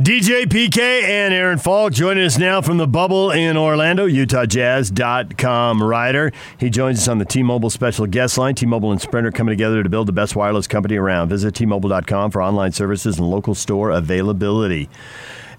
DJ 0.00 0.46
PK 0.46 0.78
and 0.78 1.34
Aaron 1.34 1.58
Falk 1.58 1.92
joining 1.92 2.24
us 2.24 2.38
now 2.38 2.62
from 2.62 2.78
the 2.78 2.86
bubble 2.86 3.30
in 3.32 3.58
Orlando, 3.58 4.08
UtahJazz.com 4.08 5.82
writer. 5.82 6.32
He 6.56 6.70
joins 6.70 7.00
us 7.00 7.08
on 7.08 7.18
the 7.18 7.26
T 7.26 7.42
Mobile 7.42 7.68
special 7.68 8.06
guest 8.06 8.38
line. 8.38 8.54
T 8.54 8.64
Mobile 8.64 8.92
and 8.92 9.00
Sprint 9.00 9.26
are 9.26 9.30
coming 9.30 9.52
together 9.52 9.82
to 9.82 9.90
build 9.90 10.08
the 10.08 10.14
best 10.14 10.34
wireless 10.34 10.66
company 10.66 10.96
around. 10.96 11.28
Visit 11.28 11.54
T-Mobile.com 11.54 12.30
for 12.30 12.42
online 12.42 12.72
services 12.72 13.18
and 13.18 13.28
local 13.28 13.54
store 13.54 13.90
availability. 13.90 14.88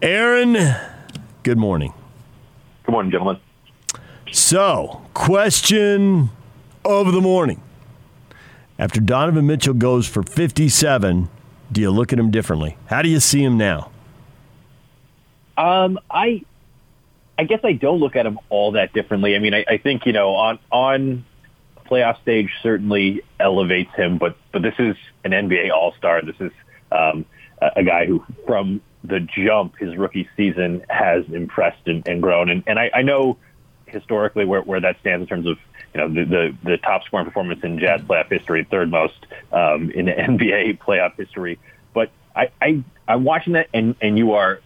Aaron, 0.01 0.57
good 1.43 1.59
morning. 1.59 1.93
Good 2.85 2.93
morning, 2.93 3.11
gentlemen. 3.11 3.39
So, 4.31 5.03
question 5.13 6.31
of 6.83 7.11
the 7.11 7.21
morning. 7.21 7.61
After 8.79 8.99
Donovan 8.99 9.45
Mitchell 9.45 9.75
goes 9.75 10.07
for 10.07 10.23
57, 10.23 11.29
do 11.71 11.79
you 11.79 11.91
look 11.91 12.11
at 12.11 12.17
him 12.17 12.31
differently? 12.31 12.75
How 12.87 13.03
do 13.03 13.09
you 13.09 13.19
see 13.19 13.43
him 13.43 13.55
now? 13.55 13.90
Um, 15.61 15.99
I, 16.09 16.43
I 17.37 17.43
guess 17.43 17.59
I 17.63 17.73
don't 17.73 17.99
look 17.99 18.15
at 18.15 18.25
him 18.25 18.39
all 18.49 18.71
that 18.71 18.93
differently. 18.93 19.35
I 19.35 19.39
mean, 19.39 19.53
I, 19.53 19.63
I 19.67 19.77
think 19.77 20.07
you 20.07 20.13
know 20.13 20.33
on 20.33 20.59
on 20.71 21.23
playoff 21.85 22.19
stage 22.23 22.49
certainly 22.63 23.21
elevates 23.39 23.93
him, 23.93 24.17
but 24.17 24.37
but 24.51 24.63
this 24.63 24.73
is 24.79 24.95
an 25.23 25.31
NBA 25.31 25.71
All 25.71 25.93
Star. 25.99 26.23
This 26.23 26.35
is 26.39 26.51
um, 26.91 27.25
a, 27.61 27.71
a 27.77 27.83
guy 27.83 28.07
who 28.07 28.25
from 28.47 28.81
the 29.03 29.19
jump 29.19 29.77
his 29.77 29.95
rookie 29.97 30.27
season 30.35 30.83
has 30.89 31.25
impressed 31.31 31.85
and, 31.85 32.07
and 32.07 32.23
grown, 32.23 32.49
and, 32.49 32.63
and 32.65 32.79
I, 32.79 32.89
I 32.95 33.01
know 33.03 33.37
historically 33.85 34.45
where, 34.45 34.61
where 34.61 34.79
that 34.79 34.99
stands 35.01 35.21
in 35.21 35.27
terms 35.27 35.45
of 35.45 35.57
you 35.93 35.99
know 35.99 36.07
the, 36.07 36.23
the, 36.25 36.57
the 36.63 36.77
top 36.77 37.03
scoring 37.03 37.27
performance 37.27 37.59
in 37.63 37.77
Jazz 37.77 38.01
playoff 38.01 38.31
history, 38.31 38.65
third 38.71 38.89
most 38.89 39.27
um, 39.51 39.91
in 39.91 40.05
NBA 40.07 40.79
playoff 40.79 41.15
history. 41.17 41.59
But 41.93 42.09
I, 42.35 42.49
I 42.59 42.83
I'm 43.07 43.23
watching 43.23 43.53
that, 43.53 43.67
and 43.75 43.95
and 44.01 44.17
you 44.17 44.33
are 44.33 44.59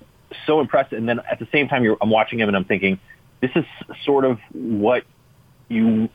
so 0.45 0.59
impressed. 0.59 0.93
And 0.93 1.07
then 1.07 1.19
at 1.29 1.39
the 1.39 1.47
same 1.51 1.67
time, 1.67 1.85
I'm 2.01 2.09
watching 2.09 2.39
him 2.39 2.47
and 2.47 2.57
I'm 2.57 2.65
thinking, 2.65 2.99
this 3.41 3.51
is 3.55 3.65
sort 4.03 4.25
of 4.25 4.39
what 4.53 5.03
you, 5.69 6.09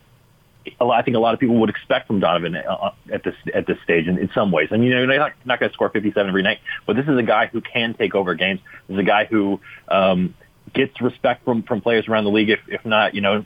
I 0.79 1.01
think 1.01 1.17
a 1.17 1.19
lot 1.19 1.33
of 1.33 1.39
people 1.39 1.59
would 1.61 1.69
expect 1.69 2.07
from 2.07 2.19
Donovan 2.19 2.55
uh, 2.55 2.91
at 3.11 3.23
this 3.23 3.35
at 3.53 3.65
this 3.65 3.77
stage 3.83 4.07
in, 4.07 4.17
in 4.17 4.29
some 4.33 4.51
ways. 4.51 4.69
I 4.71 4.77
mean, 4.77 4.91
you're 4.91 5.07
not, 5.07 5.33
not 5.45 5.59
going 5.59 5.69
to 5.69 5.73
score 5.73 5.89
57 5.89 6.27
every 6.27 6.43
night, 6.43 6.59
but 6.85 6.95
this 6.95 7.07
is 7.07 7.17
a 7.17 7.23
guy 7.23 7.47
who 7.47 7.61
can 7.61 7.93
take 7.93 8.15
over 8.15 8.35
games. 8.35 8.59
This 8.87 8.95
is 8.95 8.99
a 8.99 9.05
guy 9.05 9.25
who 9.25 9.59
um, 9.87 10.35
gets 10.73 10.99
respect 11.01 11.45
from 11.45 11.63
from 11.63 11.81
players 11.81 12.07
around 12.07 12.25
the 12.25 12.31
league. 12.31 12.49
If 12.49 12.59
if 12.67 12.85
not, 12.85 13.15
you 13.15 13.21
know, 13.21 13.43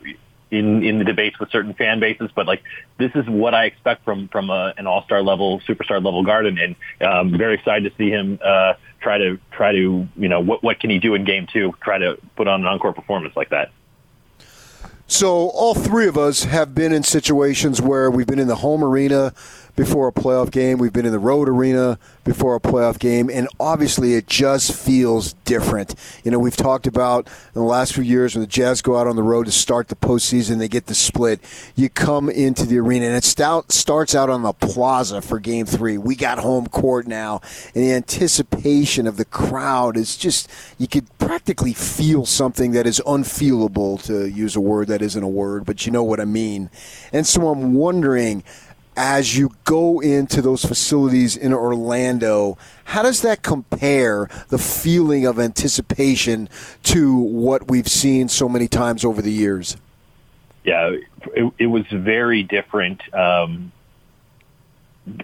in 0.55 0.83
in 0.83 0.97
the 0.97 1.03
debates 1.03 1.39
with 1.39 1.49
certain 1.51 1.73
fan 1.73 1.99
bases, 1.99 2.29
but 2.35 2.47
like 2.47 2.63
this 2.97 3.11
is 3.15 3.27
what 3.27 3.53
I 3.53 3.65
expect 3.65 4.03
from 4.03 4.27
from 4.29 4.49
a, 4.49 4.73
an 4.77 4.87
all 4.87 5.03
star 5.03 5.21
level, 5.21 5.59
superstar 5.61 6.03
level 6.03 6.23
guard, 6.23 6.45
and, 6.45 6.57
and 6.59 6.75
um, 7.01 7.37
very 7.37 7.55
excited 7.55 7.89
to 7.89 7.97
see 7.97 8.09
him 8.09 8.39
uh, 8.43 8.73
try 9.01 9.17
to 9.17 9.39
try 9.51 9.71
to 9.71 10.07
you 10.15 10.27
know 10.27 10.39
what 10.39 10.63
what 10.63 10.79
can 10.79 10.89
he 10.89 10.99
do 10.99 11.13
in 11.15 11.23
game 11.23 11.47
two? 11.51 11.73
Try 11.81 11.97
to 11.97 12.17
put 12.35 12.47
on 12.47 12.61
an 12.61 12.67
encore 12.67 12.93
performance 12.93 13.35
like 13.35 13.49
that. 13.49 13.71
So 15.07 15.49
all 15.49 15.75
three 15.75 16.07
of 16.07 16.17
us 16.17 16.45
have 16.45 16.73
been 16.73 16.91
in 16.91 17.03
situations 17.03 17.79
where 17.79 18.09
we've 18.09 18.25
been 18.25 18.39
in 18.39 18.47
the 18.47 18.55
home 18.55 18.83
arena 18.83 19.33
before 19.75 20.07
a 20.07 20.11
playoff 20.11 20.51
game. 20.51 20.77
We've 20.77 20.93
been 20.93 21.05
in 21.05 21.11
the 21.11 21.19
road 21.19 21.49
arena 21.49 21.99
before 22.23 22.55
a 22.55 22.59
playoff 22.59 22.97
game, 22.99 23.29
and 23.31 23.47
obviously 23.59 24.13
it 24.15 24.27
just 24.27 24.73
feels 24.73 25.33
different. 25.45 25.95
You 26.23 26.31
know, 26.31 26.39
we've 26.39 26.55
talked 26.55 26.87
about 26.87 27.27
in 27.27 27.61
the 27.61 27.67
last 27.67 27.93
few 27.93 28.03
years 28.03 28.35
when 28.35 28.41
the 28.41 28.47
Jazz 28.47 28.81
go 28.81 28.97
out 28.97 29.07
on 29.07 29.15
the 29.15 29.23
road 29.23 29.45
to 29.45 29.51
start 29.51 29.89
the 29.89 29.95
postseason, 29.95 30.57
they 30.57 30.67
get 30.67 30.87
the 30.87 30.95
split. 30.95 31.39
You 31.75 31.89
come 31.89 32.29
into 32.29 32.65
the 32.65 32.79
arena, 32.79 33.05
and 33.07 33.15
it 33.15 33.23
starts 33.23 34.15
out 34.15 34.29
on 34.29 34.41
the 34.41 34.53
plaza 34.53 35.21
for 35.21 35.39
game 35.39 35.65
three. 35.65 35.97
We 35.97 36.15
got 36.15 36.39
home 36.39 36.67
court 36.67 37.07
now, 37.07 37.41
and 37.73 37.83
the 37.83 37.93
anticipation 37.93 39.07
of 39.07 39.17
the 39.17 39.25
crowd 39.25 39.97
is 39.97 40.17
just, 40.17 40.49
you 40.77 40.87
could 40.87 41.05
practically 41.17 41.73
feel 41.73 42.25
something 42.25 42.71
that 42.71 42.87
is 42.87 43.01
unfeelable, 43.05 43.97
to 44.05 44.27
use 44.29 44.55
a 44.55 44.61
word 44.61 44.87
that 44.87 45.01
isn't 45.01 45.23
a 45.23 45.27
word, 45.27 45.65
but 45.65 45.85
you 45.85 45.91
know 45.91 46.03
what 46.03 46.19
I 46.19 46.25
mean. 46.25 46.69
And 47.11 47.27
so 47.27 47.49
I'm 47.49 47.73
wondering, 47.73 48.43
as 48.97 49.37
you 49.37 49.51
go 49.63 49.99
into 49.99 50.41
those 50.41 50.63
facilities 50.63 51.35
in 51.35 51.53
Orlando, 51.53 52.57
how 52.85 53.03
does 53.03 53.21
that 53.21 53.41
compare 53.41 54.29
the 54.49 54.57
feeling 54.57 55.25
of 55.25 55.39
anticipation 55.39 56.49
to 56.83 57.15
what 57.15 57.69
we've 57.69 57.87
seen 57.87 58.27
so 58.27 58.47
many 58.47 58.67
times 58.67 59.03
over 59.03 59.21
the 59.21 59.31
years? 59.31 59.77
Yeah, 60.63 60.95
it, 61.35 61.53
it 61.59 61.67
was 61.67 61.85
very 61.91 62.43
different 62.43 63.01
um, 63.13 63.71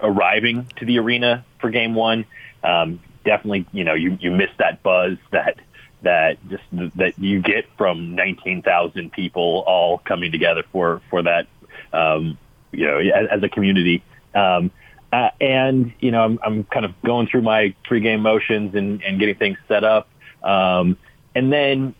arriving 0.02 0.68
to 0.78 0.86
the 0.86 1.00
arena 1.00 1.46
for 1.60 1.70
game 1.70 1.96
one. 1.96 2.26
Um, 2.64 3.00
definitely, 3.26 3.66
you 3.72 3.84
know, 3.84 3.94
you, 3.94 4.18
you 4.20 4.32
miss 4.32 4.50
that 4.58 4.84
buzz 4.84 5.18
that 5.32 5.58
that 6.04 6.38
just 6.50 6.64
that 6.96 7.18
you 7.20 7.42
get 7.42 7.66
from 7.78 8.16
19,000 8.16 9.12
people 9.12 9.64
all 9.68 10.00
coming 10.00 10.32
together 10.32 10.64
for 10.72 11.02
for 11.10 11.22
that 11.24 11.48
um, 11.94 12.38
you 12.72 12.88
know, 12.88 12.98
as, 13.00 13.28
as 13.32 13.44
a 13.44 13.50
community. 13.50 14.04
Um, 14.34 14.72
uh, 15.12 15.30
and 15.42 15.94
you 16.00 16.12
know, 16.12 16.24
I'm, 16.24 16.40
I'm 16.44 16.64
kind 16.66 16.86
of 16.86 16.94
going 17.04 17.28
through 17.28 17.42
my 17.42 17.76
pregame 17.90 18.22
motions 18.22 18.76
and, 18.76 19.04
and 19.04 19.20
getting 19.20 19.36
things 19.36 19.58
set 19.68 19.84
up, 19.84 20.08
um, 20.42 20.98
and 21.36 21.52
then 21.52 21.96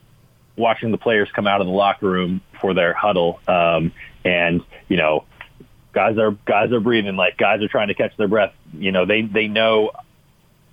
watching 0.56 0.92
the 0.92 0.98
players 0.98 1.30
come 1.36 1.48
out 1.48 1.62
of 1.62 1.68
the 1.68 1.74
locker 1.74 2.10
room 2.10 2.42
for 2.60 2.74
their 2.74 2.94
huddle. 2.94 3.40
Um, 3.48 3.92
and 4.24 4.62
you 4.88 4.98
know, 4.98 5.26
guys 5.94 6.18
are 6.18 6.32
guys 6.32 6.72
are 6.72 6.80
breathing 6.80 7.16
like 7.16 7.38
guys 7.38 7.62
are 7.62 7.68
trying 7.68 7.90
to 7.90 7.96
catch 7.96 8.16
their 8.18 8.28
breath. 8.28 8.54
You 8.74 8.92
know, 8.92 9.06
they 9.06 9.24
they 9.24 9.48
know 9.48 9.92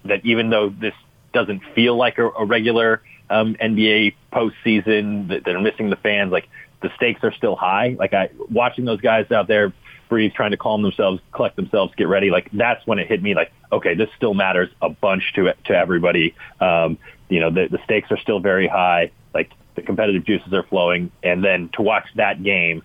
that 0.04 0.25
even 0.25 0.50
though 0.50 0.69
this 0.69 0.94
doesn't 1.32 1.62
feel 1.75 1.97
like 1.97 2.19
a, 2.19 2.28
a 2.28 2.44
regular 2.44 3.03
um, 3.31 3.54
NBA 3.54 4.14
postseason, 4.32 5.28
that 5.28 5.44
they're 5.44 5.60
missing 5.60 5.91
the 5.91 5.97
fans. 5.97 6.32
Like 6.32 6.48
the 6.82 6.91
stakes 6.97 7.20
are 7.25 7.32
still 7.32 7.56
high. 7.56 7.97
Like 7.98 8.14
I 8.14 8.31
watching 8.50 8.84
those 8.84 9.00
guys 9.00 9.31
out 9.32 9.48
there 9.48 9.72
breathe, 10.08 10.32
trying 10.34 10.50
to 10.52 10.56
calm 10.56 10.82
themselves, 10.82 11.20
collect 11.32 11.56
themselves, 11.56 11.94
get 11.96 12.08
ready. 12.08 12.30
Like 12.30 12.50
that's 12.52 12.86
when 12.86 12.98
it 12.98 13.06
hit 13.08 13.22
me. 13.22 13.34
Like, 13.34 13.52
okay, 13.72 13.94
this 13.94 14.08
still 14.16 14.34
matters 14.34 14.70
a 14.82 14.88
bunch 14.88 15.32
to 15.34 15.52
to 15.66 15.76
everybody. 15.76 16.34
Um, 16.60 16.98
you 17.28 17.41
know, 17.41 17.50
the, 17.50 17.69
the 17.69 17.78
stakes 17.84 18.10
are 18.10 18.19
still 18.19 18.41
very 18.41 18.66
high. 18.66 19.10
Like 19.34 19.50
the 19.74 19.82
competitive 19.82 20.24
juices 20.24 20.52
are 20.52 20.64
flowing, 20.64 21.10
and 21.22 21.44
then 21.44 21.70
to 21.74 21.82
watch 21.82 22.06
that 22.16 22.42
game, 22.42 22.82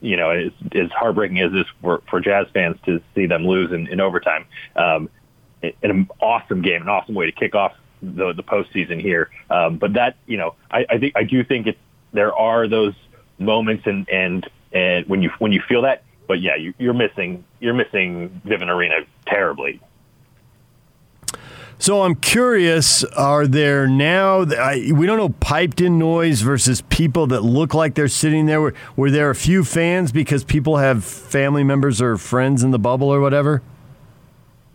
you 0.00 0.16
know, 0.16 0.30
as, 0.30 0.52
as 0.72 0.90
heartbreaking 0.90 1.40
as 1.40 1.52
this 1.52 1.66
for, 1.80 2.02
for 2.08 2.20
Jazz 2.20 2.46
fans 2.52 2.76
to 2.84 3.00
see 3.14 3.26
them 3.26 3.46
lose 3.46 3.72
in, 3.72 3.86
in 3.88 4.00
overtime. 4.00 4.46
Um, 4.76 5.10
an 5.82 6.08
awesome 6.20 6.62
game, 6.62 6.82
an 6.82 6.88
awesome 6.88 7.14
way 7.14 7.26
to 7.26 7.32
kick 7.32 7.54
off 7.54 7.72
the 8.02 8.32
the 8.32 8.42
postseason 8.42 9.00
here. 9.00 9.30
Um, 9.50 9.78
but 9.78 9.94
that, 9.94 10.16
you 10.26 10.36
know, 10.36 10.54
I, 10.70 10.86
I 10.88 10.98
think 10.98 11.14
I 11.16 11.24
do 11.24 11.42
think 11.44 11.66
it. 11.66 11.78
There 12.12 12.34
are 12.34 12.68
those 12.68 12.94
moments, 13.38 13.86
and 13.86 14.08
and 14.08 14.48
and 14.72 15.06
when 15.06 15.22
you 15.22 15.30
when 15.38 15.52
you 15.52 15.62
feel 15.68 15.82
that, 15.82 16.04
but 16.26 16.40
yeah, 16.40 16.56
you, 16.56 16.74
you're 16.78 16.94
missing 16.94 17.44
you're 17.60 17.74
missing 17.74 18.40
Vivint 18.44 18.68
Arena 18.68 19.00
terribly. 19.26 19.80
So 21.78 22.02
I'm 22.02 22.14
curious: 22.14 23.04
Are 23.04 23.46
there 23.46 23.86
now? 23.86 24.42
I, 24.42 24.90
we 24.94 25.06
don't 25.06 25.18
know 25.18 25.28
piped 25.28 25.80
in 25.80 25.98
noise 25.98 26.40
versus 26.40 26.82
people 26.82 27.26
that 27.28 27.42
look 27.42 27.74
like 27.74 27.94
they're 27.94 28.08
sitting 28.08 28.46
there. 28.46 28.60
Were, 28.60 28.74
were 28.96 29.10
there 29.10 29.30
a 29.30 29.34
few 29.34 29.62
fans 29.62 30.10
because 30.10 30.42
people 30.42 30.78
have 30.78 31.04
family 31.04 31.64
members 31.64 32.00
or 32.00 32.16
friends 32.16 32.62
in 32.62 32.70
the 32.70 32.78
bubble 32.78 33.08
or 33.08 33.20
whatever? 33.20 33.62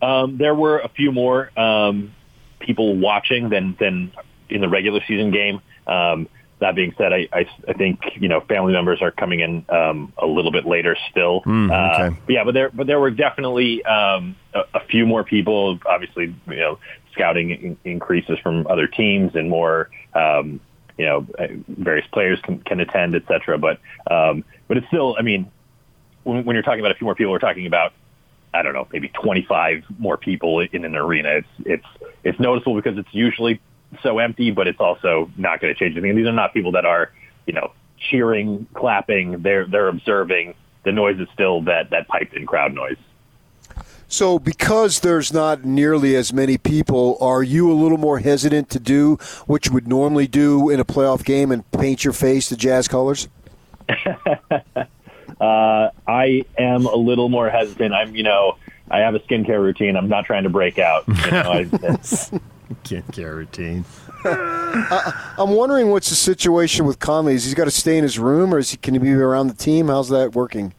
Um, 0.00 0.38
there 0.38 0.54
were 0.54 0.78
a 0.78 0.88
few 0.88 1.12
more 1.12 1.56
um, 1.58 2.14
people 2.60 2.96
watching 2.96 3.48
than 3.48 3.76
than 3.80 4.12
in 4.48 4.60
the 4.60 4.68
regular 4.68 5.00
season 5.06 5.32
game. 5.32 5.60
Um, 5.86 6.28
that 6.62 6.74
being 6.74 6.94
said, 6.96 7.12
I, 7.12 7.28
I, 7.32 7.46
I, 7.68 7.72
think 7.74 8.00
you 8.14 8.28
know 8.28 8.40
family 8.40 8.72
members 8.72 9.02
are 9.02 9.10
coming 9.10 9.40
in 9.40 9.64
um, 9.68 10.12
a 10.16 10.26
little 10.26 10.52
bit 10.52 10.64
later 10.64 10.96
still. 11.10 11.42
Mm, 11.42 11.66
okay. 11.66 12.06
uh, 12.06 12.10
but 12.24 12.32
yeah, 12.32 12.44
but 12.44 12.54
there 12.54 12.70
but 12.70 12.86
there 12.86 13.00
were 13.00 13.10
definitely 13.10 13.84
um, 13.84 14.36
a, 14.54 14.60
a, 14.74 14.80
few 14.86 15.04
more 15.04 15.24
people. 15.24 15.78
Obviously, 15.84 16.34
you 16.48 16.56
know, 16.56 16.78
scouting 17.12 17.50
in, 17.50 17.76
increases 17.84 18.38
from 18.38 18.66
other 18.68 18.86
teams 18.86 19.34
and 19.34 19.50
more. 19.50 19.90
Um, 20.14 20.60
you 20.98 21.06
know, 21.06 21.26
uh, 21.38 21.48
various 21.68 22.06
players 22.12 22.38
can, 22.42 22.60
can 22.60 22.80
attend, 22.80 23.14
etc. 23.14 23.58
But 23.58 23.80
um, 24.10 24.44
but 24.68 24.76
it's 24.76 24.86
still, 24.86 25.16
I 25.18 25.22
mean, 25.22 25.50
when, 26.22 26.44
when 26.44 26.54
you're 26.54 26.62
talking 26.62 26.80
about 26.80 26.92
a 26.92 26.94
few 26.94 27.06
more 27.06 27.14
people, 27.14 27.32
we're 27.32 27.38
talking 27.38 27.66
about 27.66 27.92
I 28.54 28.62
don't 28.62 28.74
know, 28.74 28.86
maybe 28.92 29.08
25 29.08 29.84
more 29.98 30.16
people 30.16 30.60
in 30.60 30.84
an 30.84 30.94
arena. 30.94 31.30
It's 31.30 31.48
it's 31.64 31.86
it's 32.22 32.38
noticeable 32.38 32.76
because 32.76 32.98
it's 32.98 33.12
usually 33.12 33.60
so 34.02 34.18
empty, 34.18 34.50
but 34.50 34.66
it's 34.66 34.80
also 34.80 35.30
not 35.36 35.60
going 35.60 35.72
to 35.72 35.78
change 35.78 35.96
anything. 35.96 36.16
these 36.16 36.26
are 36.26 36.32
not 36.32 36.52
people 36.52 36.72
that 36.72 36.84
are, 36.84 37.12
you 37.46 37.52
know, 37.52 37.72
cheering, 37.98 38.66
clapping. 38.74 39.42
They're 39.42 39.66
they're 39.66 39.88
observing. 39.88 40.54
The 40.84 40.92
noise 40.92 41.20
is 41.20 41.28
still 41.32 41.62
that 41.62 41.90
that 41.90 42.08
piped 42.08 42.34
in 42.34 42.46
crowd 42.46 42.74
noise. 42.74 42.96
So, 44.08 44.38
because 44.38 45.00
there's 45.00 45.32
not 45.32 45.64
nearly 45.64 46.16
as 46.16 46.34
many 46.34 46.58
people, 46.58 47.16
are 47.18 47.42
you 47.42 47.70
a 47.70 47.72
little 47.72 47.96
more 47.96 48.18
hesitant 48.18 48.68
to 48.70 48.78
do 48.78 49.16
what 49.46 49.64
you 49.64 49.72
would 49.72 49.88
normally 49.88 50.26
do 50.26 50.68
in 50.68 50.80
a 50.80 50.84
playoff 50.84 51.24
game 51.24 51.50
and 51.50 51.70
paint 51.70 52.04
your 52.04 52.12
face 52.12 52.50
the 52.50 52.56
Jazz 52.56 52.88
colors? 52.88 53.28
uh, 53.88 54.84
I 55.40 56.44
am 56.58 56.84
a 56.84 56.94
little 56.94 57.30
more 57.30 57.48
hesitant. 57.48 57.94
I'm, 57.94 58.14
you 58.14 58.22
know, 58.22 58.58
I 58.90 58.98
have 58.98 59.14
a 59.14 59.20
skincare 59.20 59.62
routine. 59.62 59.96
I'm 59.96 60.10
not 60.10 60.26
trying 60.26 60.42
to 60.42 60.50
break 60.50 60.78
out. 60.78 61.08
You 61.08 61.30
know, 61.30 61.50
I, 61.50 61.62
Skincare 62.84 63.36
routine. 63.36 63.84
I'm 64.24 65.50
wondering 65.50 65.90
what's 65.90 66.08
the 66.08 66.14
situation 66.14 66.86
with 66.86 66.98
Conley. 66.98 67.34
Is 67.34 67.44
he's 67.44 67.54
got 67.54 67.64
to 67.64 67.70
stay 67.70 67.96
in 67.98 68.02
his 68.02 68.18
room, 68.18 68.54
or 68.54 68.58
is 68.58 68.70
he, 68.70 68.76
can 68.76 68.94
he 68.94 69.00
be 69.00 69.12
around 69.12 69.48
the 69.48 69.54
team? 69.54 69.88
How's 69.88 70.08
that 70.10 70.34
working? 70.34 70.74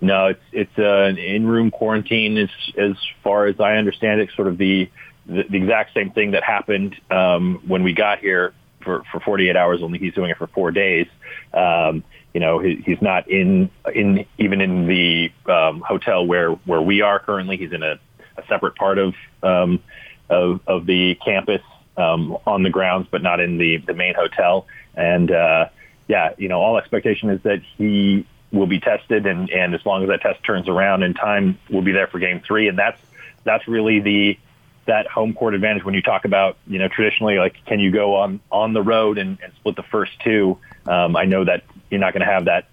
No, 0.00 0.26
it's 0.26 0.42
it's 0.52 0.78
uh, 0.78 1.04
an 1.04 1.18
in-room 1.18 1.70
quarantine. 1.70 2.36
As 2.36 2.50
as 2.76 2.92
far 3.22 3.46
as 3.46 3.58
I 3.60 3.76
understand 3.76 4.20
it, 4.20 4.30
sort 4.36 4.48
of 4.48 4.58
the 4.58 4.90
the, 5.26 5.44
the 5.48 5.56
exact 5.56 5.94
same 5.94 6.10
thing 6.10 6.32
that 6.32 6.42
happened 6.42 6.96
um, 7.10 7.62
when 7.66 7.82
we 7.82 7.92
got 7.92 8.18
here 8.18 8.52
for, 8.82 9.02
for 9.10 9.20
48 9.20 9.56
hours. 9.56 9.82
Only 9.82 9.98
he's 9.98 10.14
doing 10.14 10.30
it 10.30 10.36
for 10.36 10.46
four 10.48 10.70
days. 10.70 11.06
Um, 11.52 12.04
you 12.34 12.40
know, 12.40 12.58
he, 12.58 12.82
he's 12.84 13.00
not 13.00 13.30
in 13.30 13.70
in 13.94 14.26
even 14.38 14.60
in 14.60 14.86
the 14.86 15.30
um, 15.50 15.80
hotel 15.80 16.26
where 16.26 16.50
where 16.50 16.82
we 16.82 17.00
are 17.00 17.18
currently. 17.18 17.56
He's 17.56 17.72
in 17.72 17.82
a, 17.82 17.98
a 18.36 18.46
separate 18.48 18.74
part 18.74 18.98
of 18.98 19.14
um, 19.42 19.80
of 20.28 20.60
of 20.66 20.86
the 20.86 21.16
campus 21.24 21.62
um, 21.96 22.36
on 22.46 22.62
the 22.62 22.70
grounds, 22.70 23.08
but 23.10 23.22
not 23.22 23.40
in 23.40 23.58
the 23.58 23.78
the 23.78 23.94
main 23.94 24.14
hotel. 24.14 24.66
And 24.94 25.30
uh, 25.30 25.68
yeah, 26.08 26.34
you 26.38 26.48
know, 26.48 26.60
all 26.60 26.78
expectation 26.78 27.30
is 27.30 27.42
that 27.42 27.62
he 27.76 28.26
will 28.52 28.66
be 28.66 28.80
tested, 28.80 29.26
and 29.26 29.50
and 29.50 29.74
as 29.74 29.84
long 29.84 30.02
as 30.02 30.08
that 30.08 30.20
test 30.20 30.42
turns 30.44 30.68
around 30.68 31.02
in 31.02 31.14
time, 31.14 31.58
we'll 31.70 31.82
be 31.82 31.92
there 31.92 32.06
for 32.06 32.18
Game 32.18 32.40
Three. 32.40 32.68
And 32.68 32.78
that's 32.78 33.00
that's 33.44 33.66
really 33.68 34.00
the 34.00 34.38
that 34.86 35.06
home 35.06 35.34
court 35.34 35.54
advantage 35.54 35.84
when 35.84 35.94
you 35.94 36.02
talk 36.02 36.24
about 36.24 36.58
you 36.66 36.78
know 36.78 36.88
traditionally 36.88 37.38
like 37.38 37.56
can 37.64 37.80
you 37.80 37.90
go 37.90 38.16
on 38.16 38.40
on 38.50 38.72
the 38.72 38.82
road 38.82 39.18
and, 39.18 39.38
and 39.42 39.52
split 39.54 39.76
the 39.76 39.82
first 39.82 40.12
two 40.20 40.58
um, 40.86 41.16
I 41.16 41.24
know 41.24 41.44
that 41.44 41.64
you're 41.90 42.00
not 42.00 42.12
going 42.12 42.26
to 42.26 42.30
have 42.30 42.44
that 42.44 42.68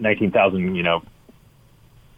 19,000 0.00 0.74
you 0.74 0.82
know 0.82 1.02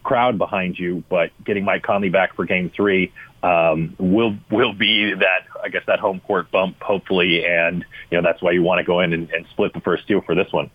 crowd 0.09 0.39
behind 0.39 0.79
you 0.79 1.05
but 1.11 1.31
getting 1.45 1.65
Mike 1.65 1.83
Conley 1.83 2.09
back 2.09 2.35
for 2.35 2.47
game 2.47 2.71
3 2.71 3.13
um, 3.43 3.95
will 3.99 4.35
will 4.51 4.73
be 4.73 5.13
that 5.13 5.45
I 5.63 5.69
guess 5.69 5.83
that 5.87 6.01
home 6.01 6.21
court 6.21 6.51
bump 6.51 6.81
hopefully 6.81 7.45
and 7.45 7.85
you 8.11 8.17
know 8.17 8.23
that's 8.27 8.41
why 8.41 8.53
you 8.53 8.63
want 8.63 8.79
to 8.79 8.85
go 8.85 9.01
in 9.01 9.13
and, 9.13 9.31
and 9.31 9.47
split 9.51 9.75
the 9.75 9.81
first 9.81 10.09
two 10.09 10.23
for 10.23 10.35
this 10.35 10.51
one 10.51 10.71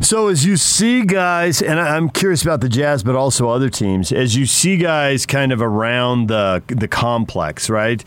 so 0.00 0.28
as 0.28 0.44
you 0.44 0.56
see 0.58 1.02
guys, 1.02 1.62
and 1.62 1.80
I'm 1.80 2.10
curious 2.10 2.42
about 2.42 2.60
the 2.60 2.68
Jazz, 2.68 3.02
but 3.02 3.14
also 3.14 3.48
other 3.48 3.70
teams, 3.70 4.12
as 4.12 4.36
you 4.36 4.44
see 4.44 4.76
guys 4.76 5.24
kind 5.24 5.50
of 5.52 5.62
around 5.62 6.26
the 6.26 6.62
the 6.66 6.88
complex, 6.88 7.70
right? 7.70 8.04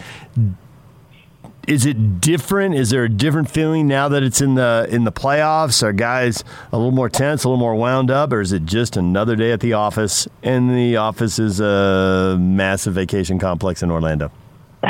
Is 1.68 1.86
it 1.86 2.22
different? 2.22 2.76
Is 2.76 2.90
there 2.92 3.04
a 3.04 3.10
different 3.10 3.52
feeling 3.52 3.88
now 3.88 4.08
that 4.08 4.24
it's 4.24 4.40
in 4.40 4.56
the 4.56 4.88
in 4.90 5.04
the 5.04 5.12
playoffs? 5.12 5.84
Are 5.84 5.92
guys 5.92 6.44
a 6.72 6.78
little 6.78 6.94
more 6.94 7.10
tense, 7.10 7.44
a 7.44 7.50
little 7.50 7.60
more 7.60 7.76
wound 7.76 8.10
up, 8.10 8.32
or 8.32 8.40
is 8.40 8.54
it 8.54 8.66
just 8.66 8.96
another 8.96 9.36
day 9.36 9.52
at 9.52 9.60
the 9.60 9.74
office? 9.74 10.30
And 10.42 10.74
the 10.74 10.96
office 10.96 11.40
is 11.40 11.60
a 11.60 12.38
massive 12.40 12.94
vacation 12.94 13.38
complex 13.38 13.84
in 13.84 13.92
Orlando. 13.92 14.32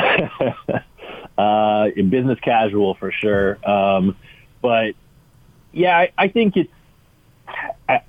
uh, 1.38 1.88
in 1.96 2.12
business 2.12 2.40
casual 2.42 2.94
for 2.94 3.12
sure, 3.12 3.58
um, 3.68 4.16
but 4.62 4.94
yeah, 5.72 5.98
I, 5.98 6.12
I 6.16 6.28
think 6.28 6.58
it's 6.58 6.72
I, 7.90 8.02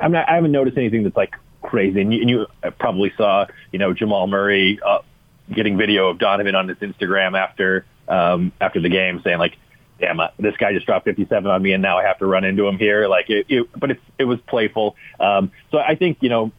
I'm 0.00 0.12
not, 0.12 0.28
I 0.28 0.34
haven't 0.34 0.52
noticed 0.52 0.76
anything 0.76 1.02
that's 1.02 1.16
like 1.16 1.34
crazy. 1.62 2.00
And 2.00 2.12
you, 2.12 2.20
and 2.20 2.30
you 2.30 2.46
probably 2.78 3.12
saw, 3.16 3.46
you 3.72 3.78
know, 3.78 3.92
Jamal 3.92 4.26
Murray 4.26 4.78
uh, 4.84 5.00
getting 5.52 5.76
video 5.76 6.08
of 6.08 6.18
Donovan 6.18 6.54
on 6.54 6.68
his 6.68 6.78
Instagram 6.78 7.38
after 7.38 7.84
um, 8.08 8.52
after 8.60 8.80
the 8.80 8.88
game, 8.88 9.20
saying 9.24 9.38
like, 9.38 9.56
"Damn, 10.00 10.20
uh, 10.20 10.28
this 10.38 10.56
guy 10.56 10.72
just 10.72 10.86
dropped 10.86 11.04
57 11.04 11.50
on 11.50 11.62
me, 11.62 11.72
and 11.72 11.82
now 11.82 11.98
I 11.98 12.04
have 12.04 12.18
to 12.18 12.26
run 12.26 12.44
into 12.44 12.66
him 12.66 12.78
here." 12.78 13.08
Like, 13.08 13.30
it, 13.30 13.46
it, 13.48 13.68
but 13.78 13.92
it, 13.92 14.00
it 14.18 14.24
was 14.24 14.38
playful. 14.46 14.96
Um, 15.20 15.52
so 15.70 15.78
I 15.78 15.94
think 15.94 16.18
you 16.20 16.28
know, 16.28 16.52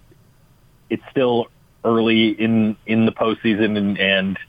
it's 0.90 1.04
still 1.12 1.48
early 1.84 2.30
in 2.30 2.78
in 2.86 3.06
the 3.06 3.12
postseason, 3.12 3.78
and, 3.78 3.98
and 4.00 4.40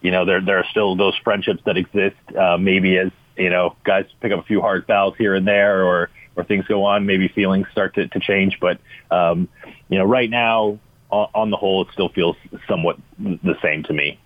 you 0.00 0.10
know, 0.10 0.24
there 0.24 0.40
there 0.40 0.58
are 0.58 0.66
still 0.70 0.96
those 0.96 1.16
friendships 1.24 1.62
that 1.66 1.76
exist. 1.76 2.16
Uh, 2.36 2.56
maybe 2.56 2.98
as 2.98 3.10
you 3.36 3.50
know, 3.50 3.76
guys 3.84 4.06
pick 4.20 4.32
up 4.32 4.40
a 4.40 4.44
few 4.44 4.60
hard 4.60 4.86
fouls 4.86 5.14
here 5.18 5.34
and 5.34 5.46
there, 5.46 5.84
or 5.84 6.10
or 6.36 6.44
things 6.44 6.66
go 6.66 6.84
on, 6.84 7.06
maybe 7.06 7.28
feelings 7.28 7.66
start 7.72 7.94
to, 7.94 8.06
to 8.08 8.20
change. 8.20 8.58
But, 8.60 8.78
um, 9.10 9.48
you 9.88 9.98
know, 9.98 10.04
right 10.04 10.28
now, 10.28 10.78
on, 11.10 11.28
on 11.34 11.50
the 11.50 11.56
whole, 11.56 11.82
it 11.82 11.88
still 11.92 12.10
feels 12.10 12.36
somewhat 12.68 12.98
the 13.18 13.56
same 13.62 13.82
to 13.84 13.92
me. 13.92 14.20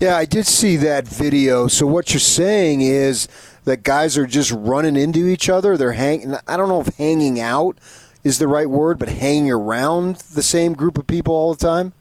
Yeah, 0.00 0.16
I 0.16 0.26
did 0.26 0.46
see 0.46 0.76
that 0.76 1.08
video. 1.08 1.66
So 1.66 1.84
what 1.84 2.12
you're 2.12 2.20
saying 2.20 2.82
is 2.82 3.26
that 3.64 3.82
guys 3.82 4.16
are 4.16 4.26
just 4.26 4.52
running 4.52 4.94
into 4.94 5.26
each 5.26 5.48
other. 5.48 5.76
They're 5.76 5.92
hanging. 5.92 6.36
I 6.46 6.56
don't 6.56 6.68
know 6.68 6.80
if 6.80 6.94
hanging 6.96 7.40
out 7.40 7.76
is 8.22 8.38
the 8.38 8.46
right 8.46 8.70
word, 8.70 8.98
but 9.00 9.08
hanging 9.08 9.50
around 9.50 10.16
the 10.34 10.42
same 10.42 10.74
group 10.74 10.98
of 10.98 11.06
people 11.08 11.34
all 11.34 11.52
the 11.52 11.66
time. 11.66 11.92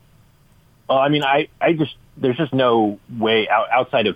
Well, 0.88 1.00
I 1.00 1.10
mean, 1.10 1.24
I, 1.24 1.48
I 1.60 1.74
just 1.74 1.96
there's 2.18 2.38
just 2.38 2.54
no 2.54 3.00
way 3.18 3.50
out, 3.50 3.70
outside 3.72 4.06
of 4.06 4.16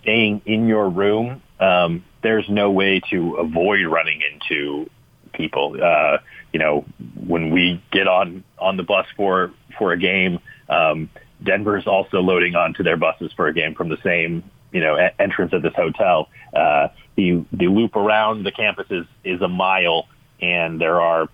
staying 0.00 0.42
in 0.46 0.68
your 0.68 0.88
room. 0.88 1.42
Um, 1.58 2.04
there's 2.22 2.48
no 2.48 2.70
way 2.70 3.00
to 3.10 3.34
avoid 3.34 3.84
running 3.86 4.22
into 4.22 4.88
people. 5.32 5.76
Uh, 5.82 6.18
you 6.52 6.60
know, 6.60 6.84
when 7.26 7.50
we 7.50 7.82
get 7.90 8.06
on 8.06 8.44
on 8.60 8.76
the 8.76 8.84
bus 8.84 9.06
for 9.16 9.52
for 9.76 9.92
a 9.92 9.98
game, 9.98 10.38
um, 10.68 11.10
Denver's 11.42 11.86
also 11.86 12.20
loading 12.20 12.54
onto 12.54 12.82
their 12.82 12.96
buses 12.96 13.32
for 13.36 13.46
a 13.46 13.54
game 13.54 13.74
from 13.74 13.88
the 13.88 13.98
same 14.02 14.42
you 14.72 14.80
know 14.80 14.96
a- 14.96 15.20
entrance 15.20 15.52
of 15.52 15.62
this 15.62 15.74
hotel. 15.74 16.28
Uh, 16.54 16.88
the 17.16 17.44
the 17.52 17.68
loop 17.68 17.96
around 17.96 18.44
the 18.44 18.52
campus 18.52 18.86
is 18.90 19.06
is 19.24 19.40
a 19.42 19.48
mile, 19.48 20.08
and 20.40 20.80
there 20.80 21.00
are 21.00 21.28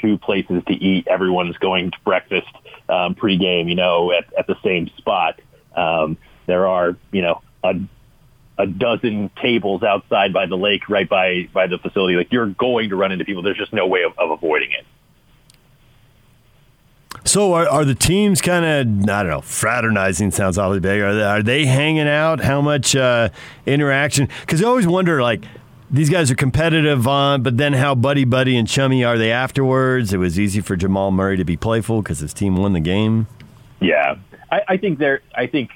two 0.00 0.18
places 0.18 0.62
to 0.66 0.74
eat. 0.74 1.06
Everyone's 1.08 1.56
going 1.58 1.90
to 1.90 1.98
breakfast 2.04 2.48
um, 2.88 3.14
pregame, 3.14 3.68
you 3.68 3.74
know, 3.74 4.12
at, 4.12 4.32
at 4.38 4.46
the 4.46 4.56
same 4.62 4.90
spot. 4.98 5.40
Um, 5.76 6.16
there 6.46 6.66
are, 6.66 6.96
you 7.12 7.22
know, 7.22 7.42
a 7.62 7.74
a 8.56 8.66
dozen 8.66 9.30
tables 9.42 9.82
outside 9.82 10.32
by 10.32 10.46
the 10.46 10.56
lake, 10.56 10.88
right 10.88 11.08
by 11.08 11.48
by 11.52 11.66
the 11.66 11.78
facility. 11.78 12.14
Like 12.14 12.32
you're 12.32 12.46
going 12.46 12.90
to 12.90 12.96
run 12.96 13.12
into 13.12 13.24
people. 13.24 13.42
There's 13.42 13.58
just 13.58 13.72
no 13.72 13.86
way 13.86 14.02
of, 14.04 14.16
of 14.18 14.30
avoiding 14.30 14.72
it. 14.72 14.84
So 17.24 17.54
are, 17.54 17.66
are 17.66 17.84
the 17.84 17.94
teams 17.94 18.42
kind 18.42 18.64
of 18.64 19.08
I 19.08 19.22
don't 19.22 19.30
know 19.30 19.40
fraternizing 19.40 20.32
sounds 20.32 20.58
awfully 20.58 20.80
big. 20.80 21.00
Are 21.00 21.14
they, 21.14 21.22
are 21.22 21.42
they 21.42 21.66
hanging 21.66 22.06
out? 22.06 22.40
How 22.40 22.60
much 22.60 22.94
uh, 22.94 23.30
interaction? 23.64 24.28
Because 24.40 24.62
I 24.62 24.66
always 24.66 24.86
wonder 24.86 25.22
like 25.22 25.44
these 25.90 26.10
guys 26.10 26.30
are 26.30 26.34
competitive 26.34 27.06
on, 27.06 27.42
but 27.42 27.56
then 27.56 27.72
how 27.72 27.94
buddy 27.94 28.24
buddy 28.24 28.56
and 28.56 28.68
chummy 28.68 29.04
are 29.04 29.16
they 29.16 29.32
afterwards? 29.32 30.12
It 30.12 30.18
was 30.18 30.38
easy 30.38 30.60
for 30.60 30.76
Jamal 30.76 31.10
Murray 31.12 31.36
to 31.36 31.44
be 31.44 31.56
playful 31.56 32.02
because 32.02 32.18
his 32.18 32.34
team 32.34 32.56
won 32.56 32.72
the 32.72 32.80
game. 32.80 33.26
Yeah, 33.80 34.16
I, 34.50 34.60
I 34.68 34.76
think 34.76 34.98
they're. 34.98 35.22
I 35.34 35.46
think 35.46 35.70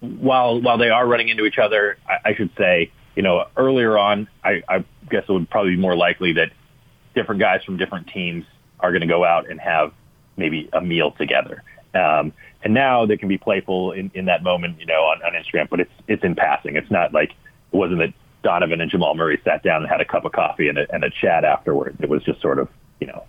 while 0.00 0.60
while 0.60 0.78
they 0.78 0.90
are 0.90 1.06
running 1.06 1.28
into 1.28 1.44
each 1.44 1.58
other, 1.58 1.96
I, 2.08 2.30
I 2.30 2.34
should 2.34 2.50
say, 2.56 2.90
you 3.14 3.22
know, 3.22 3.44
earlier 3.56 3.96
on, 3.98 4.28
I, 4.42 4.62
I 4.68 4.84
guess 5.10 5.24
it 5.28 5.32
would 5.32 5.48
probably 5.50 5.76
be 5.76 5.80
more 5.80 5.96
likely 5.96 6.32
that 6.34 6.50
different 7.14 7.40
guys 7.40 7.62
from 7.64 7.76
different 7.76 8.08
teams 8.08 8.44
are 8.80 8.90
going 8.90 9.02
to 9.02 9.06
go 9.06 9.24
out 9.24 9.50
and 9.50 9.60
have 9.60 9.92
maybe 10.36 10.68
a 10.72 10.80
meal 10.80 11.12
together. 11.12 11.62
Um, 11.94 12.32
and 12.62 12.74
now 12.74 13.06
they 13.06 13.16
can 13.16 13.28
be 13.28 13.38
playful 13.38 13.92
in, 13.92 14.10
in 14.14 14.26
that 14.26 14.42
moment, 14.42 14.78
you 14.80 14.86
know, 14.86 15.02
on, 15.02 15.22
on 15.22 15.32
Instagram, 15.32 15.68
but 15.68 15.80
it's 15.80 15.92
it's 16.06 16.22
in 16.22 16.34
passing. 16.34 16.76
It's 16.76 16.90
not 16.90 17.12
like 17.12 17.30
it 17.30 17.76
wasn't 17.76 18.00
that 18.00 18.12
Donovan 18.42 18.80
and 18.80 18.90
Jamal 18.90 19.14
Murray 19.14 19.40
sat 19.44 19.62
down 19.62 19.82
and 19.82 19.90
had 19.90 20.00
a 20.00 20.04
cup 20.04 20.24
of 20.24 20.32
coffee 20.32 20.68
and 20.68 20.78
a, 20.78 20.86
and 20.92 21.04
a 21.04 21.10
chat 21.10 21.44
afterwards. 21.44 21.98
It 22.00 22.08
was 22.08 22.22
just 22.22 22.40
sort 22.40 22.58
of, 22.58 22.68
you 23.00 23.06
know, 23.06 23.24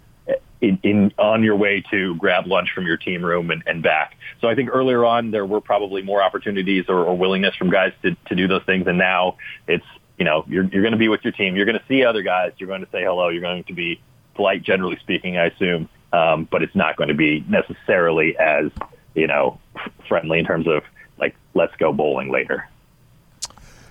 in, 0.61 0.79
in 0.83 1.13
on 1.17 1.43
your 1.43 1.55
way 1.55 1.83
to 1.91 2.15
grab 2.15 2.45
lunch 2.45 2.69
from 2.73 2.85
your 2.85 2.97
team 2.97 3.25
room 3.25 3.51
and, 3.51 3.63
and 3.65 3.81
back. 3.81 4.17
So 4.39 4.47
I 4.47 4.55
think 4.55 4.69
earlier 4.71 5.03
on 5.05 5.31
there 5.31 5.45
were 5.45 5.61
probably 5.61 6.01
more 6.01 6.21
opportunities 6.21 6.85
or, 6.87 7.03
or 7.03 7.17
willingness 7.17 7.55
from 7.55 7.69
guys 7.69 7.93
to, 8.03 8.15
to 8.27 8.35
do 8.35 8.47
those 8.47 8.63
things, 8.63 8.85
and 8.87 8.97
now 8.97 9.37
it's 9.67 9.85
you 10.17 10.25
know 10.25 10.45
you're 10.47 10.65
you're 10.65 10.83
going 10.83 10.93
to 10.93 10.99
be 10.99 11.09
with 11.09 11.23
your 11.23 11.33
team, 11.33 11.55
you're 11.55 11.65
going 11.65 11.79
to 11.79 11.85
see 11.87 12.05
other 12.05 12.21
guys, 12.21 12.51
you're 12.57 12.67
going 12.67 12.81
to 12.81 12.91
say 12.91 13.03
hello, 13.03 13.29
you're 13.29 13.41
going 13.41 13.63
to 13.65 13.73
be 13.73 13.99
polite, 14.35 14.63
generally 14.63 14.97
speaking, 15.01 15.37
I 15.37 15.47
assume, 15.47 15.89
um, 16.13 16.47
but 16.51 16.63
it's 16.63 16.75
not 16.75 16.95
going 16.95 17.09
to 17.09 17.15
be 17.15 17.43
necessarily 17.47 18.37
as 18.37 18.71
you 19.15 19.27
know 19.27 19.59
friendly 20.07 20.39
in 20.39 20.45
terms 20.45 20.67
of 20.67 20.83
like 21.17 21.35
let's 21.53 21.75
go 21.77 21.93
bowling 21.93 22.31
later. 22.31 22.67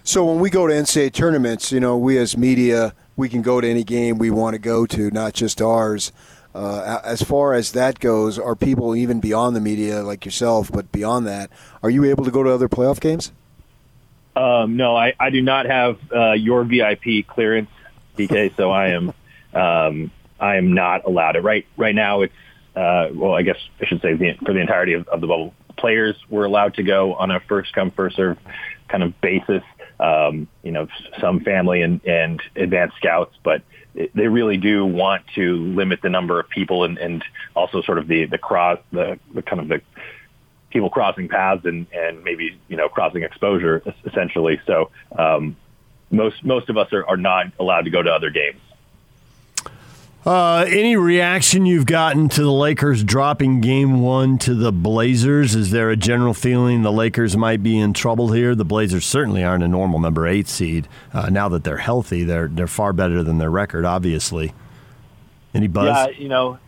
So 0.03 0.25
when 0.25 0.41
we 0.41 0.51
go 0.51 0.67
to 0.67 0.73
NCAA 0.73 1.13
tournaments, 1.13 1.71
you 1.71 1.79
know, 1.79 1.97
we 1.97 2.19
as 2.19 2.37
media, 2.37 2.95
we 3.17 3.29
can 3.29 3.43
go 3.43 3.61
to 3.61 3.69
any 3.69 3.85
game 3.85 4.19
we 4.19 4.31
want 4.31 4.55
to 4.55 4.59
go 4.59 4.87
to, 4.87 5.11
not 5.11 5.35
just 5.35 5.61
ours. 5.61 6.11
Uh, 6.55 7.01
as 7.05 7.23
far 7.23 7.55
as 7.55 7.73
that 7.73 8.01
goes, 8.01 8.39
are 8.39 8.57
people 8.57 8.97
even 8.97 9.21
beyond 9.21 9.55
the 9.55 9.61
media 9.61 10.03
like 10.03 10.25
yourself, 10.25 10.71
but 10.73 10.91
beyond 10.91 11.27
that, 11.27 11.51
are 11.83 11.91
you 11.91 12.05
able 12.05 12.25
to 12.25 12.31
go 12.31 12.43
to 12.43 12.51
other 12.51 12.69
playoff 12.69 12.99
games? 12.99 13.31
Um, 14.35 14.77
no, 14.77 14.97
I, 14.97 15.13
I 15.21 15.31
do 15.31 15.43
not 15.43 15.67
have 15.67 15.99
uh, 16.13 16.33
your 16.33 16.65
VIP 16.65 17.27
clearance, 17.27 17.71
DK. 18.17 18.57
so 18.57 18.71
I 18.71 18.89
am 18.89 19.13
um, 19.55 20.11
I 20.41 20.57
am 20.57 20.75
not 20.75 21.05
allowed 21.05 21.37
it. 21.37 21.43
Right 21.43 21.67
right 21.77 21.95
now, 21.95 22.23
it's 22.23 22.35
uh, 22.75 23.09
well, 23.13 23.35
I 23.35 23.43
guess 23.43 23.59
I 23.81 23.87
should 23.87 24.01
say 24.01 24.15
the, 24.15 24.35
for 24.45 24.53
the 24.53 24.61
entirety 24.61 24.95
of, 24.95 25.09
of 25.09 25.21
the 25.21 25.27
bubble, 25.27 25.55
players 25.77 26.17
were 26.29 26.45
allowed 26.45 26.75
to 26.75 26.83
go 26.83 27.15
on 27.15 27.31
a 27.31 27.41
first 27.41 27.73
come 27.73 27.91
first 27.91 28.17
serve 28.17 28.39
kind 28.89 29.03
of 29.03 29.21
basis. 29.21 29.63
Um, 29.99 30.49
you 30.63 30.73
know, 30.73 30.89
some 31.21 31.41
family 31.41 31.83
and, 31.83 32.03
and 32.07 32.43
advanced 32.57 32.97
scouts, 32.97 33.37
but 33.45 33.63
they 33.95 34.29
really 34.29 34.57
do 34.57 34.87
want 34.87 35.23
to 35.35 35.57
limit 35.75 36.01
the 36.03 36.09
number 36.09 36.41
of 36.41 36.49
people 36.49 36.85
and, 36.85 36.97
and 36.97 37.25
also 37.55 37.83
sort 37.83 37.99
of 37.99 38.07
the 38.07 38.25
the 38.27 38.39
cross 38.39 38.79
the, 38.93 39.19
the 39.35 39.43
kind 39.43 39.61
of 39.61 39.69
the 39.69 39.83
people 40.71 40.89
crossing 40.89 41.29
paths 41.29 41.65
and 41.65 41.87
and 41.93 42.23
maybe 42.25 42.59
you 42.69 42.77
know 42.77 42.89
crossing 42.89 43.25
exposure 43.25 43.83
essentially. 44.07 44.61
So 44.67 44.91
um, 45.19 45.57
most 46.11 46.45
most 46.45 46.69
of 46.71 46.77
us 46.77 46.93
are, 46.93 47.07
are 47.07 47.17
not 47.17 47.47
allowed 47.59 47.83
to 47.83 47.91
go 47.91 48.03
to 48.03 48.11
other 48.11 48.31
games. 48.31 48.61
Uh, 50.25 50.67
any 50.69 50.97
reaction 50.97 51.65
you've 51.65 51.87
gotten 51.87 52.29
to 52.29 52.43
the 52.43 52.53
Lakers 52.53 53.03
dropping 53.03 53.63
game 53.63 54.03
one 54.03 54.37
to 54.37 54.55
the 54.55 54.71
Blazers? 54.71 55.55
Is 55.55 55.71
there 55.71 55.89
a 55.89 55.97
general 55.97 56.35
feeling 56.35 56.83
the 56.83 56.93
Lakers 56.93 57.39
might 57.39 57.63
be 57.63 57.79
in 57.79 57.95
trouble 57.95 58.31
here? 58.33 58.55
The 58.55 58.65
Blazers 58.67 59.07
certainly 59.07 59.43
aren't 59.43 59.65
a 59.65 59.69
normal 59.69 59.99
number 59.99 60.27
eight 60.27 60.47
seed. 60.47 60.89
Uh, 61.15 61.31
now 61.31 61.49
that 61.49 61.65
they're 61.65 61.79
healthy, 61.79 62.23
they're 62.25 62.49
they're 62.49 62.67
far 62.67 62.93
better 62.93 63.23
than 63.23 63.39
their 63.39 63.51
record, 63.51 63.87
obviously. 63.87 64.53
Any 65.55 65.69
buzz? 65.69 65.87
Yeah, 65.87 66.09
you 66.19 66.29
know, 66.29 66.59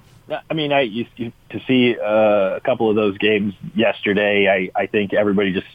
I 0.49 0.54
mean, 0.54 0.73
I 0.73 0.80
used 0.80 1.14
to 1.18 1.61
see 1.66 1.97
uh, 1.99 2.56
a 2.56 2.61
couple 2.64 2.88
of 2.88 2.97
those 2.97 3.18
games 3.18 3.54
yesterday. 3.75 4.49
I, 4.49 4.80
I 4.80 4.87
think 4.87 5.12
everybody 5.12 5.52
just 5.52 5.66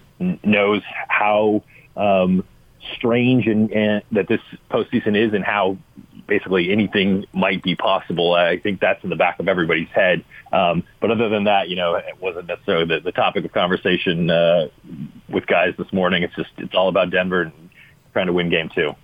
knows 0.43 0.81
how 1.07 1.61
um, 1.95 2.43
strange 2.95 3.45
and, 3.45 3.71
and 3.71 4.03
that 4.13 4.27
this 4.27 4.41
postseason 4.71 5.15
is, 5.15 5.33
and 5.33 5.43
how 5.43 5.77
basically 6.27 6.71
anything 6.71 7.25
might 7.33 7.63
be 7.63 7.75
possible. 7.75 8.33
I 8.33 8.59
think 8.59 8.79
that's 8.79 9.03
in 9.03 9.09
the 9.09 9.15
back 9.15 9.39
of 9.39 9.47
everybody's 9.47 9.89
head. 9.89 10.23
Um, 10.51 10.83
but 10.99 11.11
other 11.11 11.29
than 11.29 11.45
that, 11.45 11.69
you 11.69 11.75
know, 11.75 11.95
it 11.95 12.21
wasn't 12.21 12.47
necessarily 12.47 12.85
the, 12.85 12.99
the 12.99 13.11
topic 13.11 13.45
of 13.45 13.51
conversation 13.53 14.29
uh, 14.29 14.67
with 15.29 15.47
guys 15.47 15.73
this 15.77 15.91
morning. 15.91 16.23
It's 16.23 16.35
just 16.35 16.51
it's 16.57 16.75
all 16.75 16.89
about 16.89 17.09
Denver 17.09 17.43
and 17.43 17.69
trying 18.13 18.27
to 18.27 18.33
win 18.33 18.49
game 18.49 18.69
two. 18.73 18.95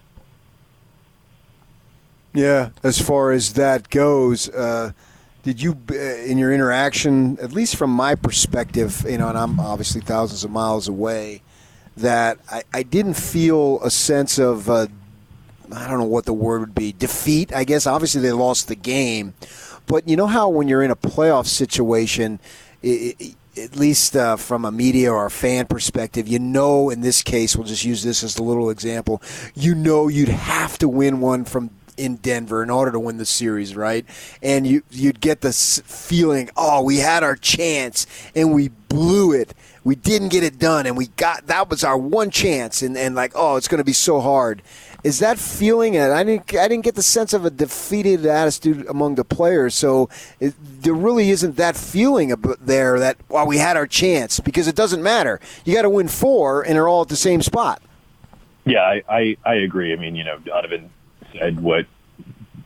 Yeah, 2.34 2.70
as 2.82 3.00
far 3.00 3.32
as 3.32 3.54
that 3.54 3.90
goes, 3.90 4.50
uh, 4.50 4.94
did 5.44 5.62
you, 5.62 5.78
uh, 5.92 5.96
in 5.96 6.38
your 6.38 6.52
interaction, 6.52 7.38
at 7.40 7.52
least 7.52 7.76
from 7.76 7.92
my 7.92 8.16
perspective, 8.16 9.06
you 9.08 9.20
know, 9.20 9.30
and 9.30 9.38
I'm 9.38 9.60
obviously 9.60 10.02
thousands 10.02 10.44
of 10.44 10.50
miles 10.50 10.88
away, 10.88 11.44
that 11.96 12.40
I, 12.50 12.64
I 12.74 12.84
didn't 12.84 13.14
feel 13.16 13.80
a 13.84 13.92
sense 13.92 14.40
of 14.40 14.68
uh, 14.68 14.88
I 15.72 15.88
don't 15.88 16.00
know 16.00 16.06
what 16.06 16.26
the 16.26 16.34
word 16.34 16.62
would 16.62 16.76
be 16.76 16.92
defeat. 16.94 17.54
I 17.54 17.64
guess 17.64 17.88
obviously 17.88 18.22
they 18.22 18.32
lost 18.32 18.68
the 18.68 18.76
game, 18.76 19.34
but 19.88 20.08
you 20.08 20.16
know 20.16 20.28
how 20.28 20.50
when 20.50 20.68
you're 20.68 20.84
in 20.84 20.92
a 20.92 20.96
playoff 20.96 21.48
situation, 21.48 22.40
it, 22.82 23.16
it, 23.20 23.36
at 23.56 23.76
least 23.76 24.16
uh, 24.16 24.36
from 24.36 24.66
a 24.66 24.72
media 24.72 25.12
or 25.12 25.26
a 25.26 25.32
fan 25.32 25.68
perspective, 25.68 26.28
you 26.28 26.40
know. 26.40 26.90
In 26.90 27.02
this 27.02 27.22
case, 27.22 27.56
we'll 27.56 27.68
just 27.68 27.86
use 27.86 28.04
this 28.04 28.24
as 28.24 28.38
a 28.38 28.44
little 28.44 28.70
example. 28.70 29.22
You 29.54 29.76
know, 29.76 30.08
you'd 30.08 30.30
have 30.30 30.78
to 30.80 30.88
win 30.88 31.22
one 31.22 31.46
from 31.46 31.70
in 31.98 32.16
Denver 32.18 32.64
in 32.64 32.70
order 32.70 32.92
to 32.92 33.00
win 33.00 33.18
the 33.18 33.26
series, 33.26 33.76
right? 33.76 34.06
And 34.42 34.66
you 34.66 34.84
you'd 34.90 35.22
get 35.22 35.42
the 35.42 35.54
feeling, 35.54 36.50
oh, 36.58 36.82
we 36.84 36.98
had 36.98 37.24
our 37.24 37.36
chance 37.36 38.08
and 38.36 38.54
we 38.54 38.70
blew 38.70 39.32
it. 39.32 39.54
We 39.84 39.96
didn't 39.96 40.30
get 40.30 40.44
it 40.44 40.60
done, 40.60 40.86
and 40.86 40.96
we 40.96 41.08
got 41.08 41.48
that 41.48 41.70
was 41.70 41.84
our 41.84 41.98
one 41.98 42.30
chance, 42.30 42.82
and, 42.82 42.98
and 42.98 43.16
like, 43.16 43.34
oh, 43.36 43.58
it's 43.58 43.68
going 43.68 43.80
to 43.80 43.84
be 43.84 43.94
so 43.94 44.22
hard. 44.22 44.62
Is 45.04 45.20
that 45.20 45.38
feeling? 45.38 45.98
And 45.98 46.14
I 46.14 46.24
didn't, 46.24 46.56
I 46.56 46.70
didn't 46.70 46.86
get 46.86 46.96
the 46.96 47.04
sense 47.04 47.34
of 47.34 47.44
a 47.44 47.50
defeated 47.50 48.26
attitude 48.26 48.86
among 48.88 49.16
the 49.16 49.26
players. 49.26 49.76
So 49.76 50.10
it, 50.40 50.54
there 50.82 50.94
really 50.94 51.30
isn't 51.30 51.58
that 51.58 51.76
feeling 51.76 52.34
there 52.62 52.98
that 53.00 53.18
well, 53.28 53.46
we 53.46 53.58
had 53.58 53.76
our 53.76 53.88
chance 53.88 54.40
because 54.40 54.70
it 54.70 54.76
doesn't 54.76 55.04
matter. 55.04 55.42
You 55.66 55.74
got 55.74 55.82
to 55.82 55.90
win 55.90 56.08
four, 56.08 56.62
and 56.62 56.76
they're 56.76 56.88
all 56.88 57.02
at 57.02 57.10
the 57.10 57.18
same 57.18 57.42
spot. 57.42 57.82
Yeah, 58.66 58.84
I, 58.84 59.04
I, 59.10 59.38
I 59.46 59.56
agree. 59.56 59.92
I 59.92 59.98
mean, 59.98 60.16
you 60.16 60.24
know, 60.24 60.38
Donovan 60.40 60.90
said 61.34 61.60
what 61.62 61.86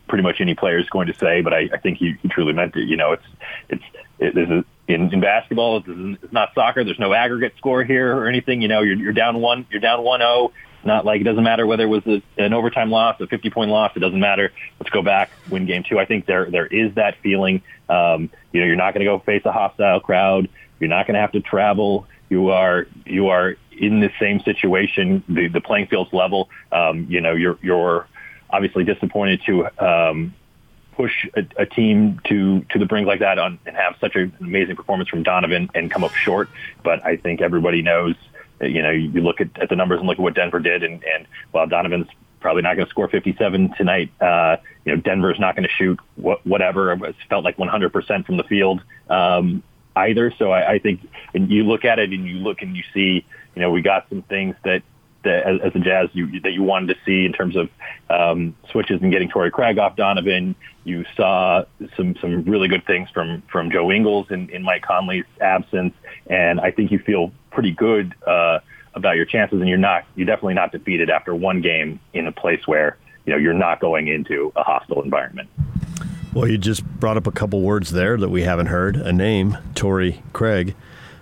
pretty 0.07 0.24
much 0.24 0.39
any 0.39 0.53
player 0.53 0.77
is 0.77 0.88
going 0.89 1.07
to 1.07 1.13
say, 1.15 1.41
but 1.41 1.53
I, 1.53 1.69
I 1.74 1.77
think 1.77 1.97
he, 1.97 2.15
he 2.21 2.27
truly 2.29 2.53
meant 2.53 2.75
it. 2.75 2.88
You 2.88 2.97
know, 2.97 3.13
it's 3.13 3.25
it's 3.69 3.83
it, 4.19 4.36
this 4.36 4.50
is 4.50 4.63
in, 4.88 5.13
in 5.13 5.19
basketball. 5.19 5.77
It's, 5.77 5.88
it's 6.24 6.33
not 6.33 6.53
soccer. 6.55 6.83
There's 6.83 7.00
no 7.00 7.13
aggregate 7.13 7.53
score 7.57 7.83
here 7.83 8.15
or 8.15 8.27
anything. 8.27 8.62
You 8.62 8.67
know, 8.67 8.81
you're, 8.81 8.97
you're 8.97 9.13
down 9.13 9.39
one. 9.39 9.65
You're 9.69 9.81
down 9.81 10.03
one 10.03 10.19
zero. 10.19 10.51
Not 10.83 11.05
like 11.05 11.19
it 11.19 11.25
doesn't 11.25 11.43
matter 11.43 11.65
whether 11.65 11.83
it 11.83 11.88
was 11.88 12.05
a, 12.05 12.21
an 12.38 12.53
overtime 12.53 12.89
loss, 12.91 13.19
a 13.19 13.27
50 13.27 13.50
point 13.50 13.71
loss. 13.71 13.91
It 13.95 14.00
doesn't 14.00 14.19
matter. 14.19 14.51
Let's 14.79 14.89
go 14.89 15.01
back, 15.01 15.31
win 15.50 15.65
game 15.65 15.83
two. 15.88 16.00
I 16.00 16.05
think 16.05 16.25
there 16.25 16.50
there 16.50 16.67
is 16.67 16.95
that 16.95 17.17
feeling. 17.21 17.62
Um, 17.89 18.29
you 18.51 18.62
know, 18.62 18.67
you're 18.67 18.75
not 18.75 18.93
going 18.93 19.05
to 19.05 19.12
go 19.12 19.19
face 19.19 19.41
a 19.45 19.51
hostile 19.51 20.00
crowd. 20.00 20.50
You're 20.79 20.89
not 20.89 21.07
going 21.07 21.15
to 21.15 21.21
have 21.21 21.31
to 21.33 21.41
travel. 21.41 22.07
You 22.29 22.50
are 22.50 22.88
you 23.05 23.29
are 23.29 23.57
in 23.71 24.00
the 24.00 24.12
same 24.19 24.39
situation. 24.41 25.24
The 25.27 25.47
the 25.47 25.62
playing 25.62 25.88
field's 25.88 26.13
level. 26.13 26.50
Um, 26.71 27.07
you 27.09 27.21
know, 27.21 27.33
you're 27.33 27.57
you're 27.62 28.07
obviously 28.50 28.83
disappointed 28.83 29.41
to 29.45 29.67
um, 29.83 30.33
push 30.97 31.27
a, 31.35 31.45
a, 31.61 31.65
team 31.65 32.19
to 32.25 32.65
to 32.71 32.79
the 32.79 32.85
brink 32.85 33.07
like 33.07 33.19
that 33.19 33.37
on, 33.37 33.59
and 33.65 33.77
have 33.77 33.95
such 34.01 34.15
an 34.15 34.33
amazing 34.41 34.75
performance 34.75 35.07
from 35.09 35.23
Donovan 35.23 35.69
and 35.75 35.91
come 35.91 36.03
up 36.03 36.13
short. 36.13 36.49
But 36.83 37.05
I 37.05 37.15
think 37.15 37.39
everybody 37.39 37.81
knows. 37.81 38.15
You 38.59 38.81
know, 38.81 38.89
you 38.89 39.21
look 39.21 39.39
at, 39.39 39.49
at 39.61 39.69
the 39.69 39.75
numbers 39.75 39.99
and 39.99 40.07
look 40.07 40.17
at 40.17 40.23
what 40.23 40.33
Denver 40.33 40.59
did, 40.59 40.83
and, 40.83 41.03
and 41.03 41.27
while 41.51 41.67
Donovan's 41.67 42.07
probably 42.39 42.63
not 42.63 42.75
going 42.75 42.87
to 42.87 42.89
score 42.89 43.07
57 43.07 43.75
tonight, 43.77 44.11
uh, 44.19 44.57
you 44.83 44.95
know, 44.95 45.01
Denver's 45.01 45.39
not 45.39 45.55
going 45.55 45.67
to 45.67 45.73
shoot 45.73 45.99
wh- 46.15 46.43
whatever. 46.45 46.91
It 47.05 47.15
felt 47.29 47.43
like 47.43 47.57
100% 47.57 48.25
from 48.25 48.37
the 48.37 48.43
field 48.43 48.81
um, 49.09 49.61
either. 49.95 50.33
So 50.39 50.51
I, 50.51 50.73
I 50.73 50.79
think, 50.79 51.07
and 51.35 51.51
you 51.51 51.63
look 51.63 51.85
at 51.85 51.99
it 51.99 52.11
and 52.11 52.25
you 52.25 52.35
look 52.35 52.63
and 52.63 52.75
you 52.75 52.83
see, 52.93 53.25
you 53.55 53.61
know, 53.61 53.69
we 53.69 53.81
got 53.81 54.09
some 54.09 54.23
things 54.23 54.55
that 54.63 54.81
that 55.24 55.62
as, 55.63 55.75
a 55.75 55.79
Jazz 55.79 56.09
you, 56.13 56.39
that 56.41 56.53
you 56.53 56.63
wanted 56.63 56.93
to 56.93 57.00
see 57.05 57.25
in 57.25 57.33
terms 57.33 57.55
of 57.55 57.69
um, 58.09 58.55
switches 58.71 59.01
and 59.01 59.12
getting 59.12 59.29
Torrey 59.29 59.51
Craig 59.51 59.77
off 59.77 59.95
Donovan. 59.95 60.55
You 60.83 61.05
saw 61.15 61.65
some 61.95 62.15
some 62.21 62.43
really 62.43 62.67
good 62.67 62.86
things 62.86 63.09
from 63.09 63.43
from 63.51 63.71
Joe 63.71 63.91
Ingles 63.91 64.27
in, 64.29 64.50
in 64.50 64.63
Mike 64.63 64.83
Conley's 64.83 65.25
absence, 65.41 65.93
and 66.27 66.59
I 66.59 66.71
think 66.71 66.91
you 66.91 67.00
feel 67.00 67.31
pretty 67.51 67.71
good 67.71 68.15
uh, 68.25 68.59
about 68.93 69.15
your 69.15 69.25
chances. 69.25 69.59
And 69.59 69.67
you're 69.67 69.77
not 69.77 70.05
you're 70.15 70.27
definitely 70.27 70.53
not 70.53 70.71
defeated 70.71 71.09
after 71.09 71.36
one 71.36 71.62
game 71.62 72.00
in 72.13 72.27
a 72.27 72.31
place 72.31 72.65
where 72.65 72.97
you 73.25 73.33
know 73.33 73.39
you're 73.39 73.53
not 73.53 73.79
going 73.79 74.07
into 74.07 74.51
a 74.55 74.63
hostile 74.63 75.01
environment. 75.01 75.50
Well, 76.33 76.47
you 76.47 76.57
just 76.57 76.86
brought 76.86 77.17
up 77.17 77.25
a 77.25 77.31
couple 77.31 77.62
words 77.62 77.91
there 77.91 78.15
that 78.15 78.29
we 78.29 78.43
haven't 78.43 78.67
heard. 78.67 78.95
A 78.95 79.12
name, 79.12 79.57
Torrey 79.74 80.21
Craig. 80.33 80.75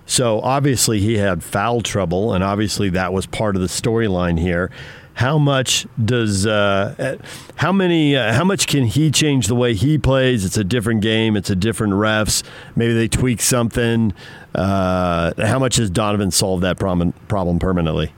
So 0.06 0.40
obviously 0.42 1.00
he 1.00 1.16
had 1.16 1.44
foul 1.44 1.82
trouble, 1.82 2.34
and 2.34 2.44
obviously 2.44 2.90
that 2.92 3.12
was 3.12 3.26
part 3.26 3.56
of 3.56 3.62
the 3.62 3.68
storyline 3.68 4.40
here. 4.40 4.70
How 5.16 5.38
much 5.38 5.88
does 6.04 6.46
uh, 6.46 7.18
how 7.56 7.72
many 7.72 8.18
uh, 8.18 8.34
how 8.34 8.44
much 8.44 8.68
can 8.68 8.84
he 8.84 9.10
change 9.12 9.48
the 9.48 9.56
way 9.56 9.74
he 9.74 9.98
plays? 9.98 10.44
It's 10.44 10.58
a 10.58 10.64
different 10.64 11.02
game. 11.02 11.38
It's 11.38 11.50
a 11.50 11.56
different 11.56 11.94
refs. 11.94 12.44
Maybe 12.76 12.94
they 12.94 13.08
tweak 13.08 13.42
something. 13.42 14.14
Uh, 14.54 15.32
how 15.38 15.58
much 15.58 15.78
has 15.78 15.90
Donovan 15.90 16.32
solved 16.32 16.64
that 16.64 16.78
problem 16.78 17.14
problem 17.30 17.60
permanently? 17.60 18.12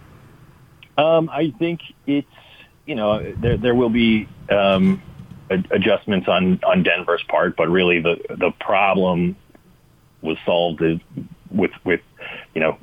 Um, 0.97 1.29
I 1.31 1.53
think 1.59 1.81
it's 2.07 2.27
you 2.87 2.95
know 2.95 3.31
there 3.33 3.57
there 3.57 3.75
will 3.75 3.91
be 3.91 4.27
um, 4.49 4.99
adjustments 5.51 6.27
on 6.27 6.59
on 6.63 6.81
Denver's 6.81 7.23
part, 7.29 7.55
but 7.55 7.69
really 7.69 8.01
the 8.01 8.19
the 8.29 8.51
problem 8.59 9.35
was 10.23 10.37
solved 10.45 10.81
with 11.51 11.71
with 11.83 12.01
you 12.53 12.61
know 12.61 12.77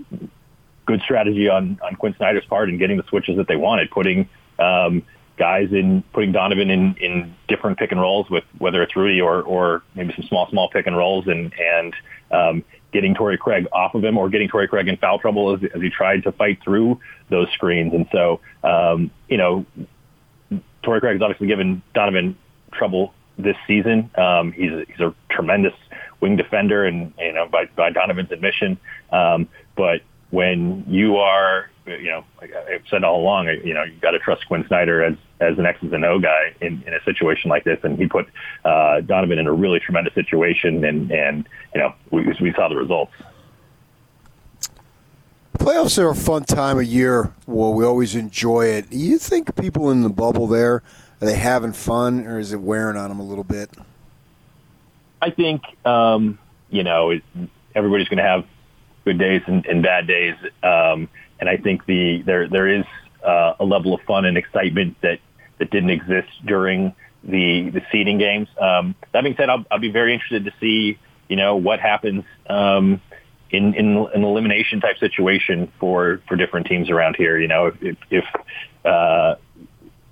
good 0.86 1.00
strategy 1.02 1.48
on 1.48 1.78
on 1.82 1.96
Quin 1.96 2.14
Snyder's 2.16 2.44
part 2.46 2.68
and 2.68 2.78
getting 2.78 2.96
the 2.96 3.04
switches 3.08 3.36
that 3.36 3.48
they 3.48 3.56
wanted, 3.56 3.90
putting 3.90 4.28
um, 4.58 5.02
guys 5.36 5.68
in, 5.72 6.02
putting 6.12 6.32
Donovan 6.32 6.70
in 6.70 6.94
in 6.96 7.34
different 7.48 7.78
pick 7.78 7.92
and 7.92 8.00
rolls 8.00 8.28
with 8.30 8.44
whether 8.58 8.82
it's 8.82 8.94
Rudy 8.96 9.20
or 9.20 9.42
or 9.42 9.82
maybe 9.94 10.12
some 10.14 10.26
small 10.26 10.48
small 10.50 10.68
pick 10.70 10.86
and 10.86 10.96
rolls 10.96 11.26
and 11.26 11.52
and 11.58 11.94
um, 12.30 12.64
getting 12.92 13.14
Torrey 13.14 13.38
Craig 13.38 13.66
off 13.72 13.94
of 13.94 14.04
him 14.04 14.16
or 14.18 14.28
getting 14.28 14.48
Torrey 14.48 14.68
Craig 14.68 14.88
in 14.88 14.96
foul 14.96 15.18
trouble 15.18 15.54
as, 15.54 15.60
as 15.74 15.82
he 15.82 15.90
tried 15.90 16.22
to 16.24 16.32
fight 16.32 16.58
through 16.62 17.00
those 17.28 17.48
screens. 17.52 17.92
And 17.92 18.06
so 18.12 18.40
um, 18.62 19.10
you 19.28 19.36
know, 19.36 19.66
Torrey 20.82 21.00
Craig 21.00 21.14
has 21.14 21.22
obviously 21.22 21.46
given 21.46 21.82
Donovan 21.94 22.36
trouble 22.72 23.14
this 23.38 23.56
season. 23.66 24.10
Um, 24.16 24.52
he's 24.52 24.70
he's 24.88 25.00
a 25.00 25.14
tremendous 25.28 25.74
wing 26.20 26.36
defender, 26.36 26.84
and 26.84 27.12
you 27.18 27.32
know 27.32 27.46
by, 27.46 27.66
by 27.76 27.90
Donovan's 27.90 28.30
admission. 28.30 28.78
Um, 29.10 29.48
but 29.76 30.02
when 30.30 30.84
you 30.88 31.16
are, 31.16 31.70
you 31.86 32.10
know, 32.10 32.24
like 32.40 32.52
I've 32.54 32.82
said 32.90 33.04
all 33.04 33.20
along, 33.20 33.46
you 33.64 33.72
know, 33.72 33.84
you 33.84 33.94
got 34.00 34.12
to 34.12 34.18
trust 34.18 34.46
Quin 34.48 34.66
Snyder 34.66 35.02
as 35.02 35.16
as 35.40 35.58
an 35.58 35.66
X's 35.66 35.92
and 35.92 36.04
O 36.04 36.18
guy 36.18 36.54
in, 36.60 36.82
in 36.86 36.94
a 36.94 37.02
situation 37.04 37.50
like 37.50 37.64
this, 37.64 37.78
and 37.82 37.98
he 37.98 38.06
put 38.06 38.26
uh, 38.64 39.00
Donovan 39.00 39.38
in 39.38 39.46
a 39.46 39.52
really 39.52 39.80
tremendous 39.80 40.14
situation, 40.14 40.84
and 40.84 41.10
and 41.10 41.48
you 41.74 41.80
know 41.80 41.94
we 42.10 42.26
we 42.40 42.52
saw 42.54 42.68
the 42.68 42.76
results. 42.76 43.12
Playoffs 45.58 45.98
are 45.98 46.10
a 46.10 46.14
fun 46.14 46.44
time 46.44 46.78
of 46.78 46.84
year. 46.84 47.32
Well, 47.46 47.72
we 47.72 47.84
always 47.84 48.14
enjoy 48.14 48.66
it. 48.66 48.90
Do 48.90 48.98
you 48.98 49.18
think 49.18 49.54
people 49.56 49.90
in 49.90 50.02
the 50.02 50.10
bubble 50.10 50.46
there 50.46 50.82
are 51.20 51.26
they 51.26 51.36
having 51.36 51.72
fun, 51.72 52.26
or 52.26 52.38
is 52.38 52.52
it 52.52 52.60
wearing 52.60 52.96
on 52.96 53.08
them 53.08 53.20
a 53.20 53.24
little 53.24 53.44
bit? 53.44 53.70
I 55.24 55.30
think 55.30 55.62
um, 55.86 56.38
you 56.68 56.82
know 56.84 57.18
everybody's 57.74 58.08
going 58.08 58.18
to 58.18 58.24
have 58.24 58.44
good 59.06 59.18
days 59.18 59.40
and, 59.46 59.64
and 59.64 59.82
bad 59.82 60.06
days, 60.06 60.34
um, 60.62 61.08
and 61.40 61.48
I 61.48 61.56
think 61.56 61.86
the 61.86 62.22
there 62.26 62.46
there 62.46 62.68
is 62.68 62.84
uh, 63.26 63.54
a 63.58 63.64
level 63.64 63.94
of 63.94 64.02
fun 64.02 64.26
and 64.26 64.36
excitement 64.36 64.96
that 65.00 65.20
that 65.58 65.70
didn't 65.70 65.90
exist 65.90 66.28
during 66.44 66.94
the 67.22 67.70
the 67.70 67.80
seeding 67.90 68.18
games. 68.18 68.48
Um, 68.60 68.94
that 69.12 69.22
being 69.22 69.34
said, 69.38 69.48
I'll, 69.48 69.64
I'll 69.70 69.78
be 69.78 69.90
very 69.90 70.12
interested 70.12 70.44
to 70.44 70.52
see 70.60 70.98
you 71.28 71.36
know 71.36 71.56
what 71.56 71.80
happens 71.80 72.24
um, 72.50 73.00
in, 73.50 73.72
in 73.74 73.96
an 74.14 74.24
elimination 74.24 74.82
type 74.82 74.98
situation 74.98 75.72
for, 75.80 76.20
for 76.28 76.36
different 76.36 76.66
teams 76.66 76.90
around 76.90 77.16
here. 77.16 77.38
You 77.38 77.48
know, 77.48 77.72
if, 77.80 77.96
if 78.10 78.24
uh, 78.84 79.36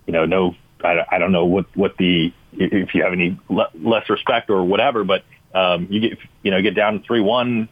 you 0.07 0.13
know, 0.13 0.25
no, 0.25 0.55
I, 0.85 1.07
I 1.11 1.19
don't 1.19 1.33
know 1.33 1.47
what, 1.47 1.67
what 1.77 1.97
the, 1.97 2.33
if 2.53 2.95
you 2.95 3.03
have 3.03 3.13
any 3.13 3.39
le- 3.49 3.71
less 3.75 4.09
respect 4.11 4.51
or 4.51 4.65
whatever, 4.65 5.05
but 5.05 5.25
um, 5.55 5.87
you 5.91 6.01
get, 6.01 6.19
you 6.43 6.51
know, 6.51 6.63
get 6.63 6.75
down 6.75 7.03
three 7.03 7.21
one, 7.21 7.69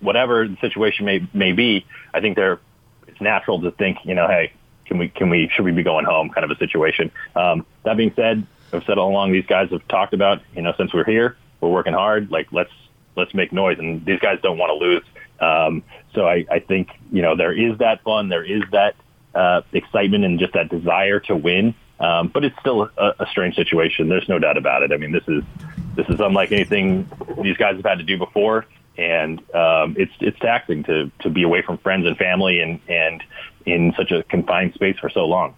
whatever 0.00 0.48
the 0.48 0.56
situation 0.60 1.04
may 1.04 1.26
may 1.32 1.52
be. 1.52 1.86
I 2.12 2.20
think 2.20 2.36
they're 2.36 2.58
it's 3.06 3.20
natural 3.20 3.60
to 3.62 3.70
think, 3.70 3.98
you 4.04 4.14
know, 4.14 4.26
hey, 4.26 4.52
can 4.86 4.98
we 4.98 5.08
can 5.08 5.30
we 5.30 5.48
should 5.54 5.64
we 5.64 5.72
be 5.72 5.82
going 5.82 6.04
home 6.04 6.30
kind 6.30 6.44
of 6.44 6.50
a 6.50 6.56
situation. 6.56 7.10
Um, 7.36 7.64
that 7.84 7.96
being 7.96 8.12
said, 8.16 8.46
I've 8.72 8.84
said 8.84 8.98
all 8.98 9.10
along 9.10 9.32
these 9.32 9.46
guys 9.46 9.70
have 9.70 9.86
talked 9.88 10.14
about, 10.14 10.42
you 10.54 10.62
know, 10.62 10.74
since 10.76 10.92
we're 10.92 11.04
here, 11.04 11.36
we're 11.60 11.70
working 11.70 11.92
hard. 11.92 12.30
Like 12.30 12.48
let's 12.52 12.72
let's 13.16 13.34
make 13.34 13.52
noise, 13.52 13.78
and 13.78 14.04
these 14.04 14.20
guys 14.20 14.38
don't 14.42 14.58
want 14.58 14.70
to 14.70 14.84
lose. 14.84 15.04
Um, 15.40 15.82
so 16.14 16.26
I, 16.26 16.44
I 16.50 16.58
think 16.58 16.90
you 17.12 17.22
know 17.22 17.36
there 17.36 17.52
is 17.52 17.78
that 17.78 18.02
fun, 18.02 18.28
there 18.28 18.44
is 18.44 18.62
that 18.72 18.96
uh, 19.34 19.62
excitement, 19.72 20.24
and 20.24 20.38
just 20.38 20.54
that 20.54 20.68
desire 20.68 21.20
to 21.20 21.36
win. 21.36 21.74
Um, 22.00 22.28
but 22.28 22.44
it's 22.44 22.58
still 22.60 22.88
a, 22.96 23.14
a 23.20 23.26
strange 23.30 23.54
situation. 23.56 24.08
There's 24.08 24.28
no 24.28 24.38
doubt 24.38 24.56
about 24.56 24.82
it. 24.82 24.90
I 24.92 24.96
mean, 24.96 25.12
this 25.12 25.26
is 25.28 25.44
this 25.94 26.08
is 26.08 26.18
unlike 26.18 26.50
anything 26.50 27.08
these 27.42 27.56
guys 27.58 27.76
have 27.76 27.84
had 27.84 27.98
to 27.98 28.04
do 28.04 28.16
before, 28.16 28.64
and 28.96 29.38
um, 29.54 29.96
it's 29.98 30.12
it's 30.20 30.38
taxing 30.38 30.82
to 30.84 31.10
to 31.20 31.30
be 31.30 31.42
away 31.42 31.60
from 31.62 31.76
friends 31.78 32.06
and 32.06 32.16
family 32.16 32.60
and 32.60 32.80
and 32.88 33.22
in 33.66 33.92
such 33.96 34.10
a 34.12 34.22
confined 34.22 34.72
space 34.74 34.98
for 34.98 35.10
so 35.10 35.26
long. 35.26 35.54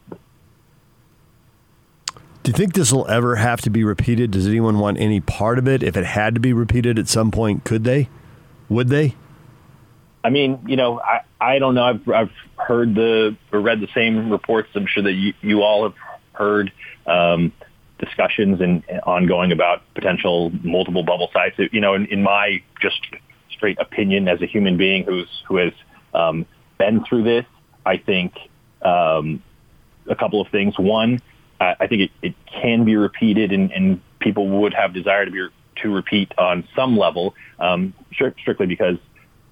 Do 2.42 2.50
you 2.50 2.56
think 2.56 2.74
this 2.74 2.92
will 2.92 3.06
ever 3.08 3.36
have 3.36 3.60
to 3.60 3.70
be 3.70 3.84
repeated? 3.84 4.32
Does 4.32 4.48
anyone 4.48 4.80
want 4.80 4.98
any 4.98 5.20
part 5.20 5.58
of 5.58 5.68
it? 5.68 5.84
If 5.84 5.96
it 5.96 6.04
had 6.04 6.34
to 6.34 6.40
be 6.40 6.52
repeated 6.52 6.98
at 6.98 7.06
some 7.06 7.30
point, 7.30 7.62
could 7.62 7.84
they? 7.84 8.08
Would 8.68 8.88
they? 8.88 9.14
I 10.24 10.30
mean, 10.30 10.58
you 10.66 10.74
know, 10.74 11.00
I, 11.00 11.20
I 11.40 11.58
don't 11.60 11.76
know. 11.76 11.84
I've, 11.84 12.08
I've 12.08 12.32
heard 12.56 12.96
the 12.96 13.36
or 13.52 13.60
read 13.60 13.80
the 13.80 13.88
same 13.94 14.30
reports. 14.30 14.70
I'm 14.74 14.86
sure 14.86 15.04
that 15.04 15.12
you, 15.12 15.34
you 15.40 15.62
all 15.62 15.84
have 15.84 15.94
heard 16.32 16.72
um, 17.06 17.52
discussions 17.98 18.60
and, 18.60 18.82
ongoing 19.04 19.52
about 19.52 19.82
potential 19.94 20.50
multiple 20.62 21.02
bubble 21.02 21.30
sites. 21.32 21.56
You 21.72 21.80
know, 21.80 21.94
in, 21.94 22.06
in 22.06 22.22
my 22.22 22.62
just 22.80 23.00
straight 23.50 23.78
opinion 23.78 24.28
as 24.28 24.42
a 24.42 24.46
human 24.46 24.76
being 24.76 25.04
who's 25.04 25.28
who 25.46 25.56
has 25.56 25.72
um, 26.14 26.46
been 26.78 27.04
through 27.04 27.24
this, 27.24 27.46
I 27.86 27.96
think 27.96 28.34
um, 28.82 29.42
a 30.08 30.16
couple 30.16 30.40
of 30.40 30.48
things. 30.48 30.78
One, 30.78 31.20
I 31.60 31.86
think 31.86 32.02
it, 32.02 32.10
it 32.22 32.34
can 32.60 32.84
be 32.84 32.96
repeated, 32.96 33.52
and, 33.52 33.70
and 33.70 34.00
people 34.18 34.48
would 34.60 34.74
have 34.74 34.92
desire 34.92 35.24
to 35.24 35.30
be 35.30 35.48
to 35.76 35.94
repeat 35.94 36.32
on 36.38 36.68
some 36.76 36.98
level, 36.98 37.34
um, 37.58 37.94
strictly 38.12 38.66
because 38.66 38.96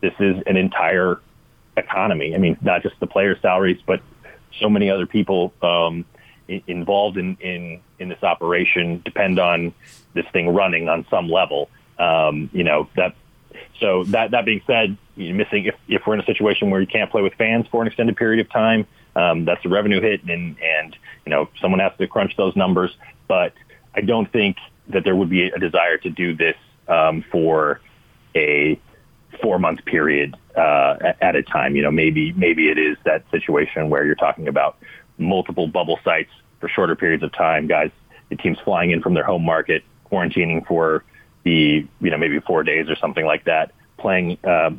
this 0.01 0.13
is 0.19 0.37
an 0.47 0.57
entire 0.57 1.21
economy. 1.77 2.35
I 2.35 2.39
mean, 2.39 2.57
not 2.61 2.83
just 2.83 2.99
the 3.01 3.07
players' 3.07 3.39
salaries, 3.41 3.79
but 3.87 4.01
so 4.61 4.69
many 4.69 4.91
other 4.91 5.07
people 5.07 5.53
um, 5.63 6.05
involved 6.67 7.17
in, 7.17 7.37
in 7.41 7.81
in 7.99 8.09
this 8.09 8.23
operation 8.23 9.03
depend 9.05 9.39
on 9.39 9.75
this 10.15 10.27
thing 10.33 10.49
running 10.49 10.89
on 10.89 11.07
some 11.11 11.29
level. 11.29 11.71
Um, 11.99 12.51
you 12.53 12.65
know 12.65 12.89
that. 12.97 13.15
So 13.81 14.05
that 14.05 14.31
that 14.33 14.45
being 14.45 14.63
said, 14.67 14.97
missing 15.17 15.65
if 15.65 15.75
if 15.89 16.07
we're 16.07 16.15
in 16.15 16.21
a 16.21 16.27
situation 16.27 16.71
where 16.71 16.81
you 16.81 16.87
can't 16.87 17.11
play 17.11 17.23
with 17.23 17.35
fans 17.35 17.67
for 17.71 17.81
an 17.81 17.89
extended 17.89 18.17
period 18.17 18.45
of 18.45 18.51
time, 18.53 18.87
um, 19.17 19.45
that's 19.45 19.65
a 19.65 19.69
revenue 19.69 20.01
hit, 20.01 20.23
and 20.25 20.57
and 20.61 20.97
you 21.25 21.31
know 21.31 21.49
someone 21.61 21.81
has 21.81 21.93
to 21.99 22.07
crunch 22.07 22.37
those 22.37 22.55
numbers. 22.57 22.97
But 23.27 23.55
I 23.95 24.03
don't 24.03 24.31
think 24.31 24.57
that 24.89 25.05
there 25.05 25.17
would 25.17 25.31
be 25.31 25.49
a 25.49 25.59
desire 25.59 25.99
to 25.99 26.11
do 26.11 26.35
this 26.35 26.57
um, 26.89 27.25
for 27.31 27.81
a 28.35 28.79
four 29.43 29.59
month 29.59 29.85
period 29.85 30.37
uh, 30.57 31.13
at 31.21 31.37
a 31.37 31.43
time. 31.43 31.77
You 31.77 31.83
know, 31.83 31.91
maybe 31.91 32.33
maybe 32.33 32.69
it 32.69 32.79
is 32.79 32.97
that 33.05 33.25
situation 33.31 33.91
where 33.91 34.05
you're 34.05 34.15
talking 34.15 34.49
about 34.49 34.77
multiple 35.21 35.67
bubble 35.67 35.99
sites 36.05 36.31
for 36.59 36.69
shorter 36.69 36.97
periods 36.97 37.23
of 37.23 37.33
time. 37.33 37.67
Guys, 37.67 37.91
the 38.29 38.37
teams 38.37 38.59
flying 38.65 38.91
in 38.91 39.03
from 39.03 39.15
their 39.15 39.25
home 39.25 39.45
market, 39.45 39.85
quarantining 40.11 40.67
for 40.67 41.05
the 41.45 41.87
you 42.01 42.11
know 42.11 42.19
maybe 42.19 42.41
four 42.41 42.63
days 42.63 42.89
or 42.89 42.97
something 42.97 43.25
like 43.25 43.45
that, 43.45 43.73
playing 43.99 44.39
uh, 44.45 44.71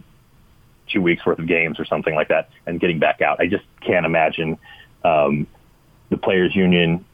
two 0.92 1.02
weeks 1.02 1.26
worth 1.26 1.40
of 1.40 1.48
games 1.48 1.80
or 1.80 1.86
something 1.86 2.16
like 2.16 2.28
that 2.28 2.50
and 2.66 2.80
getting 2.80 3.00
back 3.00 3.22
out. 3.22 3.40
I 3.40 3.48
just 3.48 3.64
can't 3.82 4.06
imagine 4.06 4.58
um, 5.04 5.48
the 6.10 6.18
players 6.18 6.56
union 6.56 7.06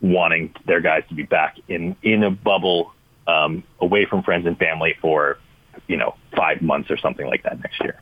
wanting 0.00 0.54
their 0.66 0.80
guys 0.80 1.02
to 1.08 1.14
be 1.14 1.22
back 1.22 1.56
in 1.68 1.96
in 2.02 2.22
a 2.22 2.30
bubble 2.30 2.92
um, 3.26 3.64
away 3.80 4.04
from 4.04 4.22
friends 4.22 4.46
and 4.46 4.58
family 4.58 4.94
for 5.00 5.38
you 5.86 5.96
know 5.96 6.14
five 6.36 6.62
months 6.62 6.90
or 6.90 6.96
something 6.96 7.26
like 7.26 7.42
that 7.42 7.58
next 7.60 7.80
year. 7.80 8.00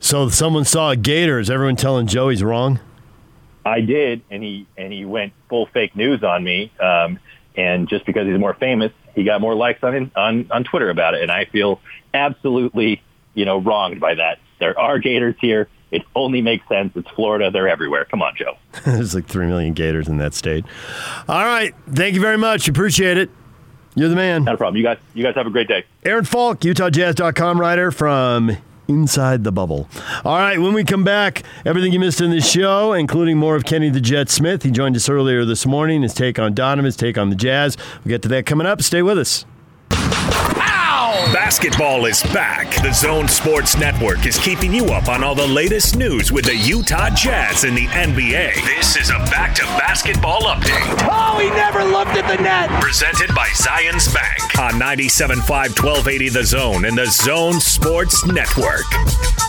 So 0.00 0.28
someone 0.28 0.64
saw 0.64 0.90
a 0.90 0.96
gator. 0.96 1.38
Is 1.38 1.50
everyone 1.50 1.76
telling 1.76 2.06
Joe 2.06 2.28
he's 2.28 2.42
wrong? 2.42 2.80
I 3.64 3.80
did, 3.80 4.22
and 4.30 4.42
he 4.42 4.66
and 4.76 4.92
he 4.92 5.04
went 5.04 5.32
full 5.48 5.66
fake 5.66 5.94
news 5.94 6.22
on 6.22 6.42
me. 6.42 6.72
Um, 6.80 7.18
and 7.56 7.88
just 7.88 8.06
because 8.06 8.26
he's 8.26 8.38
more 8.38 8.54
famous, 8.54 8.92
he 9.14 9.24
got 9.24 9.40
more 9.40 9.54
likes 9.54 9.82
on 9.82 10.10
on 10.16 10.50
on 10.50 10.64
Twitter 10.64 10.90
about 10.90 11.14
it, 11.14 11.22
and 11.22 11.30
I 11.30 11.44
feel 11.44 11.80
absolutely 12.14 13.02
you 13.34 13.44
know 13.44 13.58
wronged 13.58 14.00
by 14.00 14.14
that. 14.14 14.38
There 14.60 14.78
are 14.78 14.98
gators 14.98 15.34
here. 15.40 15.68
It 15.90 16.02
only 16.14 16.42
makes 16.42 16.68
sense. 16.68 16.92
It's 16.96 17.08
Florida. 17.10 17.50
They're 17.50 17.68
everywhere. 17.68 18.04
Come 18.04 18.22
on, 18.22 18.34
Joe. 18.36 18.56
There's 18.84 19.14
like 19.14 19.26
three 19.26 19.46
million 19.46 19.72
gators 19.74 20.06
in 20.08 20.18
that 20.18 20.34
state. 20.34 20.64
All 21.28 21.44
right, 21.44 21.74
thank 21.90 22.14
you 22.14 22.20
very 22.20 22.38
much. 22.38 22.68
Appreciate 22.68 23.16
it. 23.16 23.30
You're 23.94 24.08
the 24.08 24.16
man. 24.16 24.44
Not 24.44 24.54
a 24.54 24.58
problem. 24.58 24.76
You 24.76 24.84
guys, 24.84 24.98
you 25.14 25.24
guys 25.24 25.34
have 25.34 25.46
a 25.46 25.50
great 25.50 25.66
day. 25.66 25.84
Aaron 26.04 26.24
Falk, 26.24 26.60
UtahJazz.com 26.60 27.60
writer 27.60 27.90
from 27.90 28.56
inside 28.88 29.44
the 29.44 29.52
bubble. 29.52 29.88
All 30.24 30.38
right, 30.38 30.58
when 30.58 30.72
we 30.72 30.82
come 30.82 31.04
back, 31.04 31.44
everything 31.64 31.92
you 31.92 32.00
missed 32.00 32.20
in 32.20 32.30
this 32.30 32.50
show, 32.50 32.92
including 32.92 33.36
more 33.36 33.54
of 33.54 33.64
Kenny 33.64 33.90
the 33.90 34.00
Jet 34.00 34.30
Smith. 34.30 34.62
He 34.62 34.70
joined 34.70 34.96
us 34.96 35.08
earlier 35.08 35.44
this 35.44 35.66
morning. 35.66 36.02
His 36.02 36.14
take 36.14 36.38
on 36.38 36.54
Donovan, 36.54 36.86
his 36.86 36.96
take 36.96 37.16
on 37.16 37.30
the 37.30 37.36
Jazz. 37.36 37.76
We'll 38.04 38.10
get 38.10 38.22
to 38.22 38.28
that 38.28 38.46
coming 38.46 38.66
up. 38.66 38.82
Stay 38.82 39.02
with 39.02 39.18
us. 39.18 39.44
Basketball 41.32 42.04
is 42.04 42.22
back. 42.34 42.70
The 42.82 42.92
Zone 42.92 43.28
Sports 43.28 43.78
Network 43.78 44.26
is 44.26 44.36
keeping 44.38 44.74
you 44.74 44.86
up 44.86 45.08
on 45.08 45.24
all 45.24 45.34
the 45.34 45.46
latest 45.46 45.96
news 45.96 46.30
with 46.30 46.44
the 46.44 46.54
Utah 46.54 47.08
Jazz 47.08 47.64
and 47.64 47.74
the 47.74 47.86
NBA. 47.86 48.54
This 48.66 48.94
is 48.96 49.08
a 49.08 49.18
back 49.30 49.54
to 49.54 49.62
basketball 49.78 50.42
update. 50.42 51.08
Oh, 51.10 51.38
he 51.38 51.48
never 51.50 51.82
looked 51.82 52.16
at 52.16 52.28
the 52.28 52.42
net. 52.42 52.68
Presented 52.82 53.34
by 53.34 53.48
Zions 53.48 54.12
Bank 54.12 54.58
on 54.58 54.72
97.5 54.78 55.38
1280 55.48 56.28
The 56.28 56.44
Zone 56.44 56.84
and 56.84 56.98
the 56.98 57.06
Zone 57.06 57.58
Sports 57.58 58.26
Network. 58.26 59.47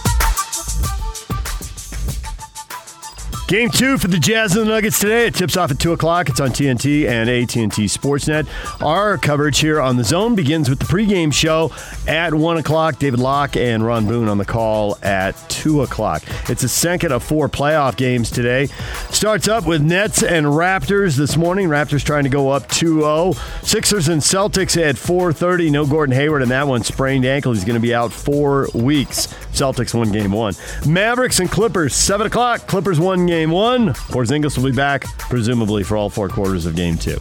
Game 3.49 3.71
two 3.71 3.97
for 3.97 4.07
the 4.07 4.19
Jazz 4.19 4.55
and 4.55 4.67
the 4.67 4.71
Nuggets 4.71 4.99
today. 4.99 5.25
It 5.25 5.33
tips 5.33 5.57
off 5.57 5.71
at 5.71 5.79
2 5.79 5.93
o'clock. 5.93 6.29
It's 6.29 6.39
on 6.39 6.51
TNT 6.51 7.07
and 7.09 7.27
AT&T 7.27 7.85
Sportsnet. 7.85 8.47
Our 8.79 9.17
coverage 9.17 9.57
here 9.57 9.81
on 9.81 9.97
The 9.97 10.03
Zone 10.03 10.35
begins 10.35 10.69
with 10.69 10.77
the 10.77 10.85
pregame 10.85 11.33
show 11.33 11.71
at 12.07 12.31
1 12.31 12.57
o'clock. 12.57 12.99
David 12.99 13.19
Locke 13.19 13.57
and 13.57 13.83
Ron 13.83 14.05
Boone 14.05 14.27
on 14.27 14.37
the 14.37 14.45
call 14.45 14.99
at 15.01 15.31
2 15.49 15.81
o'clock. 15.81 16.21
It's 16.47 16.61
the 16.61 16.69
second 16.69 17.11
of 17.11 17.23
four 17.23 17.49
playoff 17.49 17.97
games 17.97 18.29
today. 18.29 18.67
Starts 19.09 19.47
up 19.47 19.65
with 19.65 19.81
Nets 19.81 20.21
and 20.21 20.45
Raptors 20.45 21.15
this 21.15 21.35
morning. 21.35 21.69
Raptors 21.69 22.03
trying 22.03 22.25
to 22.25 22.29
go 22.29 22.49
up 22.51 22.67
2-0. 22.67 23.35
Sixers 23.65 24.09
and 24.09 24.21
Celtics 24.21 24.79
at 24.79 24.93
4.30. 24.93 25.71
No 25.71 25.87
Gordon 25.87 26.13
Hayward 26.13 26.43
in 26.43 26.49
that 26.49 26.67
one. 26.67 26.83
Sprained 26.83 27.25
ankle. 27.25 27.53
He's 27.53 27.65
going 27.65 27.73
to 27.73 27.81
be 27.81 27.95
out 27.95 28.13
four 28.13 28.67
weeks. 28.75 29.25
Celtics 29.53 29.95
won 29.95 30.11
game 30.11 30.31
one. 30.31 30.53
Mavericks 30.85 31.39
and 31.39 31.49
Clippers, 31.49 31.95
7 31.95 32.27
o'clock. 32.27 32.67
Clippers 32.67 32.99
won 32.99 33.25
game 33.25 33.38
game 33.39 33.51
one. 33.51 33.93
Porzingis 33.93 34.57
will 34.57 34.69
be 34.69 34.75
back, 34.75 35.05
presumably, 35.17 35.83
for 35.83 35.95
all 35.95 36.09
four 36.09 36.27
quarters 36.27 36.65
of 36.65 36.75
game 36.75 36.97
two. 36.97 37.17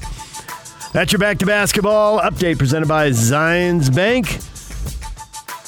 That's 0.92 1.12
your 1.12 1.20
back 1.20 1.38
to 1.38 1.46
basketball 1.46 2.18
update 2.18 2.58
presented 2.58 2.88
by 2.88 3.10
Zions 3.10 3.94
Bank. 3.94 4.38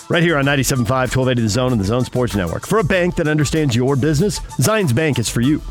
Right 0.08 0.24
here 0.24 0.36
on 0.36 0.44
97.5, 0.44 0.88
1280 0.88 1.42
The 1.42 1.48
Zone 1.48 1.70
and 1.70 1.80
the 1.80 1.84
Zone 1.84 2.04
Sports 2.04 2.34
Network. 2.34 2.66
For 2.66 2.80
a 2.80 2.84
bank 2.84 3.14
that 3.14 3.28
understands 3.28 3.76
your 3.76 3.94
business, 3.94 4.40
Zions 4.58 4.92
Bank 4.92 5.20
is 5.20 5.28
for 5.28 5.40
you. 5.40 5.62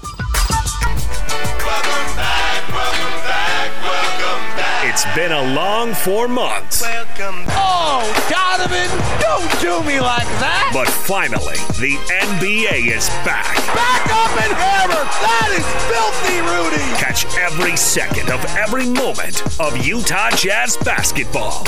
It's 4.92 5.06
been 5.14 5.32
a 5.32 5.54
long 5.54 5.94
four 5.94 6.28
months. 6.28 6.82
Welcome. 6.82 7.46
Oh, 7.50 8.02
Donovan, 8.28 8.90
don't 9.22 9.62
do 9.62 9.88
me 9.88 10.00
like 10.02 10.26
that. 10.42 10.72
But 10.74 10.90
finally, 10.90 11.58
the 11.78 11.94
NBA 12.10 12.98
is 12.98 13.08
back. 13.24 13.56
Back 13.78 14.10
up 14.10 14.34
and 14.42 14.52
hammer. 14.52 15.06
That 15.22 15.54
is 15.54 15.68
filthy, 15.94 16.42
Rudy. 16.42 16.82
Catch 16.98 17.28
every 17.38 17.78
second 17.78 18.32
of 18.32 18.44
every 18.58 18.88
moment 18.90 19.44
of 19.60 19.78
Utah 19.86 20.32
Jazz 20.32 20.76
basketball. 20.78 21.64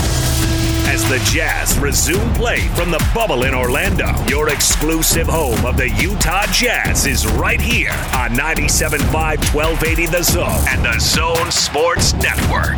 As 0.92 1.08
the 1.08 1.20
Jazz 1.20 1.80
resume 1.80 2.34
play 2.34 2.68
from 2.76 2.92
the 2.92 3.02
bubble 3.16 3.44
in 3.46 3.54
Orlando, 3.54 4.14
your 4.28 4.50
exclusive 4.50 5.26
home 5.26 5.66
of 5.66 5.78
the 5.78 5.88
Utah 5.88 6.46
Jazz 6.48 7.06
is 7.06 7.26
right 7.26 7.62
here 7.62 7.94
on 8.14 8.32
97.5 8.32 9.56
1280 9.56 10.06
The 10.08 10.22
Zone 10.22 10.68
and 10.68 10.84
the 10.84 11.00
Zone 11.00 11.50
Sports 11.50 12.12
Network. 12.16 12.76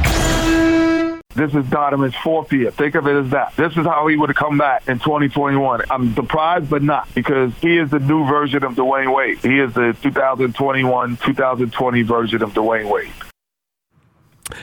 This 1.34 1.56
is 1.56 1.68
Donovan's 1.72 2.14
fourth 2.18 2.54
year. 2.54 2.70
Think 2.70 2.94
of 2.94 3.08
it 3.08 3.16
as 3.16 3.32
that. 3.32 3.56
This 3.56 3.72
is 3.72 3.84
how 3.84 4.06
he 4.06 4.16
would 4.16 4.30
have 4.30 4.36
come 4.36 4.60
back 4.60 4.88
in 4.88 5.00
2021. 5.00 5.82
I'm 5.90 6.14
surprised, 6.14 6.70
but 6.70 6.84
not 6.84 7.12
because 7.16 7.52
he 7.62 7.80
is 7.80 7.90
the 7.90 7.98
new 7.98 8.28
version 8.28 8.64
of 8.64 8.74
Dwyane 8.74 9.12
Wade. 9.12 9.40
He 9.40 9.58
is 9.58 9.74
the 9.74 9.98
2021, 10.04 11.18
2020 11.18 12.02
version 12.04 12.44
of 12.44 12.54
Dwyane 12.54 12.92
Wade. 12.92 13.12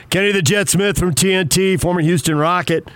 Kenny 0.09 0.31
the 0.31 0.41
Jet 0.41 0.69
Smith 0.69 0.97
from 0.97 1.13
TNT, 1.13 1.77
former 1.77 1.99
Houston 1.99 2.37
Rocket. 2.37 2.87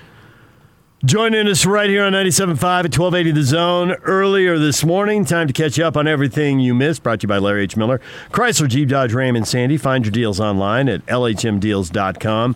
Joining 1.05 1.47
us 1.47 1.67
right 1.67 1.87
here 1.87 2.03
on 2.03 2.13
97.5 2.13 2.55
at 2.55 2.97
1280 2.97 3.31
The 3.31 3.43
Zone 3.43 3.91
earlier 4.05 4.57
this 4.57 4.83
morning. 4.83 5.23
Time 5.23 5.45
to 5.45 5.53
catch 5.53 5.77
up 5.77 5.95
on 5.95 6.07
everything 6.07 6.59
you 6.59 6.73
missed. 6.73 7.03
Brought 7.03 7.19
to 7.19 7.25
you 7.25 7.27
by 7.27 7.37
Larry 7.37 7.63
H. 7.63 7.77
Miller. 7.77 8.01
Chrysler, 8.31 8.67
Jeep, 8.67 8.89
Dodge, 8.89 9.13
Ram, 9.13 9.35
and 9.35 9.47
Sandy. 9.47 9.77
Find 9.77 10.03
your 10.03 10.11
deals 10.11 10.39
online 10.39 10.89
at 10.89 11.05
lhmdeals.com. 11.05 12.55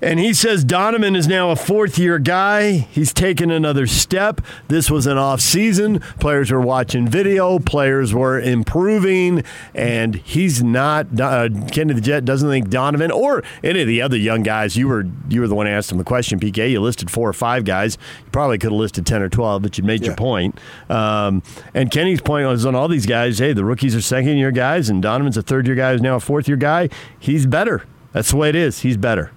And 0.00 0.20
he 0.20 0.32
says 0.32 0.62
Donovan 0.62 1.16
is 1.16 1.26
now 1.26 1.50
a 1.50 1.56
fourth 1.56 1.98
year 1.98 2.20
guy. 2.20 2.70
He's 2.72 3.12
taken 3.12 3.50
another 3.50 3.86
step. 3.88 4.40
This 4.68 4.90
was 4.90 5.06
an 5.08 5.18
off 5.18 5.40
season. 5.40 5.98
Players 6.20 6.52
were 6.52 6.60
watching 6.60 7.08
video, 7.08 7.58
players 7.58 8.14
were 8.14 8.38
improving, 8.38 9.42
and 9.74 10.14
he's 10.14 10.62
not. 10.62 11.20
Uh, 11.20 11.48
Kenny 11.72 11.94
the 11.94 12.00
Jet 12.00 12.24
doesn't 12.24 12.48
think 12.48 12.68
Donovan 12.70 13.10
or 13.10 13.42
any 13.64 13.80
of 13.82 13.88
the 13.88 14.00
other 14.00 14.16
young 14.16 14.44
guys. 14.44 14.76
You 14.76 14.86
were 14.86 15.04
you 15.28 15.40
were 15.40 15.48
the 15.48 15.56
one 15.56 15.66
who 15.66 15.72
asked 15.72 15.90
him 15.90 15.98
the 15.98 16.04
question, 16.04 16.38
PK. 16.38 16.70
You 16.70 16.80
listed 16.80 17.10
four 17.10 17.28
or 17.28 17.32
five 17.32 17.64
guys. 17.64 17.98
You 18.24 18.30
probably 18.30 18.58
could 18.58 18.70
have 18.70 18.78
listed 18.78 19.04
10 19.04 19.20
or 19.22 19.28
12, 19.28 19.62
but 19.62 19.78
you 19.78 19.82
made 19.84 20.02
Yeah. 20.02 20.08
your 20.08 20.16
point. 20.16 20.58
Um, 20.88 21.42
and 21.74 21.90
Kenny's 21.90 22.20
point 22.20 22.46
was 22.46 22.64
on 22.64 22.76
all 22.76 22.86
these 22.86 23.06
guys 23.06 23.38
hey, 23.40 23.52
the 23.52 23.64
rookies 23.64 23.96
are 23.96 24.00
second 24.00 24.36
year 24.36 24.52
guys, 24.52 24.88
and 24.88 25.02
Donovan's 25.02 25.36
a 25.36 25.42
third 25.42 25.66
year 25.66 25.74
guy 25.74 25.90
who's 25.92 26.02
now 26.02 26.14
a 26.14 26.20
fourth 26.20 26.46
year 26.46 26.56
guy. 26.56 26.88
He's 27.18 27.46
better. 27.46 27.84
That's 28.12 28.30
the 28.30 28.36
way 28.36 28.48
it 28.48 28.54
is. 28.54 28.80
He's 28.80 28.96
better. 28.96 29.32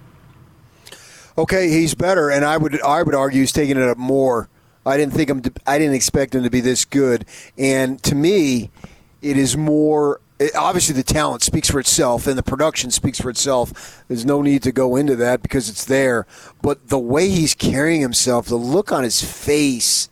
Okay, 1.36 1.70
he's 1.70 1.94
better, 1.94 2.30
and 2.30 2.44
I 2.44 2.56
would 2.56 2.80
I 2.82 3.02
would 3.02 3.14
argue 3.14 3.40
he's 3.40 3.52
taking 3.52 3.76
it 3.76 3.82
up 3.82 3.96
more. 3.96 4.48
I 4.84 4.96
didn't 4.96 5.14
think 5.14 5.30
him. 5.30 5.40
To, 5.42 5.52
I 5.66 5.78
didn't 5.78 5.94
expect 5.94 6.34
him 6.34 6.42
to 6.42 6.50
be 6.50 6.60
this 6.60 6.84
good, 6.84 7.24
and 7.56 8.02
to 8.02 8.14
me, 8.14 8.70
it 9.22 9.36
is 9.38 9.56
more. 9.56 10.20
It, 10.38 10.54
obviously, 10.54 10.94
the 10.94 11.02
talent 11.02 11.42
speaks 11.42 11.70
for 11.70 11.78
itself, 11.80 12.26
and 12.26 12.36
the 12.36 12.42
production 12.42 12.90
speaks 12.90 13.20
for 13.20 13.30
itself. 13.30 14.04
There's 14.08 14.26
no 14.26 14.42
need 14.42 14.62
to 14.64 14.72
go 14.72 14.96
into 14.96 15.16
that 15.16 15.40
because 15.42 15.70
it's 15.70 15.84
there. 15.84 16.26
But 16.60 16.88
the 16.88 16.98
way 16.98 17.28
he's 17.28 17.54
carrying 17.54 18.00
himself, 18.00 18.46
the 18.46 18.56
look 18.56 18.92
on 18.92 19.04
his 19.04 19.22
face, 19.22 20.10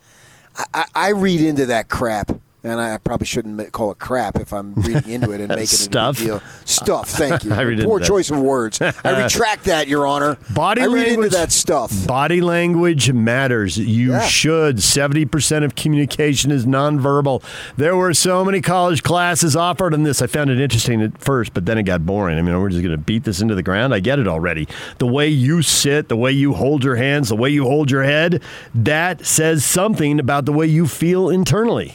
I, 0.57 0.65
I, 0.73 0.85
I 0.95 1.09
read 1.11 1.41
into 1.41 1.67
that 1.67 1.89
crap. 1.89 2.33
And 2.63 2.79
I 2.79 2.99
probably 2.99 3.27
shouldn't 3.27 3.73
call 3.73 3.91
it 3.91 3.99
crap 3.99 4.37
if 4.37 4.53
I'm 4.53 4.75
reading 4.75 5.09
into 5.11 5.31
it 5.33 5.41
and 5.41 5.49
making 5.57 5.67
Stuff? 5.67 6.19
it 6.19 6.23
a 6.23 6.27
deal. 6.27 6.43
Stuff. 6.67 7.09
Thank 7.09 7.45
you. 7.45 7.85
Poor 7.85 8.01
choice 8.01 8.31
of 8.31 8.39
words. 8.39 8.81
I 8.83 8.93
retract 9.23 9.65
that, 9.65 9.89
Your 9.89 10.07
Honor. 10.07 10.37
Body 10.51 10.83
I 10.83 10.87
read 10.87 11.07
language 11.09 11.27
into 11.29 11.37
that 11.39 11.53
stuff. 11.53 12.07
Body 12.07 12.43
language 12.43 13.11
matters. 13.13 13.79
You 13.79 14.11
Yeah. 14.13 14.21
should. 14.27 14.77
70% 14.77 15.65
of 15.65 15.75
communication 15.75 16.51
is 16.51 16.67
nonverbal. 16.67 17.43
There 17.79 17.97
were 17.97 18.13
so 18.13 18.45
many 18.45 18.61
college 18.61 19.03
classes 19.03 19.57
offered 19.57 19.95
on 19.95 20.03
this. 20.03 20.21
I 20.21 20.27
found 20.27 20.51
it 20.51 20.61
interesting 20.61 21.01
at 21.01 21.17
first, 21.19 21.55
but 21.55 21.65
then 21.65 21.79
it 21.79 21.85
got 21.85 22.05
boring. 22.05 22.39
I 22.39 22.43
mean, 22.43 22.61
we're 22.61 22.69
just 22.69 22.83
going 22.83 22.93
to 22.95 23.03
beat 23.03 23.25
this 23.25 23.41
into 23.41 23.55
the 23.55 23.63
ground. 23.63 23.95
I 23.95 24.01
get 24.01 24.19
it 24.19 24.29
already. 24.29 24.69
The 24.99 25.07
way 25.07 25.29
you 25.29 25.63
sit, 25.63 26.09
the 26.11 26.17
way 26.17 26.33
you 26.33 26.53
hold 26.53 26.85
your 26.85 26.97
hands, 26.97 27.31
the 27.31 27.37
way 27.37 27.49
you 27.49 27.65
hold 27.65 27.91
your 27.91 28.03
head, 28.03 28.43
that 28.75 29.25
says 29.25 29.65
something 29.65 30.21
about 30.21 30.45
the 30.45 30.53
way 30.53 30.67
you 30.67 30.87
feel 30.87 31.31
internally. 31.31 31.95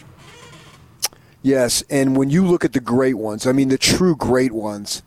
Yes, 1.46 1.84
and 1.92 2.18
when 2.18 2.32
you 2.32 2.44
look 2.44 2.66
at 2.66 2.74
the 2.74 2.80
great 2.80 3.20
ones, 3.20 3.46
I 3.46 3.52
mean 3.52 3.70
the 3.70 3.78
true 3.78 4.16
great 4.16 4.52
ones, 4.52 5.04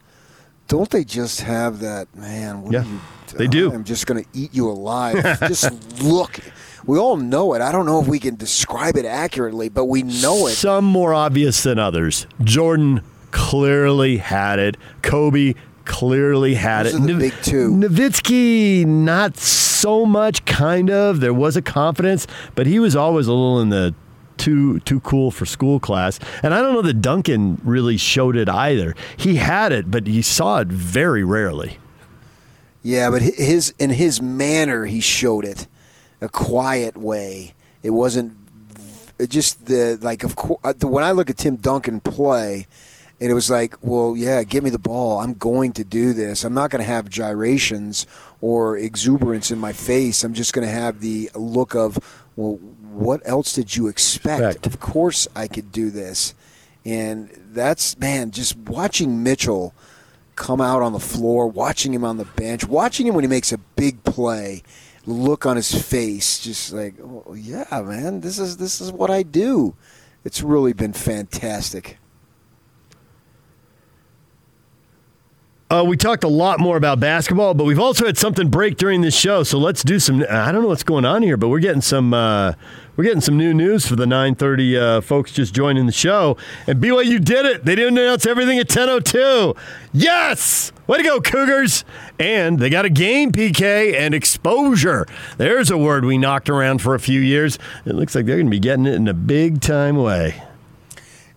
don't 0.69 0.89
they 0.89 1.03
just 1.03 1.41
have 1.41 1.81
that 1.81 2.15
man? 2.15 2.71
Yeah, 2.71 2.85
you, 2.85 3.01
they 3.35 3.49
do. 3.49 3.73
I'm 3.73 3.83
just 3.83 4.07
going 4.07 4.23
to 4.23 4.31
eat 4.33 4.55
you 4.55 4.71
alive. 4.71 5.21
just 5.49 6.01
look. 6.01 6.39
We 6.87 6.97
all 6.97 7.17
know 7.17 7.55
it. 7.55 7.61
I 7.61 7.73
don't 7.73 7.87
know 7.87 8.01
if 8.01 8.07
we 8.07 8.21
can 8.21 8.37
describe 8.37 8.97
it 8.97 9.05
accurately, 9.05 9.69
but 9.69 9.87
we 9.87 10.05
know 10.05 10.47
it. 10.47 10.53
Some 10.53 10.85
more 10.85 11.13
obvious 11.13 11.65
than 11.65 11.81
others. 11.81 12.29
Jordan 12.45 13.03
clearly 13.33 14.19
had 14.19 14.61
it. 14.61 14.77
Kobe 15.03 15.55
clearly 15.87 16.55
had 16.55 16.87
Those 16.87 16.95
it. 16.95 16.97
are 16.99 17.01
the 17.01 17.13
Nav- 17.15 17.19
big 17.21 17.35
two. 17.43 17.71
Nowitzki, 17.73 18.87
not 18.87 19.37
so 19.39 20.07
much. 20.07 20.45
Kind 20.45 20.89
of. 20.89 21.19
There 21.19 21.35
was 21.35 21.57
a 21.57 21.63
confidence, 21.63 22.29
but 22.55 22.69
he 22.69 22.79
was 22.79 22.95
always 22.95 23.27
a 23.27 23.33
little 23.33 23.61
in 23.61 23.71
the 23.71 23.93
too 24.39 24.81
too 24.81 25.01
cool 25.01 25.31
for 25.31 25.47
school 25.47 25.81
class. 25.81 26.19
And 26.43 26.55
I 26.55 26.61
don't 26.61 26.75
know 26.75 26.83
that 26.83 27.03
Duncan 27.03 27.61
really 27.65 27.97
showed 27.97 28.37
it 28.37 28.49
either. 28.49 28.95
He 29.17 29.37
had 29.37 29.73
it, 29.73 29.91
but 29.91 30.07
he 30.07 30.23
saw 30.23 30.61
it 30.61 30.69
very 30.69 31.25
rarely. 31.25 31.79
Yeah, 32.83 33.11
but 33.11 33.23
his 33.23 33.75
in 33.79 33.91
his 33.91 34.23
manner, 34.23 34.87
he 34.87 35.01
showed 35.01 35.45
it 35.45 35.67
a 36.21 36.29
quiet 36.29 36.97
way. 36.97 37.55
It 37.83 37.91
wasn't 37.91 38.37
it 39.19 39.31
just 39.31 39.67
the 39.67 39.99
like 40.01 40.25
of 40.25 40.37
course 40.37 40.61
uh, 40.65 40.75
when 40.87 41.05
I 41.05 41.13
look 41.13 41.29
at 41.29 41.37
Tim 41.37 41.57
Duncan 41.57 42.01
play, 42.01 42.67
and 43.21 43.31
it 43.31 43.35
was 43.35 43.51
like, 43.51 43.77
well, 43.83 44.15
yeah, 44.17 44.43
give 44.45 44.63
me 44.63 44.71
the 44.71 44.79
ball. 44.79 45.21
I'm 45.21 45.35
going 45.35 45.73
to 45.73 45.85
do 45.85 46.13
this. 46.13 46.45
I'm 46.45 46.55
not 46.55 46.71
going 46.71 46.83
to 46.83 46.89
have 46.89 47.09
gyrations 47.09 48.07
or 48.41 48.79
exuberance 48.79 49.51
in 49.51 49.59
my 49.59 49.73
face. 49.73 50.23
I'm 50.23 50.35
just 50.35 50.53
going 50.53 50.67
to 50.67 50.73
have 50.73 51.01
the 51.01 51.31
look 51.35 51.75
of, 51.75 51.99
well, 52.37 52.61
what 52.93 53.21
else 53.25 53.53
did 53.53 53.77
you 53.77 53.89
expect? 53.89 54.43
Expect. 54.43 54.67
Of 54.67 54.81
course, 54.81 55.29
I 55.35 55.49
could 55.49 55.73
do 55.73 55.91
this. 55.91 56.35
And 56.85 57.31
that's 57.51 57.99
man, 57.99 58.31
just 58.31 58.57
watching 58.57 59.23
Mitchell 59.23 59.75
come 60.37 60.61
out 60.61 60.83
on 60.83 60.93
the 60.93 61.01
floor, 61.01 61.49
watching 61.49 61.93
him 61.93 62.05
on 62.05 62.17
the 62.17 62.25
bench, 62.25 62.65
watching 62.67 63.07
him 63.07 63.15
when 63.15 63.25
he 63.25 63.29
makes 63.29 63.53
a 63.53 63.59
big 63.59 64.03
play, 64.05 64.63
look 65.05 65.45
on 65.45 65.57
his 65.57 65.75
face, 65.75 66.39
just 66.39 66.73
like, 66.73 66.95
oh, 67.03 67.35
yeah, 67.35 67.83
man, 67.85 68.21
this 68.21 68.39
is 68.39 68.57
this 68.57 68.81
is 68.81 68.93
what 68.93 69.11
I 69.11 69.23
do. 69.23 69.75
It's 70.25 70.43
really 70.43 70.73
been 70.73 70.93
fantastic. 70.93 71.99
Uh, 75.71 75.85
we 75.87 75.99
talked 75.99 76.25
a 76.25 76.29
lot 76.29 76.59
more 76.59 76.79
about 76.79 76.99
basketball, 76.99 77.53
but 77.53 77.65
we've 77.65 77.79
also 77.79 78.07
had 78.07 78.17
something 78.17 78.49
break 78.49 78.79
during 78.79 79.03
this 79.03 79.15
show. 79.15 79.43
So 79.43 79.59
let's 79.59 79.83
do 79.83 79.99
some. 79.99 80.25
I 80.31 80.51
don't 80.51 80.63
know 80.63 80.69
what's 80.69 80.83
going 80.83 81.05
on 81.05 81.23
here, 81.23 81.37
but 81.37 81.49
we're 81.49 81.59
getting 81.59 81.83
some. 81.83 82.15
Uh, 82.15 82.55
we're 82.97 83.05
getting 83.05 83.21
some 83.21 83.37
new 83.37 83.53
news 83.53 83.87
for 83.87 83.95
the 83.95 84.07
9:30 84.07 84.81
uh, 84.81 85.01
folks 85.03 85.31
just 85.31 85.55
joining 85.55 85.85
the 85.85 85.93
show. 85.93 86.39
And 86.67 86.83
BYU 86.83 87.23
did 87.23 87.45
it. 87.45 87.67
They 87.67 87.75
didn't 87.75 87.99
announce 87.99 88.25
everything 88.25 88.59
at 88.59 88.69
10:02. 88.69 89.55
Yes, 89.93 90.73
way 90.87 90.99
to 90.99 91.05
go, 91.05 91.21
Cougars! 91.21 91.85
And 92.19 92.59
they 92.59 92.71
got 92.71 92.87
a 92.87 92.91
game, 92.91 93.31
PK, 93.31 93.95
and 93.95 94.15
exposure. 94.15 95.07
There's 95.37 95.71
a 95.71 95.77
word 95.77 96.07
we 96.07 96.17
knocked 96.17 96.49
around 96.49 96.81
for 96.81 96.95
a 96.95 97.01
few 97.01 97.21
years. 97.21 97.59
It 97.85 97.95
looks 97.95 98.15
like 98.15 98.25
they're 98.25 98.37
going 98.37 98.47
to 98.47 98.51
be 98.51 98.59
getting 98.59 98.87
it 98.87 98.95
in 98.95 99.07
a 99.07 99.15
big 99.15 99.61
time 99.61 99.99
way. 99.99 100.43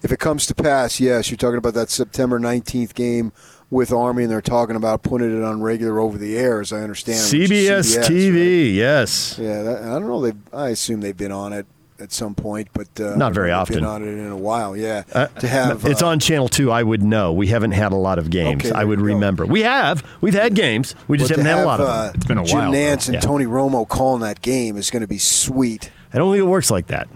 If 0.02 0.12
it 0.12 0.20
comes 0.20 0.46
to 0.48 0.56
pass, 0.56 1.02
yes, 1.02 1.30
you're 1.30 1.38
talking 1.38 1.58
about 1.58 1.74
that 1.74 1.90
September 1.90 2.40
19th 2.40 2.96
game 2.96 3.34
with 3.72 3.92
Army, 3.92 4.24
and 4.24 4.32
they're 4.32 4.42
talking 4.42 4.76
about 4.76 5.02
putting 5.02 5.36
it 5.36 5.44
on 5.44 5.62
regular 5.62 6.00
over 6.00 6.18
the 6.20 6.38
air, 6.38 6.62
as 6.62 6.72
I 6.72 6.82
understand. 6.82 7.18
it, 7.34 7.40
which 7.40 7.52
is 7.52 7.98
CBS, 7.98 7.98
right? 8.02 8.12
TV, 8.12 8.76
yes. 8.76 9.38
Yeah, 9.40 9.64
that, 9.64 9.82
I 9.84 9.90
don't 9.94 10.06
know. 10.08 10.22
They, 10.22 10.34
I 10.54 10.70
assume 10.70 11.02
they've 11.02 11.18
been 11.18 11.32
on 11.32 11.54
it 11.54 11.66
at 12.00 12.12
some 12.12 12.36
point, 12.36 12.68
but 12.74 12.88
uh, 13.00 13.16
Not 13.16 13.34
very 13.34 13.52
often. 13.52 13.76
Been 13.76 13.86
on 13.86 14.02
it 14.04 14.08
in 14.08 14.30
a 14.32 14.36
while, 14.38 14.76
yeah. 14.76 15.04
Uh, 15.14 15.28
to 15.28 15.48
have 15.48 15.86
it's 15.86 16.02
uh, 16.02 16.08
on 16.08 16.20
channel 16.20 16.50
two. 16.50 16.72
I 16.72 16.82
would 16.84 17.02
know. 17.04 17.32
We 17.32 17.48
haven't 17.48 17.72
had 17.72 17.92
a 17.92 17.96
lot 17.96 18.18
of 18.20 18.30
games. 18.30 18.66
Okay, 18.66 18.74
I 18.76 18.84
would 18.84 19.00
you 19.00 19.06
go. 19.08 19.14
remember. 19.14 19.46
We 19.46 19.62
have. 19.62 20.04
We've 20.20 20.34
had 20.34 20.54
games. 20.56 20.94
We 21.08 21.18
just 21.18 21.30
but 21.30 21.36
to 21.38 21.44
haven't 21.44 21.58
had 21.58 21.64
a 21.64 21.68
lot 21.68 21.80
of 21.80 21.88
them. 21.88 21.96
uh, 21.96 22.12
It's 22.16 22.26
been 22.26 22.38
a 22.40 22.44
Jim 22.44 22.58
while, 22.58 22.72
though. 22.72 22.78
Nance 22.78 23.08
and 23.08 23.14
Yeah. 23.16 23.20
Tony 23.22 23.46
Romo 23.46 23.88
calling 23.88 24.22
that 24.22 24.42
game 24.42 24.78
is 24.78 24.90
going 24.90 25.02
to 25.02 25.08
be 25.08 25.18
sweet. 25.20 25.92
I 26.14 26.18
don't 26.18 26.32
think 26.34 26.42
it 26.42 26.48
works 26.48 26.72
like 26.72 26.88
that. 26.88 27.08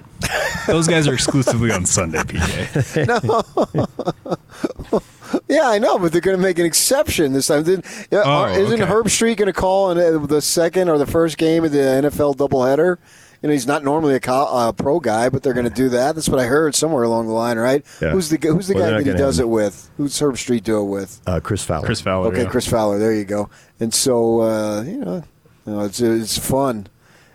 Those 0.67 0.87
guys 0.87 1.07
are 1.07 1.13
exclusively 1.13 1.71
on 1.71 1.85
Sunday, 1.85 2.19
PK. 2.19 3.05
Yeah, 5.49 5.67
I 5.69 5.79
know, 5.79 5.97
but 5.99 6.11
they're 6.11 6.21
going 6.21 6.37
to 6.37 6.41
make 6.43 6.59
an 6.59 6.65
exception 6.65 7.33
this 7.33 7.47
time. 7.47 7.63
Didn't- 7.63 7.85
yeah, 8.11 8.23
Oh, 8.25 8.45
isn't 8.47 8.81
okay. 8.81 8.91
Herbstreit 8.91 9.37
going 9.37 9.47
to 9.47 9.53
call 9.53 9.91
in 9.91 9.97
uh, 9.97 10.25
the 10.25 10.41
second 10.41 10.89
or 10.89 10.97
the 10.97 11.05
first 11.05 11.37
game 11.37 11.63
of 11.63 11.71
the 11.71 11.77
NFL 11.79 12.35
doubleheader? 12.35 12.97
You 13.41 13.49
know, 13.49 13.53
he's 13.53 13.67
not 13.67 13.83
normally 13.83 14.15
a 14.15 14.19
co- 14.19 14.47
uh, 14.49 14.71
pro 14.71 14.99
guy, 14.99 15.29
but 15.29 15.43
they're 15.43 15.53
going 15.53 15.69
to 15.69 15.73
do 15.73 15.89
that. 15.89 16.15
That's 16.15 16.27
what 16.29 16.39
I 16.39 16.45
heard 16.45 16.73
somewhere 16.73 17.03
along 17.03 17.27
the 17.27 17.33
line, 17.33 17.57
right? 17.59 17.85
Yeah. 18.01 18.11
Who's 18.11 18.29
the 18.29 18.37
Who's 18.41 18.67
the 18.67 18.73
Well, 18.73 18.83
guy 18.85 18.91
not 18.97 19.03
that 19.03 19.11
he 19.11 19.17
does 19.17 19.37
have 19.37 19.43
it 19.45 19.49
with? 19.49 19.89
Who's 19.97 20.19
Herbstreit 20.19 20.63
do 20.63 20.79
it 20.81 20.85
with? 20.85 21.21
Uh, 21.27 21.39
Chris 21.41 21.63
Fowler. 21.63 21.85
Chris 21.85 22.01
Fowler. 22.01 22.29
Okay, 22.29 22.43
yeah. 22.43 22.49
Chris 22.49 22.67
Fowler. 22.67 22.97
There 22.97 23.13
you 23.13 23.25
go. 23.25 23.49
And 23.79 23.93
so 23.93 24.41
uh, 24.41 24.81
you 24.81 24.97
know, 24.97 25.23
you 25.67 25.73
know, 25.73 25.81
it's 25.81 26.01
it's 26.01 26.37
fun. 26.39 26.87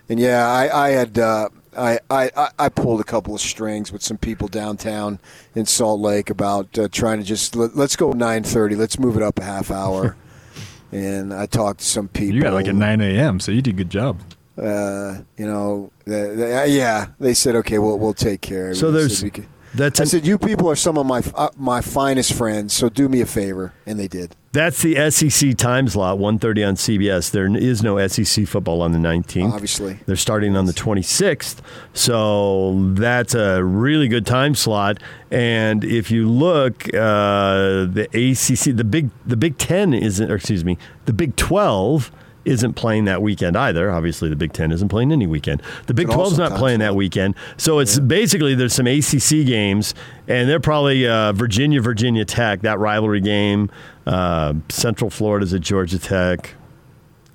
And 0.08 0.18
yeah, 0.18 0.48
I 0.48 0.86
I 0.86 0.90
had 0.90 1.16
uh, 1.16 1.48
I, 1.76 1.98
I 2.10 2.30
I- 2.36 2.50
I 2.58 2.68
pulled 2.68 3.00
a 3.00 3.04
couple 3.04 3.34
of 3.34 3.40
strings 3.40 3.92
with 3.92 4.02
some 4.02 4.16
people 4.18 4.48
downtown 4.48 5.18
in 5.54 5.66
Salt 5.66 6.00
Lake 6.00 6.30
about 6.30 6.78
uh, 6.78 6.88
trying 6.90 7.18
to 7.18 7.24
just 7.24 7.54
let, 7.56 7.76
let's 7.76 7.96
go 7.96 8.12
nine 8.12 8.42
thirty. 8.42 8.74
Let's 8.76 8.98
move 8.98 9.16
it 9.16 9.22
up 9.22 9.38
a 9.38 9.44
half 9.44 9.70
hour. 9.70 10.16
and 10.92 11.32
I 11.32 11.46
talked 11.46 11.80
to 11.80 11.86
some 11.86 12.08
people. 12.08 12.34
You 12.36 12.42
got 12.42 12.52
like 12.52 12.66
at 12.66 12.74
9 12.74 13.00
a.m., 13.00 13.38
so 13.38 13.52
you 13.52 13.62
did 13.62 13.74
a 13.74 13.76
good 13.76 13.90
job. 13.90 14.18
Uh, 14.58 15.18
you 15.38 15.46
know, 15.46 15.90
they, 16.04 16.34
they, 16.34 16.66
yeah, 16.76 17.06
they 17.20 17.32
said 17.34 17.54
okay, 17.56 17.78
we'll 17.78 17.98
we'll 17.98 18.12
take 18.14 18.40
care. 18.40 18.70
of. 18.70 18.76
So 18.76 18.90
They 18.90 18.98
there's 19.00 19.18
said 19.18 19.24
we 19.24 19.30
could- 19.30 19.46
That's 19.74 20.00
I 20.00 20.02
an- 20.04 20.08
said, 20.08 20.26
you 20.26 20.38
people 20.38 20.68
are 20.68 20.76
some 20.76 20.98
of 20.98 21.06
my 21.06 21.22
uh, 21.34 21.48
my 21.56 21.80
finest 21.80 22.32
friends, 22.32 22.72
so 22.72 22.88
do 22.88 23.08
me 23.08 23.20
a 23.20 23.26
favor, 23.26 23.72
and 23.86 23.98
they 23.98 24.08
did. 24.08 24.34
That's 24.52 24.82
the 24.82 25.10
SEC 25.10 25.56
time 25.56 25.86
slot, 25.86 26.18
1.30 26.18 26.66
on 26.66 26.74
CBS. 26.74 27.30
There 27.30 27.46
is 27.56 27.84
no 27.84 28.04
SEC 28.08 28.48
football 28.48 28.82
on 28.82 28.90
the 28.90 28.98
19th. 28.98 29.52
Obviously. 29.52 30.00
They're 30.06 30.16
starting 30.16 30.56
on 30.56 30.64
the 30.66 30.72
26th. 30.72 31.58
So 31.92 32.92
that's 32.94 33.34
a 33.34 33.62
really 33.62 34.08
good 34.08 34.26
time 34.26 34.56
slot. 34.56 34.98
And 35.30 35.84
if 35.84 36.10
you 36.10 36.28
look, 36.28 36.88
uh, 36.92 37.86
the 37.86 38.08
ACC, 38.12 38.76
the 38.76 38.82
Big, 38.82 39.10
the 39.24 39.36
Big 39.36 39.56
10 39.56 39.94
isn't, 39.94 40.28
or 40.28 40.34
excuse 40.34 40.64
me, 40.64 40.78
the 41.04 41.12
Big 41.12 41.36
12 41.36 42.10
isn't 42.50 42.74
playing 42.74 43.04
that 43.06 43.22
weekend 43.22 43.56
either. 43.56 43.90
Obviously, 43.90 44.28
the 44.28 44.36
Big 44.36 44.52
10 44.52 44.72
isn't 44.72 44.88
playing 44.88 45.12
any 45.12 45.26
weekend. 45.26 45.62
The 45.86 45.94
Big 45.94 46.08
But 46.08 46.16
12's 46.16 46.38
not 46.38 46.58
playing 46.58 46.80
that 46.80 46.94
weekend. 46.94 47.34
So 47.56 47.78
it's 47.78 47.98
basically 47.98 48.54
there's 48.54 48.74
some 48.74 48.86
ACC 48.86 49.46
games, 49.46 49.94
and 50.28 50.48
they're 50.48 50.60
probably 50.60 51.06
uh, 51.08 51.32
Virginia, 51.32 51.80
Virginia 51.80 52.24
Tech, 52.24 52.60
that 52.62 52.78
rivalry 52.78 53.20
game. 53.20 53.70
Uh, 54.06 54.54
Central 54.68 55.08
Florida's 55.10 55.54
at 55.54 55.60
Georgia 55.60 55.98
Tech. 55.98 56.54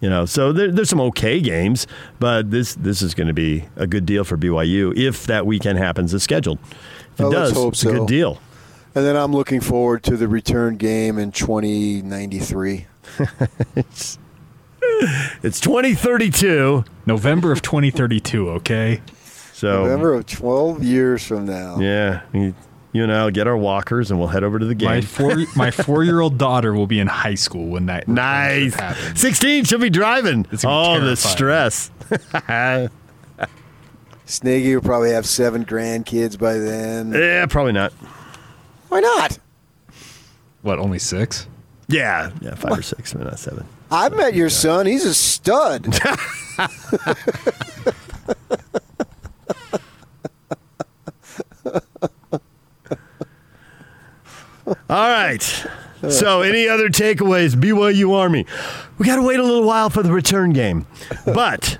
You 0.01 0.09
know, 0.09 0.25
so 0.25 0.51
there, 0.51 0.71
there's 0.71 0.89
some 0.89 1.01
okay 1.01 1.39
games, 1.39 1.87
but 2.19 2.51
this 2.51 2.75
this 2.75 3.01
is 3.01 3.15
going 3.15 3.27
to 3.27 3.33
be 3.33 3.65
a 3.75 3.87
good 3.87 4.05
deal 4.05 4.23
for 4.23 4.37
BYU 4.37 4.95
if 4.95 5.25
that 5.27 5.45
weekend 5.47 5.79
happens 5.79 6.13
as 6.13 6.21
scheduled. 6.21 6.59
If 7.13 7.19
it 7.21 7.23
Well, 7.23 7.31
does, 7.31 7.53
hope 7.53 7.73
it's 7.73 7.85
a 7.85 7.91
good 7.91 8.07
deal. 8.07 8.39
And 8.93 9.05
then 9.05 9.15
I'm 9.15 9.31
looking 9.33 9.61
forward 9.61 10.03
to 10.03 10.15
the 10.17 10.27
return 10.27 10.75
game 10.77 11.17
in 11.17 11.31
2093. 11.31 12.85
It's 13.75 14.17
2032, 15.43 16.83
November 17.05 17.51
of 17.51 17.61
2032. 17.61 18.49
Okay. 18.51 19.01
so 19.53 19.83
November 19.83 20.13
of 20.13 20.25
12 20.25 20.83
years 20.83 21.25
from 21.25 21.45
now. 21.45 21.77
yeah, 21.79 22.21
you, 22.33 22.53
you 22.93 23.03
and 23.03 23.11
I'll 23.11 23.31
get 23.31 23.47
our 23.47 23.57
walkers 23.57 24.09
and 24.11 24.19
we'll 24.19 24.29
head 24.29 24.43
over 24.43 24.57
to 24.59 24.65
the 24.65 24.75
game. 24.75 24.89
My 24.89 25.01
four 25.01 25.35
my 25.55 25.71
four 25.71 26.03
year 26.03 26.19
old 26.21 26.37
daughter 26.37 26.73
will 26.73 26.87
be 26.87 26.99
in 26.99 27.07
high 27.07 27.35
school 27.35 27.67
when 27.67 27.85
that 27.87 28.07
Nice. 28.07 28.75
16, 29.19 29.65
she'll 29.65 29.79
be 29.79 29.89
driving. 29.89 30.45
It's 30.51 30.63
gonna 30.63 30.97
Oh, 30.97 30.99
be 31.01 31.07
the 31.07 31.15
stress. 31.15 31.91
Snaggy 34.25 34.73
will 34.73 34.81
probably 34.81 35.11
have 35.11 35.25
seven 35.27 35.65
grandkids 35.65 36.39
by 36.39 36.53
then. 36.57 37.11
yeah, 37.13 37.45
probably 37.45 37.73
not. 37.73 37.91
Why 38.89 38.99
not? 38.99 39.37
What? 40.63 40.79
Only 40.79 40.97
six? 40.97 41.47
Yeah, 41.87 42.31
yeah, 42.41 42.55
five 42.55 42.79
or 42.79 42.81
six, 42.81 43.13
maybe 43.13 43.25
not 43.29 43.37
seven. 43.37 43.67
I 43.91 44.09
met 44.09 44.33
your 44.35 44.49
son. 44.49 44.85
He's 44.85 45.05
a 45.05 45.13
stud. 45.13 45.87
All 54.67 54.73
right. 54.89 55.41
So, 56.09 56.41
any 56.41 56.67
other 56.67 56.89
takeaways? 56.89 57.55
BYU 57.55 58.13
Army. 58.13 58.45
We 58.97 59.05
got 59.05 59.15
to 59.15 59.23
wait 59.23 59.39
a 59.39 59.43
little 59.43 59.63
while 59.65 59.89
for 59.89 60.03
the 60.03 60.11
return 60.11 60.53
game, 60.53 60.85
but 61.25 61.77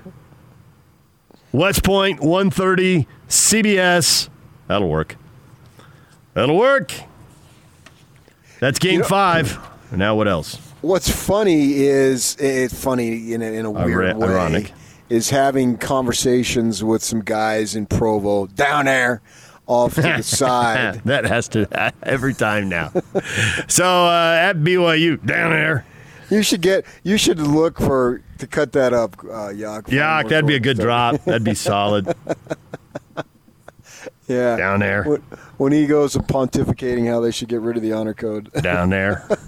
West 1.52 1.86
130, 2.20 3.06
CBS. 3.28 4.28
That'll 4.66 4.88
work. 4.88 5.16
That'll 6.34 6.56
work. 6.58 6.92
That's 8.60 8.78
game 8.78 8.94
You 8.94 8.98
know- 9.00 9.06
five. 9.06 9.58
Now, 9.92 10.16
what 10.16 10.26
else? 10.28 10.58
What's 10.82 11.10
funny 11.10 11.74
is 11.84 12.36
it's 12.38 12.74
funny 12.74 13.32
in 13.32 13.42
a, 13.42 13.46
in 13.46 13.64
a 13.64 13.70
weird 13.70 14.10
Ira- 14.10 14.16
way. 14.18 14.28
ironic. 14.28 14.72
Is 15.08 15.30
having 15.30 15.76
conversations 15.78 16.82
with 16.82 17.02
some 17.02 17.20
guys 17.20 17.76
in 17.76 17.86
Provo 17.86 18.46
down 18.48 18.86
there, 18.86 19.22
off 19.68 19.94
to 19.94 20.02
the 20.02 20.22
side. 20.22 21.00
that 21.04 21.24
has 21.24 21.46
to 21.50 21.92
every 22.02 22.34
time 22.34 22.68
now. 22.68 22.90
so 23.68 23.84
uh, 24.06 24.36
at 24.40 24.54
BYU 24.56 25.24
down 25.24 25.50
there. 25.50 25.86
You 26.28 26.42
should 26.42 26.60
get. 26.60 26.84
You 27.04 27.16
should 27.18 27.38
look 27.38 27.78
for 27.78 28.20
to 28.38 28.46
cut 28.48 28.72
that 28.72 28.92
up, 28.92 29.16
uh, 29.24 29.50
Yak. 29.50 29.84
Yuck, 29.84 30.28
that'd 30.28 30.44
be 30.46 30.56
a 30.56 30.60
good 30.60 30.76
drop. 30.78 31.22
That'd 31.24 31.44
be 31.44 31.54
solid 31.54 32.12
Yeah, 34.28 34.56
down 34.56 34.80
there. 34.80 35.04
When, 35.04 35.20
when 35.56 35.72
he 35.72 35.86
goes 35.86 36.16
pontificating 36.16 37.08
how 37.08 37.20
they 37.20 37.30
should 37.30 37.48
get 37.48 37.60
rid 37.60 37.76
of 37.76 37.82
the 37.84 37.92
honor 37.92 38.12
code. 38.14 38.50
Down 38.60 38.90
there. 38.90 39.28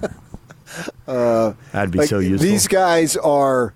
Uh, 1.08 1.54
That'd 1.72 1.90
be 1.90 1.98
Like, 2.00 2.08
so 2.08 2.18
useful. 2.18 2.48
These 2.48 2.68
guys 2.68 3.16
are. 3.16 3.74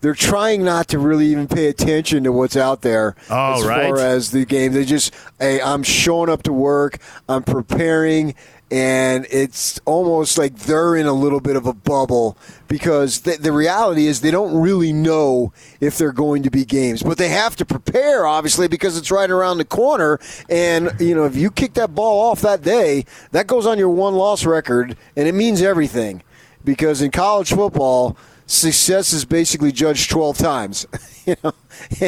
They're 0.00 0.12
trying 0.14 0.62
not 0.62 0.88
to 0.88 0.98
really 0.98 1.28
even 1.28 1.48
pay 1.48 1.68
attention 1.68 2.24
to 2.24 2.32
what's 2.32 2.58
out 2.58 2.82
there 2.82 3.16
Oh, 3.30 3.54
as 3.54 3.64
right. 3.64 3.86
far 3.86 3.98
as 4.00 4.32
the 4.32 4.44
game. 4.44 4.74
They 4.74 4.84
just, 4.84 5.14
hey, 5.40 5.62
I'm 5.62 5.82
showing 5.82 6.28
up 6.28 6.42
to 6.42 6.52
work, 6.52 6.98
I'm 7.26 7.42
preparing, 7.42 8.34
and 8.70 9.26
it's 9.30 9.80
almost 9.86 10.36
like 10.36 10.56
they're 10.56 10.94
in 10.94 11.06
a 11.06 11.14
little 11.14 11.40
bit 11.40 11.56
of 11.56 11.64
a 11.64 11.72
bubble 11.72 12.36
because 12.68 13.20
the, 13.20 13.38
the 13.38 13.50
reality 13.50 14.06
is 14.06 14.20
they 14.20 14.30
don't 14.30 14.60
really 14.60 14.92
know 14.92 15.54
if 15.80 15.96
they're 15.96 16.12
going 16.12 16.42
to 16.42 16.50
be 16.50 16.66
games, 16.66 17.02
but 17.02 17.16
they 17.16 17.30
have 17.30 17.56
to 17.56 17.64
prepare 17.64 18.26
obviously 18.26 18.68
because 18.68 18.98
it's 18.98 19.10
right 19.10 19.30
around 19.30 19.56
the 19.56 19.64
corner. 19.64 20.20
And 20.50 20.92
you 21.00 21.14
know, 21.14 21.24
if 21.24 21.34
you 21.34 21.50
kick 21.50 21.72
that 21.74 21.94
ball 21.94 22.30
off 22.30 22.42
that 22.42 22.60
day, 22.60 23.06
that 23.30 23.46
goes 23.46 23.64
on 23.64 23.78
your 23.78 23.88
one 23.88 24.16
loss 24.16 24.44
record, 24.44 24.98
and 25.16 25.26
it 25.26 25.34
means 25.34 25.62
everything 25.62 26.22
because 26.64 27.02
in 27.02 27.10
college 27.10 27.50
football, 27.50 28.16
success 28.46 29.12
is 29.12 29.24
basically 29.24 29.72
judged 29.72 30.10
12 30.10 30.38
times. 30.38 30.86
you 31.26 31.36
know, 31.42 31.52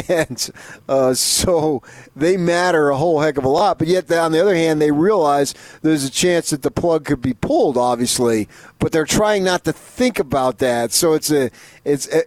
and 0.09 0.51
uh, 0.88 1.14
so 1.14 1.83
they 2.14 2.37
matter 2.37 2.90
a 2.90 2.97
whole 2.97 3.21
heck 3.21 3.38
of 3.38 3.45
a 3.45 3.49
lot. 3.49 3.79
But 3.79 3.88
yet, 3.88 4.11
on 4.12 4.33
the 4.33 4.40
other 4.40 4.55
hand, 4.55 4.81
they 4.81 4.90
realize 4.90 5.55
there's 5.83 6.05
a 6.05 6.11
chance 6.11 6.51
that 6.51 6.62
the 6.62 6.71
plug 6.71 7.05
could 7.05 7.23
be 7.23 7.35
pulled, 7.35 7.77
obviously, 7.77 8.49
but 8.79 8.92
they're 8.92 9.05
trying 9.05 9.45
not 9.45 9.64
to 9.64 9.73
think 9.73 10.19
about 10.19 10.59
that. 10.59 10.92
So 10.92 11.14
it's 11.14 11.31
a 11.31 11.51
it's. 11.85 12.09
A, 12.12 12.25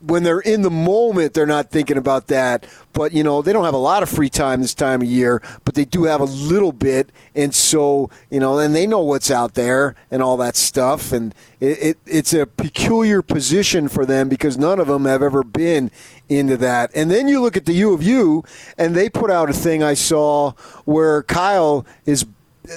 when 0.00 0.22
they're 0.22 0.40
in 0.40 0.62
the 0.62 0.70
moment, 0.70 1.34
they're 1.34 1.46
not 1.46 1.70
thinking 1.70 1.96
about 1.96 2.28
that. 2.28 2.66
But 2.92 3.12
you 3.12 3.22
know, 3.22 3.42
they 3.42 3.52
don't 3.52 3.64
have 3.64 3.74
a 3.74 3.78
lot 3.78 4.02
of 4.02 4.08
free 4.08 4.28
time 4.28 4.62
this 4.62 4.74
time 4.74 5.02
of 5.02 5.08
year, 5.08 5.42
but 5.64 5.74
they 5.74 5.84
do 5.84 6.04
have 6.04 6.20
a 6.20 6.24
little 6.24 6.72
bit, 6.72 7.10
and 7.34 7.54
so 7.54 8.10
you 8.30 8.40
know, 8.40 8.58
and 8.58 8.74
they 8.74 8.86
know 8.86 9.00
what's 9.00 9.30
out 9.30 9.54
there 9.54 9.94
and 10.10 10.22
all 10.22 10.36
that 10.38 10.56
stuff, 10.56 11.12
and 11.12 11.34
it, 11.60 11.78
it 11.78 11.98
it's 12.06 12.32
a 12.32 12.46
peculiar 12.46 13.22
position 13.22 13.88
for 13.88 14.04
them 14.04 14.28
because 14.28 14.58
none 14.58 14.80
of 14.80 14.88
them 14.88 15.04
have 15.04 15.22
ever 15.22 15.44
been 15.44 15.90
into 16.28 16.56
that. 16.56 16.90
And 16.94 17.10
then 17.10 17.28
you 17.28 17.40
look 17.40 17.56
at 17.56 17.66
the 17.66 17.74
U 17.74 17.92
of 17.92 18.02
U, 18.02 18.44
and 18.76 18.94
they 18.94 19.08
put 19.08 19.30
out 19.30 19.50
a 19.50 19.54
thing 19.54 19.82
I 19.82 19.94
saw 19.94 20.52
where 20.84 21.22
Kyle 21.22 21.86
is 22.06 22.26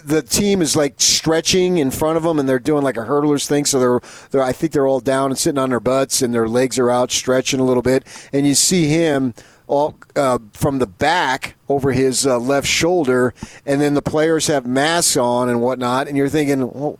the 0.03 0.21
team 0.21 0.61
is 0.61 0.75
like 0.75 0.95
stretching 0.97 1.77
in 1.77 1.91
front 1.91 2.17
of 2.17 2.23
them 2.23 2.39
and 2.39 2.49
they're 2.49 2.59
doing 2.59 2.83
like 2.83 2.97
a 2.97 3.01
hurdlers 3.01 3.45
thing 3.45 3.65
so 3.65 3.79
they're, 3.79 3.99
they're 4.31 4.41
i 4.41 4.51
think 4.51 4.71
they're 4.71 4.87
all 4.87 4.99
down 4.99 5.29
and 5.29 5.37
sitting 5.37 5.59
on 5.59 5.69
their 5.69 5.79
butts 5.79 6.21
and 6.21 6.33
their 6.33 6.47
legs 6.47 6.79
are 6.79 6.89
out 6.89 7.11
stretching 7.11 7.59
a 7.59 7.63
little 7.63 7.83
bit 7.83 8.05
and 8.33 8.47
you 8.47 8.55
see 8.55 8.87
him 8.87 9.33
all 9.67 9.97
uh, 10.15 10.39
from 10.51 10.79
the 10.79 10.87
back 10.87 11.55
over 11.69 11.91
his 11.91 12.25
uh, 12.25 12.37
left 12.39 12.67
shoulder 12.67 13.33
and 13.65 13.81
then 13.81 13.93
the 13.93 14.01
players 14.01 14.47
have 14.47 14.65
masks 14.65 15.15
on 15.15 15.47
and 15.47 15.61
whatnot 15.61 16.07
and 16.07 16.17
you're 16.17 16.29
thinking 16.29 16.71
well 16.71 16.99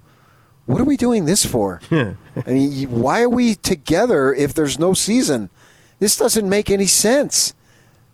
what 0.65 0.79
are 0.79 0.85
we 0.85 0.97
doing 0.97 1.25
this 1.25 1.45
for? 1.45 1.81
I 1.91 2.15
mean 2.47 2.89
why 2.89 3.21
are 3.21 3.29
we 3.29 3.55
together 3.55 4.33
if 4.33 4.53
there's 4.53 4.79
no 4.79 4.93
season? 4.93 5.49
This 5.99 6.17
doesn't 6.17 6.47
make 6.47 6.69
any 6.69 6.85
sense 6.85 7.53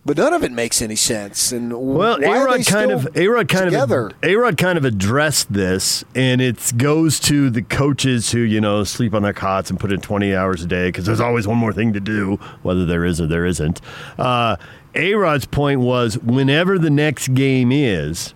but 0.10 0.18
none 0.18 0.34
of 0.34 0.44
it 0.44 0.52
makes 0.52 0.82
any 0.82 0.96
sense. 0.96 1.52
And 1.52 1.72
Well, 1.72 2.18
Arod 2.18 2.66
kind 2.66 2.90
of 2.90 3.04
Arod 3.14 3.48
kind 3.48 3.66
together? 3.66 4.08
of 4.08 4.22
Arod 4.22 4.58
kind 4.58 4.76
of 4.76 4.84
addressed 4.84 5.54
this, 5.54 6.04
and 6.16 6.42
it 6.42 6.74
goes 6.78 7.20
to 7.20 7.52
the 7.52 7.62
coaches 7.62 8.32
who 8.32 8.40
you 8.40 8.60
know 8.60 8.84
sleep 8.84 9.14
on 9.14 9.22
their 9.22 9.34
cots 9.34 9.70
and 9.70 9.80
put 9.80 9.92
in 9.92 10.02
twenty 10.02 10.34
hours 10.36 10.64
a 10.64 10.66
day 10.66 10.88
because 10.88 11.06
there's 11.06 11.20
always 11.20 11.48
one 11.48 11.58
more 11.60 11.72
thing 11.72 11.94
to 11.94 12.00
do, 12.00 12.38
whether 12.64 12.88
there 12.88 13.06
is 13.06 13.22
or 13.22 13.28
there 13.28 13.46
isn't. 13.46 13.82
Uh, 14.18 14.56
Arod's 14.96 15.46
point 15.46 15.82
was 15.82 16.18
whenever 16.18 16.80
the 16.80 16.90
next 16.90 17.36
game 17.36 17.72
is. 17.72 18.34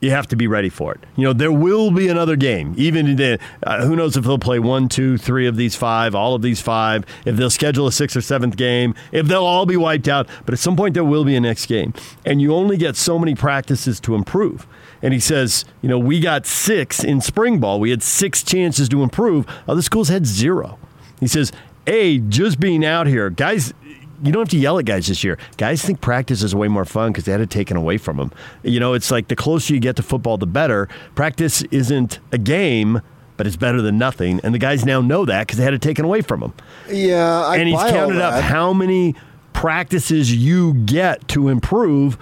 You 0.00 0.10
have 0.10 0.26
to 0.28 0.36
be 0.36 0.46
ready 0.46 0.68
for 0.68 0.92
it. 0.92 1.00
You 1.16 1.24
know, 1.24 1.32
there 1.32 1.52
will 1.52 1.90
be 1.90 2.08
another 2.08 2.36
game. 2.36 2.74
Even 2.76 3.16
the, 3.16 3.38
uh, 3.62 3.86
who 3.86 3.96
knows 3.96 4.16
if 4.16 4.24
they'll 4.24 4.38
play 4.38 4.58
one, 4.58 4.88
two, 4.88 5.16
three 5.16 5.46
of 5.46 5.56
these 5.56 5.74
five, 5.74 6.14
all 6.14 6.34
of 6.34 6.42
these 6.42 6.60
five, 6.60 7.04
if 7.24 7.36
they'll 7.36 7.48
schedule 7.48 7.86
a 7.86 7.92
sixth 7.92 8.16
or 8.16 8.20
seventh 8.20 8.56
game, 8.56 8.94
if 9.10 9.26
they'll 9.26 9.44
all 9.44 9.64
be 9.64 9.76
wiped 9.76 10.06
out. 10.06 10.28
But 10.44 10.52
at 10.52 10.58
some 10.58 10.76
point, 10.76 10.92
there 10.92 11.04
will 11.04 11.24
be 11.24 11.34
a 11.34 11.40
next 11.40 11.66
game. 11.66 11.94
And 12.26 12.42
you 12.42 12.54
only 12.54 12.76
get 12.76 12.94
so 12.96 13.18
many 13.18 13.34
practices 13.34 13.98
to 14.00 14.14
improve. 14.14 14.66
And 15.00 15.14
he 15.14 15.20
says, 15.20 15.64
you 15.80 15.88
know, 15.88 15.98
we 15.98 16.20
got 16.20 16.46
six 16.46 17.02
in 17.02 17.22
spring 17.22 17.58
ball. 17.58 17.80
We 17.80 17.90
had 17.90 18.02
six 18.02 18.42
chances 18.42 18.90
to 18.90 19.02
improve. 19.02 19.46
Other 19.66 19.82
schools 19.82 20.08
had 20.08 20.26
zero. 20.26 20.78
He 21.20 21.26
says, 21.26 21.52
A, 21.86 22.18
just 22.18 22.60
being 22.60 22.84
out 22.84 23.06
here, 23.06 23.30
guys, 23.30 23.72
you 24.22 24.32
don't 24.32 24.42
have 24.42 24.48
to 24.50 24.58
yell 24.58 24.78
at 24.78 24.84
guys 24.84 25.06
this 25.06 25.22
year. 25.24 25.38
Guys 25.56 25.82
think 25.82 26.00
practice 26.00 26.42
is 26.42 26.54
way 26.54 26.68
more 26.68 26.84
fun 26.84 27.12
because 27.12 27.24
they 27.24 27.32
had 27.32 27.40
it 27.40 27.50
taken 27.50 27.76
away 27.76 27.98
from 27.98 28.16
them. 28.16 28.32
You 28.62 28.80
know, 28.80 28.94
it's 28.94 29.10
like 29.10 29.28
the 29.28 29.36
closer 29.36 29.74
you 29.74 29.80
get 29.80 29.96
to 29.96 30.02
football, 30.02 30.36
the 30.38 30.46
better. 30.46 30.88
Practice 31.14 31.62
isn't 31.70 32.18
a 32.32 32.38
game, 32.38 33.00
but 33.36 33.46
it's 33.46 33.56
better 33.56 33.82
than 33.82 33.98
nothing. 33.98 34.40
And 34.42 34.54
the 34.54 34.58
guys 34.58 34.84
now 34.84 35.00
know 35.00 35.24
that 35.24 35.46
because 35.46 35.58
they 35.58 35.64
had 35.64 35.74
it 35.74 35.82
taken 35.82 36.04
away 36.04 36.22
from 36.22 36.40
them. 36.40 36.54
Yeah, 36.90 37.42
I 37.44 37.56
and 37.58 37.68
he's 37.68 37.78
counted 37.90 38.20
up 38.20 38.42
how 38.42 38.72
many 38.72 39.14
practices 39.52 40.34
you 40.34 40.74
get 40.74 41.26
to 41.28 41.48
improve. 41.48 42.18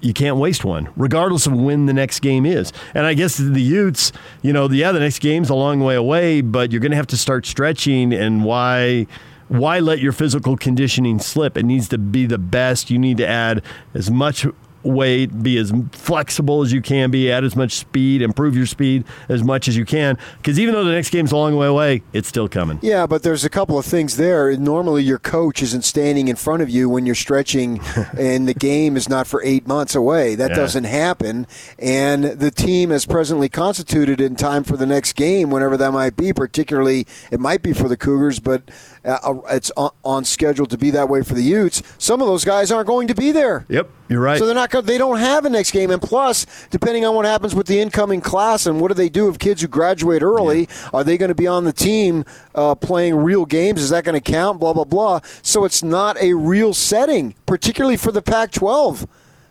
you 0.00 0.12
can't 0.12 0.36
waste 0.36 0.64
one, 0.64 0.88
regardless 0.96 1.46
of 1.46 1.52
when 1.52 1.86
the 1.86 1.92
next 1.92 2.20
game 2.20 2.46
is. 2.46 2.72
And 2.94 3.04
I 3.04 3.14
guess 3.14 3.36
the 3.36 3.60
Utes, 3.60 4.12
you 4.42 4.52
know, 4.52 4.68
yeah, 4.70 4.92
the 4.92 5.00
next 5.00 5.18
game's 5.18 5.50
a 5.50 5.54
long 5.54 5.80
way 5.80 5.96
away, 5.96 6.40
but 6.40 6.70
you're 6.70 6.80
going 6.80 6.92
to 6.92 6.96
have 6.96 7.08
to 7.08 7.16
start 7.16 7.46
stretching. 7.46 8.12
And 8.12 8.44
why? 8.44 9.06
Why 9.48 9.78
let 9.80 9.98
your 10.00 10.12
physical 10.12 10.56
conditioning 10.56 11.18
slip? 11.18 11.56
It 11.56 11.64
needs 11.64 11.88
to 11.88 11.98
be 11.98 12.26
the 12.26 12.38
best. 12.38 12.90
You 12.90 12.98
need 12.98 13.16
to 13.18 13.26
add 13.26 13.62
as 13.94 14.10
much 14.10 14.46
weight, 14.84 15.42
be 15.42 15.58
as 15.58 15.72
flexible 15.90 16.62
as 16.62 16.72
you 16.72 16.80
can 16.80 17.10
be, 17.10 17.30
add 17.32 17.42
as 17.44 17.56
much 17.56 17.72
speed, 17.72 18.22
improve 18.22 18.56
your 18.56 18.64
speed 18.64 19.04
as 19.28 19.42
much 19.42 19.66
as 19.66 19.76
you 19.76 19.84
can. 19.84 20.16
Because 20.36 20.58
even 20.58 20.72
though 20.72 20.84
the 20.84 20.92
next 20.92 21.10
game's 21.10 21.32
a 21.32 21.36
long 21.36 21.56
way 21.56 21.66
away, 21.66 22.02
it's 22.12 22.28
still 22.28 22.48
coming. 22.48 22.78
Yeah, 22.80 23.04
but 23.06 23.24
there's 23.24 23.44
a 23.44 23.50
couple 23.50 23.76
of 23.76 23.84
things 23.84 24.16
there. 24.16 24.56
Normally, 24.56 25.02
your 25.02 25.18
coach 25.18 25.62
isn't 25.62 25.82
standing 25.84 26.28
in 26.28 26.36
front 26.36 26.62
of 26.62 26.70
you 26.70 26.88
when 26.88 27.06
you're 27.06 27.16
stretching, 27.16 27.80
and 28.18 28.46
the 28.48 28.54
game 28.54 28.96
is 28.96 29.08
not 29.08 29.26
for 29.26 29.42
eight 29.44 29.66
months 29.66 29.94
away. 29.96 30.36
That 30.36 30.50
Yeah. 30.50 30.56
doesn't 30.56 30.84
happen. 30.84 31.46
And 31.78 32.24
the 32.24 32.52
team 32.52 32.92
is 32.92 33.04
presently 33.04 33.48
constituted 33.48 34.20
in 34.20 34.36
time 34.36 34.62
for 34.62 34.76
the 34.76 34.86
next 34.86 35.14
game, 35.14 35.50
whenever 35.50 35.76
that 35.76 35.92
might 35.92 36.16
be. 36.16 36.32
Particularly, 36.32 37.04
it 37.32 37.40
might 37.40 37.62
be 37.62 37.72
for 37.72 37.88
the 37.88 37.96
Cougars, 37.96 38.38
but 38.38 38.62
uh, 39.08 39.40
it's 39.50 39.70
on, 39.76 39.90
on 40.04 40.24
schedule 40.24 40.66
to 40.66 40.78
be 40.78 40.90
that 40.90 41.08
way 41.08 41.22
for 41.22 41.34
the 41.34 41.42
Utes. 41.42 41.82
Some 41.98 42.20
of 42.20 42.28
those 42.28 42.44
guys 42.44 42.70
aren't 42.70 42.86
going 42.86 43.08
to 43.08 43.14
be 43.14 43.32
there. 43.32 43.64
Yep, 43.68 43.90
you're 44.08 44.20
right. 44.20 44.38
So 44.38 44.46
they're 44.46 44.54
not. 44.54 44.70
They 44.84 44.98
don't 44.98 45.18
have 45.18 45.44
a 45.44 45.50
next 45.50 45.70
game, 45.70 45.90
and 45.90 46.00
plus, 46.00 46.46
depending 46.70 47.04
on 47.04 47.14
what 47.14 47.24
happens 47.24 47.54
with 47.54 47.66
the 47.66 47.80
incoming 47.80 48.20
class 48.20 48.66
and 48.66 48.80
what 48.80 48.88
do 48.88 48.94
they 48.94 49.08
do 49.08 49.28
if 49.28 49.38
kids 49.38 49.62
who 49.62 49.68
graduate 49.68 50.22
early, 50.22 50.68
are 50.92 51.04
they 51.04 51.16
going 51.16 51.28
to 51.30 51.34
be 51.34 51.46
on 51.46 51.64
the 51.64 51.72
team 51.72 52.24
uh, 52.54 52.74
playing 52.74 53.16
real 53.16 53.46
games? 53.46 53.82
Is 53.82 53.90
that 53.90 54.04
going 54.04 54.20
to 54.20 54.32
count? 54.32 54.60
Blah 54.60 54.74
blah 54.74 54.84
blah. 54.84 55.20
So 55.42 55.64
it's 55.64 55.82
not 55.82 56.16
a 56.20 56.34
real 56.34 56.74
setting, 56.74 57.34
particularly 57.46 57.96
for 57.96 58.12
the 58.12 58.22
Pac-12. 58.22 59.08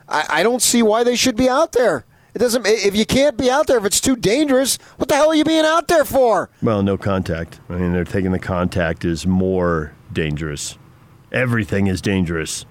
I, 0.10 0.26
I 0.30 0.44
don't 0.44 0.62
see 0.62 0.82
why 0.82 1.04
they 1.04 1.16
should 1.16 1.36
be 1.36 1.50
out 1.50 1.74
there. 1.74 2.06
It 2.38 2.42
doesn't. 2.42 2.68
If 2.68 2.96
you 2.96 3.04
can't 3.04 3.36
be 3.36 3.50
out 3.50 3.66
there, 3.66 3.80
if 3.80 3.86
it's 3.86 4.00
too 4.00 4.16
dangerous, 4.16 4.78
what 4.98 5.10
the 5.10 5.16
hell 5.16 5.30
are 5.30 5.34
you 5.34 5.44
being 5.44 5.66
out 5.66 5.88
there 5.88 6.06
for? 6.06 6.52
Well, 6.62 6.84
no 6.84 6.96
contact. 6.96 7.60
I 7.68 7.78
mean, 7.78 7.94
they're 7.94 8.04
taking 8.04 8.32
the 8.32 8.38
contact 8.38 9.04
is 9.04 9.26
more 9.26 9.94
dangerous. 10.14 10.78
Everything 11.32 11.88
is 11.88 12.00
dangerous. 12.00 12.68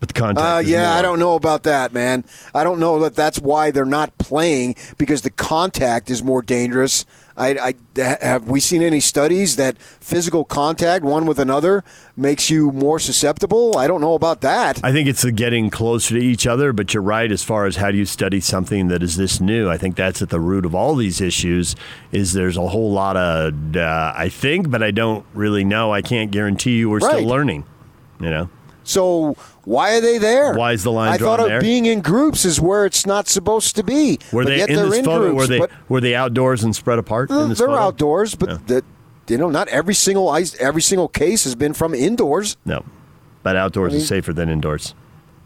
But 0.00 0.08
the 0.08 0.14
contact 0.14 0.46
Uh, 0.46 0.66
yeah. 0.66 0.94
I 0.94 1.02
don't 1.02 1.18
know 1.18 1.34
about 1.34 1.64
that, 1.64 1.92
man. 1.92 2.24
I 2.54 2.64
don't 2.64 2.80
know 2.80 2.98
that 3.00 3.14
that's 3.14 3.38
why 3.38 3.70
they're 3.70 3.84
not 3.84 4.16
playing 4.16 4.76
because 4.96 5.20
the 5.20 5.30
contact 5.30 6.08
is 6.08 6.22
more 6.22 6.40
dangerous. 6.40 7.04
I, 7.38 7.74
I 7.98 8.02
have 8.22 8.48
we 8.48 8.58
seen 8.60 8.82
any 8.82 9.00
studies 9.00 9.56
that 9.56 9.78
physical 9.78 10.44
contact 10.44 11.04
one 11.04 11.24
with 11.24 11.38
another 11.38 11.84
makes 12.16 12.50
you 12.50 12.72
more 12.72 12.98
susceptible? 12.98 13.78
I 13.78 13.86
don't 13.86 14.00
know 14.00 14.14
about 14.14 14.40
that. 14.40 14.80
I 14.84 14.90
think 14.92 15.08
it's 15.08 15.22
the 15.22 15.30
getting 15.32 15.70
closer 15.70 16.14
to 16.16 16.20
each 16.20 16.46
other, 16.46 16.72
but 16.72 16.92
you're 16.92 17.02
right 17.02 17.30
as 17.30 17.42
far 17.44 17.66
as 17.66 17.76
how 17.76 17.90
do 17.92 17.96
you 17.96 18.04
study 18.06 18.40
something 18.40 18.88
that 18.88 19.02
is 19.02 19.16
this 19.16 19.40
new. 19.40 19.70
I 19.70 19.78
think 19.78 19.94
that's 19.96 20.20
at 20.20 20.30
the 20.30 20.40
root 20.40 20.66
of 20.66 20.74
all 20.74 20.96
these 20.96 21.20
issues. 21.20 21.76
Is 22.10 22.32
there's 22.32 22.56
a 22.56 22.66
whole 22.66 22.90
lot 22.92 23.16
of 23.16 23.76
uh, 23.76 24.12
I 24.16 24.28
think, 24.28 24.70
but 24.70 24.82
I 24.82 24.90
don't 24.90 25.24
really 25.32 25.64
know. 25.64 25.92
I 25.92 26.02
can't 26.02 26.30
guarantee 26.30 26.78
you 26.78 26.90
we're 26.90 26.98
Right. 26.98 27.16
still 27.18 27.28
learning. 27.28 27.64
You 28.20 28.30
know, 28.30 28.50
So 28.88 29.34
why 29.64 29.98
are 29.98 30.00
they 30.00 30.16
there? 30.16 30.54
Why 30.54 30.72
is 30.72 30.82
the 30.82 30.90
line 30.90 31.12
I 31.12 31.18
drawn 31.18 31.36
thought 31.36 31.40
of 31.40 31.48
there? 31.48 31.60
being 31.60 31.84
in 31.84 32.00
groups 32.00 32.46
is 32.46 32.58
where 32.58 32.86
it's 32.86 33.04
not 33.04 33.28
supposed 33.28 33.76
to 33.76 33.82
be. 33.82 34.18
were 34.32 34.44
but 34.44 34.48
they 34.48 34.62
in 34.62 34.68
this 34.68 34.96
in 34.96 35.04
photo? 35.04 35.30
groups, 35.34 35.36
were 35.36 35.46
they 35.46 35.66
were 35.90 36.00
they 36.00 36.14
outdoors 36.14 36.64
and 36.64 36.74
spread 36.74 36.98
apart? 36.98 37.30
Uh, 37.30 37.40
in 37.40 37.48
this 37.50 37.58
they're 37.58 37.66
photo? 37.66 37.80
outdoors, 37.80 38.34
but 38.34 38.66
that 38.68 38.86
you 39.28 39.36
know, 39.36 39.50
not 39.50 39.68
every 39.68 39.92
single 39.92 40.30
ice, 40.30 40.56
every 40.58 40.80
single 40.80 41.06
case 41.06 41.44
has 41.44 41.54
been 41.54 41.74
from 41.74 41.92
indoors. 41.92 42.56
No, 42.64 42.82
but 43.42 43.56
outdoors 43.56 43.92
I 43.92 43.96
mean- 43.96 44.02
is 44.02 44.08
safer 44.08 44.32
than 44.32 44.48
indoors. 44.48 44.94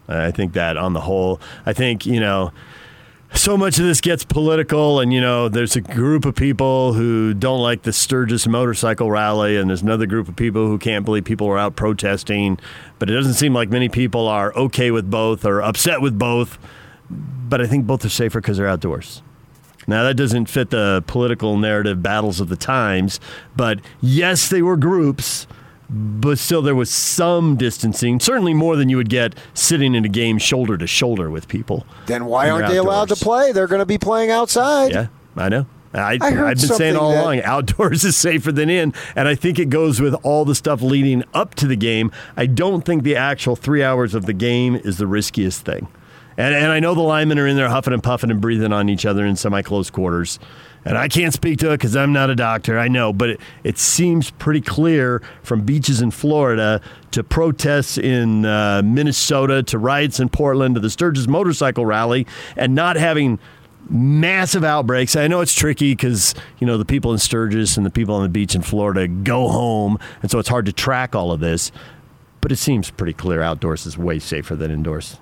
I 0.07 0.31
think 0.31 0.53
that 0.53 0.77
on 0.77 0.93
the 0.93 1.01
whole, 1.01 1.41
I 1.65 1.73
think 1.73 2.05
you 2.05 2.19
know, 2.21 2.51
so 3.33 3.57
much 3.57 3.79
of 3.79 3.85
this 3.85 4.01
gets 4.01 4.23
political, 4.23 4.99
and 4.99 5.11
you 5.11 5.19
know, 5.19 5.49
there's 5.49 5.75
a 5.75 5.81
group 5.81 6.25
of 6.25 6.35
people 6.35 6.93
who 6.93 7.33
don't 7.33 7.61
like 7.61 7.83
the 7.83 7.93
Sturgis 7.93 8.47
motorcycle 8.47 9.09
rally, 9.09 9.57
and 9.57 9.69
there's 9.69 9.81
another 9.81 10.05
group 10.05 10.27
of 10.27 10.35
people 10.35 10.67
who 10.67 10.77
can't 10.77 11.05
believe 11.05 11.25
people 11.25 11.47
are 11.47 11.57
out 11.57 11.75
protesting. 11.75 12.59
But 12.99 13.09
it 13.09 13.13
doesn't 13.13 13.33
seem 13.33 13.53
like 13.53 13.69
many 13.69 13.89
people 13.89 14.27
are 14.27 14.53
okay 14.55 14.91
with 14.91 15.09
both 15.09 15.45
or 15.45 15.61
upset 15.61 16.01
with 16.01 16.17
both. 16.17 16.57
But 17.09 17.61
I 17.61 17.67
think 17.67 17.85
both 17.85 18.05
are 18.05 18.09
safer 18.09 18.39
because 18.39 18.57
they're 18.57 18.67
outdoors. 18.67 19.21
Now, 19.87 20.03
that 20.03 20.15
doesn't 20.15 20.45
fit 20.45 20.69
the 20.69 21.03
political 21.07 21.57
narrative 21.57 22.01
battles 22.01 22.39
of 22.39 22.49
the 22.49 22.55
times, 22.55 23.19
but 23.55 23.79
yes, 23.99 24.47
they 24.47 24.61
were 24.61 24.77
groups, 24.77 25.45
but 25.93 26.39
still 26.39 26.61
there 26.63 26.73
was 26.75 26.89
some 26.89 27.55
distancing, 27.55 28.19
certainly 28.19 28.53
more 28.53 28.75
than 28.75 28.89
you 28.89 28.97
would 28.97 29.09
get 29.09 29.35
sitting 29.53 29.93
in 29.93 30.03
a 30.03 30.09
game 30.09 30.39
shoulder 30.39 30.77
to 30.77 30.87
shoulder 30.87 31.29
with 31.29 31.47
people. 31.47 31.85
Then 32.07 32.25
why 32.25 32.49
aren't 32.49 32.67
they 32.67 32.77
allowed 32.77 33.09
to 33.09 33.15
play? 33.15 33.51
They're 33.51 33.67
going 33.67 33.79
to 33.79 33.85
be 33.85 33.99
playing 33.99 34.31
outside. 34.31 34.91
Yeah, 34.91 35.07
I 35.37 35.49
know. 35.49 35.67
I, 35.93 36.17
I 36.19 36.49
i've 36.49 36.57
been 36.57 36.57
saying 36.57 36.95
all 36.95 37.11
that- 37.11 37.21
along, 37.21 37.41
outdoors 37.41 38.03
is 38.03 38.17
safer 38.17 38.51
than 38.51 38.67
in, 38.69 38.93
and 39.15 39.27
I 39.27 39.35
think 39.35 39.59
it 39.59 39.69
goes 39.69 40.01
with 40.01 40.15
all 40.23 40.43
the 40.43 40.55
stuff 40.55 40.81
leading 40.81 41.23
up 41.35 41.53
to 41.55 41.67
the 41.67 41.75
game. 41.75 42.11
I 42.35 42.47
don't 42.47 42.83
think 42.83 43.03
the 43.03 43.15
actual 43.15 43.55
three 43.55 43.83
hours 43.83 44.15
of 44.15 44.25
the 44.25 44.33
game 44.33 44.75
is 44.75 44.97
the 44.97 45.05
riskiest 45.05 45.63
thing. 45.63 45.87
And, 46.35 46.55
and 46.55 46.71
I 46.71 46.79
know 46.79 46.95
the 46.95 47.01
linemen 47.01 47.37
are 47.37 47.45
in 47.45 47.55
there 47.55 47.69
huffing 47.69 47.93
and 47.93 48.01
puffing 48.01 48.31
and 48.31 48.41
breathing 48.41 48.73
on 48.73 48.89
each 48.89 49.05
other 49.05 49.23
in 49.23 49.35
semi-close 49.35 49.91
quarters. 49.91 50.39
And 50.85 50.97
I 50.97 51.07
can't 51.07 51.33
speak 51.33 51.59
to 51.59 51.69
it 51.71 51.75
because 51.77 51.95
I'm 51.95 52.11
not 52.11 52.29
a 52.29 52.35
doctor. 52.35 52.77
I 52.77 52.89
know, 52.89 53.13
but 53.13 53.29
it, 53.31 53.39
it 53.63 53.77
seems 53.77 54.31
pretty 54.31 54.59
clear 54.59 55.21
from 55.41 55.61
beaches 55.61 56.01
in 56.01 56.11
Florida 56.11 56.81
to 57.11 57.23
protests 57.23 57.97
in 57.97 58.43
uh, 58.45 58.81
Minnesota 58.83 59.63
to 59.63 59.77
riots 59.77 60.19
in 60.19 60.27
Portland 60.27 60.75
to 60.75 60.81
the 60.81 60.89
Sturgis 60.89 61.27
motorcycle 61.27 61.85
rally 61.85 62.27
and 62.57 62.75
not 62.75 62.97
having 62.97 63.39
massive 63.89 64.63
outbreaks. 64.65 65.15
I 65.15 65.27
know 65.27 65.39
it's 65.41 65.53
tricky 65.53 65.93
because 65.93 66.35
you 66.59 66.67
know 66.67 66.77
the 66.77 66.85
people 66.85 67.13
in 67.13 67.17
Sturgis 67.19 67.77
and 67.77 67.85
the 67.85 67.89
people 67.89 68.15
on 68.15 68.23
the 68.23 68.29
beach 68.29 68.53
in 68.55 68.61
Florida 68.61 69.07
go 69.07 69.47
home, 69.49 69.97
and 70.21 70.29
so 70.29 70.37
it's 70.39 70.49
hard 70.49 70.65
to 70.65 70.73
track 70.73 71.15
all 71.15 71.31
of 71.31 71.39
this. 71.39 71.71
But 72.41 72.51
it 72.51 72.57
seems 72.57 72.89
pretty 72.91 73.13
clear 73.13 73.41
outdoors 73.41 73.85
is 73.85 73.97
way 73.97 74.19
safer 74.19 74.55
than 74.57 74.69
indoors. 74.69 75.17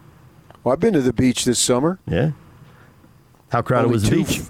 Well, 0.64 0.74
I've 0.74 0.80
been 0.80 0.94
to 0.94 1.02
the 1.02 1.14
beach 1.14 1.46
this 1.46 1.60
summer. 1.60 2.00
Yeah. 2.08 2.32
How 3.52 3.62
crowded 3.62 3.86
Only 3.86 3.94
was 3.94 4.04
the 4.04 4.10
two- 4.10 4.24
beach? 4.26 4.42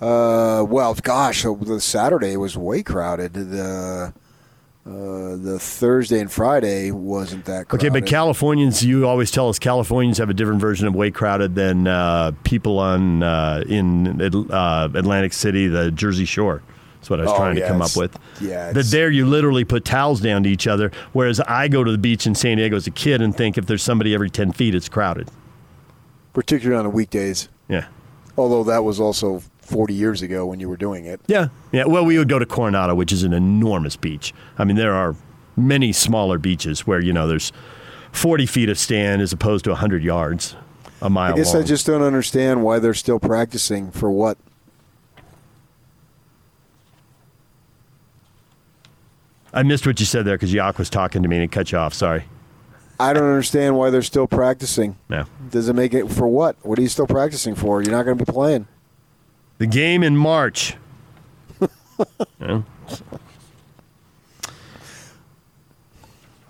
Uh, 0.00 0.64
well, 0.68 0.94
gosh, 0.94 1.42
the 1.44 1.78
Saturday 1.80 2.36
was 2.36 2.56
way 2.56 2.82
crowded. 2.82 3.32
The 3.34 4.12
uh, 4.86 5.36
the 5.36 5.58
Thursday 5.58 6.20
and 6.20 6.30
Friday 6.30 6.90
wasn't 6.90 7.46
that 7.46 7.68
crowded. 7.68 7.86
Okay, 7.86 8.00
but 8.00 8.06
Californians, 8.06 8.84
you 8.84 9.06
always 9.06 9.30
tell 9.30 9.48
us 9.48 9.58
Californians 9.58 10.18
have 10.18 10.28
a 10.28 10.34
different 10.34 10.60
version 10.60 10.86
of 10.86 10.94
way 10.94 11.10
crowded 11.10 11.54
than 11.54 11.86
uh, 11.86 12.32
people 12.44 12.78
on 12.78 13.22
uh, 13.22 13.64
in 13.66 14.20
uh, 14.20 14.88
Atlantic 14.94 15.32
City, 15.32 15.68
the 15.68 15.90
Jersey 15.90 16.26
Shore. 16.26 16.62
That's 16.96 17.08
what 17.08 17.20
I 17.20 17.22
was 17.24 17.32
Oh, 17.32 17.36
trying 17.36 17.54
to 17.56 17.66
come 17.66 17.80
up 17.80 17.96
with. 17.96 18.18
yeah, 18.42 18.72
that 18.72 18.86
there 18.86 19.10
you 19.10 19.24
literally 19.26 19.64
put 19.64 19.84
towels 19.86 20.20
down 20.20 20.42
to 20.42 20.50
each 20.50 20.66
other, 20.66 20.90
whereas 21.14 21.38
I 21.40 21.68
go 21.68 21.82
to 21.84 21.90
the 21.92 21.98
beach 21.98 22.26
in 22.26 22.34
San 22.34 22.56
Diego 22.58 22.76
as 22.76 22.86
a 22.86 22.90
kid 22.90 23.22
and 23.22 23.34
think 23.34 23.56
if 23.56 23.64
there's 23.66 23.82
somebody 23.82 24.12
every 24.14 24.28
ten 24.30 24.52
feet, 24.52 24.74
it's 24.74 24.88
crowded. 24.90 25.30
particularly 26.34 26.78
on 26.78 26.84
the 26.84 26.90
weekdays. 26.90 27.48
Yeah. 27.68 27.86
Although 28.36 28.64
that 28.64 28.84
was 28.84 29.00
also 29.00 29.42
40 29.64 29.94
years 29.94 30.22
ago 30.22 30.46
when 30.46 30.60
you 30.60 30.68
were 30.68 30.76
doing 30.76 31.04
it. 31.04 31.20
Yeah, 31.26 31.48
yeah. 31.72 31.84
Well, 31.84 32.04
we 32.04 32.18
would 32.18 32.28
go 32.28 32.38
to 32.38 32.46
Coronado, 32.46 32.94
which 32.94 33.12
is 33.12 33.22
an 33.22 33.32
enormous 33.32 33.96
beach. 33.96 34.32
I 34.58 34.64
mean, 34.64 34.76
there 34.76 34.94
are 34.94 35.16
many 35.56 35.92
smaller 35.92 36.38
beaches 36.38 36.86
where 36.86 37.00
you 37.00 37.12
know 37.12 37.26
there's 37.26 37.52
40 38.12 38.46
feet 38.46 38.68
of 38.68 38.78
stand 38.78 39.22
as 39.22 39.32
opposed 39.32 39.64
to 39.64 39.70
100 39.70 40.02
yards, 40.02 40.56
a 41.02 41.10
mile 41.10 41.32
I 41.32 41.36
guess 41.36 41.54
long. 41.54 41.62
I 41.62 41.66
just 41.66 41.86
don't 41.86 42.02
understand 42.02 42.62
why 42.62 42.78
they're 42.78 42.94
still 42.94 43.18
practicing 43.18 43.90
for 43.90 44.10
what. 44.10 44.38
I 49.52 49.62
missed 49.62 49.86
what 49.86 50.00
you 50.00 50.06
said 50.06 50.24
there 50.24 50.36
because 50.36 50.52
Yak 50.52 50.78
was 50.78 50.90
talking 50.90 51.22
to 51.22 51.28
me 51.28 51.36
and 51.36 51.44
it 51.44 51.52
cut 51.52 51.70
you 51.70 51.78
off. 51.78 51.94
Sorry. 51.94 52.24
I 52.98 53.12
don't 53.12 53.24
understand 53.24 53.76
why 53.76 53.90
they're 53.90 54.02
still 54.02 54.26
practicing. 54.26 54.96
No. 55.08 55.24
Does 55.50 55.68
it 55.68 55.74
make 55.74 55.94
it 55.94 56.08
for 56.10 56.28
what? 56.28 56.56
What 56.62 56.78
are 56.78 56.82
you 56.82 56.88
still 56.88 57.06
practicing 57.06 57.54
for? 57.54 57.82
You're 57.82 57.92
not 57.92 58.04
going 58.04 58.18
to 58.18 58.24
be 58.24 58.30
playing. 58.32 58.66
The 59.64 59.70
game 59.70 60.02
in 60.02 60.14
March. 60.14 60.76
Yeah. 62.40 62.60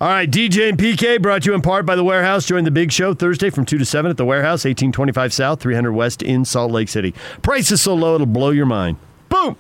All 0.01 0.09
right, 0.09 0.29
DJ 0.29 0.71
and 0.71 0.79
PK 0.79 1.23
brought 1.23 1.43
to 1.43 1.51
you 1.51 1.55
in 1.55 1.61
part 1.63 1.87
by 1.87 1.95
The 1.95 2.03
Warehouse. 2.03 2.47
Join 2.47 2.65
the 2.65 2.71
big 2.73 2.91
show 2.91 3.15
Thursday 3.15 3.51
from 3.51 3.67
2 3.67 3.79
to 3.79 3.85
7 3.85 4.11
at 4.11 4.17
The 4.17 4.25
Warehouse, 4.25 4.65
1825 4.65 5.33
South, 5.33 5.61
300 5.61 5.93
West 5.93 6.23
in 6.23 6.45
Salt 6.45 6.73
Lake 6.73 6.89
City. 6.89 7.15
Price 7.43 7.71
is 7.71 7.83
so 7.83 7.95
low, 7.95 8.15
it'll 8.17 8.27
blow 8.27 8.51
your 8.51 8.67
mind. 8.67 8.97
Boom! 9.29 9.55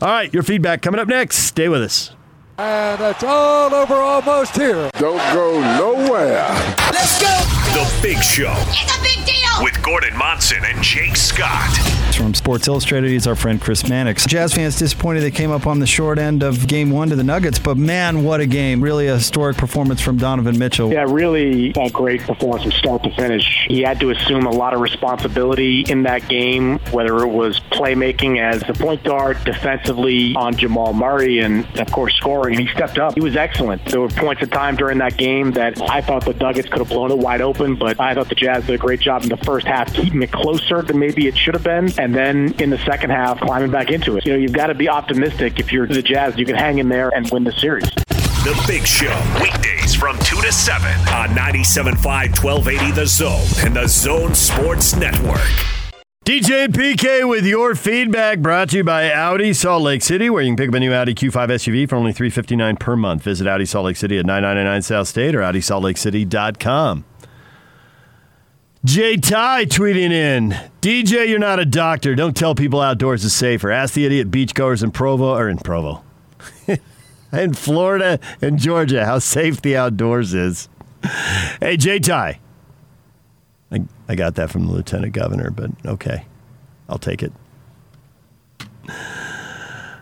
All 0.00 0.08
right, 0.08 0.32
your 0.32 0.44
feedback 0.44 0.80
coming 0.80 1.00
up 1.00 1.08
next. 1.08 1.38
Stay 1.38 1.68
with 1.68 1.82
us. 1.82 2.12
And 2.56 3.00
it's 3.02 3.24
all 3.24 3.74
over 3.74 3.94
almost 3.94 4.56
here. 4.56 4.90
Don't 4.94 5.18
go 5.34 5.60
nowhere. 5.60 6.46
Let's 6.92 7.20
go. 7.20 7.65
The 7.76 7.98
Big 8.02 8.22
Show 8.22 8.54
It's 8.68 8.96
a 8.96 9.02
big 9.02 9.26
deal. 9.26 9.62
with 9.62 9.82
Gordon 9.82 10.16
Monson 10.16 10.64
and 10.64 10.82
Jake 10.82 11.14
Scott. 11.14 11.76
From 12.14 12.32
Sports 12.32 12.66
Illustrated, 12.66 13.10
he's 13.10 13.26
our 13.26 13.36
friend 13.36 13.60
Chris 13.60 13.86
Mannix. 13.86 14.24
Jazz 14.24 14.54
fans 14.54 14.78
disappointed 14.78 15.20
they 15.20 15.30
came 15.30 15.50
up 15.50 15.66
on 15.66 15.78
the 15.80 15.86
short 15.86 16.18
end 16.18 16.42
of 16.42 16.66
game 16.66 16.90
one 16.90 17.10
to 17.10 17.16
the 17.16 17.22
Nuggets, 17.22 17.58
but 17.58 17.76
man, 17.76 18.24
what 18.24 18.40
a 18.40 18.46
game. 18.46 18.82
Really 18.82 19.08
a 19.08 19.16
historic 19.16 19.58
performance 19.58 20.00
from 20.00 20.16
Donovan 20.16 20.58
Mitchell. 20.58 20.90
Yeah, 20.90 21.04
really 21.06 21.74
a 21.76 21.90
great 21.90 22.22
performance 22.22 22.62
from 22.62 22.72
start 22.72 23.02
to 23.02 23.14
finish. 23.14 23.66
He 23.68 23.82
had 23.82 24.00
to 24.00 24.08
assume 24.08 24.46
a 24.46 24.50
lot 24.50 24.72
of 24.72 24.80
responsibility 24.80 25.82
in 25.82 26.04
that 26.04 26.26
game, 26.26 26.78
whether 26.92 27.18
it 27.18 27.28
was 27.28 27.60
playmaking 27.70 28.40
as 28.40 28.62
the 28.62 28.72
point 28.72 29.04
guard, 29.04 29.36
defensively 29.44 30.34
on 30.36 30.56
Jamal 30.56 30.94
Murray, 30.94 31.40
and 31.40 31.66
of 31.78 31.92
course 31.92 32.14
scoring. 32.14 32.56
And 32.56 32.66
he 32.66 32.74
stepped 32.74 32.96
up. 32.96 33.12
He 33.14 33.20
was 33.20 33.36
excellent. 33.36 33.84
There 33.84 34.00
were 34.00 34.08
points 34.08 34.40
in 34.40 34.48
time 34.48 34.76
during 34.76 34.96
that 34.98 35.18
game 35.18 35.50
that 35.52 35.78
I 35.90 36.00
thought 36.00 36.24
the 36.24 36.32
Nuggets 36.32 36.70
could 36.70 36.78
have 36.78 36.88
blown 36.88 37.10
it 37.10 37.18
wide 37.18 37.42
open, 37.42 37.65
but 37.74 37.98
I 37.98 38.14
thought 38.14 38.28
the 38.28 38.34
Jazz 38.34 38.66
did 38.66 38.76
a 38.76 38.78
great 38.78 39.00
job 39.00 39.24
in 39.24 39.28
the 39.28 39.36
first 39.38 39.66
half, 39.66 39.92
keeping 39.92 40.22
it 40.22 40.30
closer 40.30 40.82
than 40.82 40.98
maybe 40.98 41.26
it 41.26 41.36
should 41.36 41.54
have 41.54 41.64
been, 41.64 41.92
and 41.98 42.14
then 42.14 42.54
in 42.60 42.70
the 42.70 42.78
second 42.78 43.10
half, 43.10 43.40
climbing 43.40 43.70
back 43.70 43.90
into 43.90 44.16
it. 44.16 44.24
You 44.24 44.32
know, 44.32 44.38
you've 44.38 44.52
got 44.52 44.68
to 44.68 44.74
be 44.74 44.88
optimistic 44.88 45.58
if 45.58 45.72
you're 45.72 45.86
the 45.86 46.02
Jazz. 46.02 46.38
You 46.38 46.46
can 46.46 46.54
hang 46.54 46.78
in 46.78 46.88
there 46.88 47.10
and 47.10 47.28
win 47.30 47.44
the 47.44 47.52
series. 47.52 47.90
The 48.46 48.64
Big 48.68 48.86
Show, 48.86 49.12
weekdays 49.42 49.94
from 49.94 50.16
2 50.20 50.40
to 50.40 50.52
7 50.52 50.88
on 51.08 51.30
97.5 51.30 52.44
1280 52.44 52.92
The 52.92 53.06
Zone 53.06 53.66
and 53.66 53.74
the 53.74 53.88
Zone 53.88 54.34
Sports 54.36 54.94
Network. 54.94 55.40
DJ 56.26 56.64
and 56.64 56.74
PK 56.74 57.28
with 57.28 57.46
your 57.46 57.76
feedback 57.76 58.40
brought 58.40 58.70
to 58.70 58.78
you 58.78 58.84
by 58.84 59.12
Audi 59.12 59.52
Salt 59.52 59.82
Lake 59.82 60.02
City, 60.02 60.28
where 60.28 60.42
you 60.42 60.48
can 60.50 60.56
pick 60.56 60.68
up 60.70 60.74
a 60.74 60.80
new 60.80 60.92
Audi 60.92 61.14
Q5 61.14 61.50
SUV 61.50 61.88
for 61.88 61.94
only 61.94 62.12
359 62.12 62.76
per 62.78 62.96
month. 62.96 63.22
Visit 63.22 63.46
Audi 63.46 63.64
Salt 63.64 63.84
Lake 63.84 63.96
City 63.96 64.18
at 64.18 64.26
999 64.26 64.82
South 64.82 65.06
State 65.06 65.36
or 65.36 65.40
AudiSaltLakeCity.com. 65.42 67.04
Jay 68.86 69.16
Ty 69.16 69.64
tweeting 69.64 70.12
in 70.12 70.50
DJ, 70.80 71.28
you're 71.28 71.40
not 71.40 71.58
a 71.58 71.64
doctor. 71.64 72.14
Don't 72.14 72.36
tell 72.36 72.54
people 72.54 72.80
outdoors 72.80 73.24
is 73.24 73.34
safer. 73.34 73.72
Ask 73.72 73.94
the 73.94 74.06
idiot 74.06 74.30
beachgoers 74.30 74.84
in 74.84 74.92
Provo 74.92 75.34
or 75.34 75.48
in 75.48 75.58
Provo. 75.58 76.04
in 77.32 77.52
Florida 77.54 78.20
and 78.40 78.60
Georgia 78.60 79.04
how 79.04 79.18
safe 79.18 79.60
the 79.60 79.76
outdoors 79.76 80.34
is. 80.34 80.68
Hey, 81.58 81.76
Jay 81.76 81.98
Ty. 81.98 82.38
I, 83.72 83.82
I 84.08 84.14
got 84.14 84.36
that 84.36 84.50
from 84.50 84.66
the 84.66 84.72
lieutenant 84.72 85.14
governor, 85.14 85.50
but 85.50 85.72
okay. 85.84 86.24
I'll 86.88 86.98
take 86.98 87.24
it. 87.24 87.32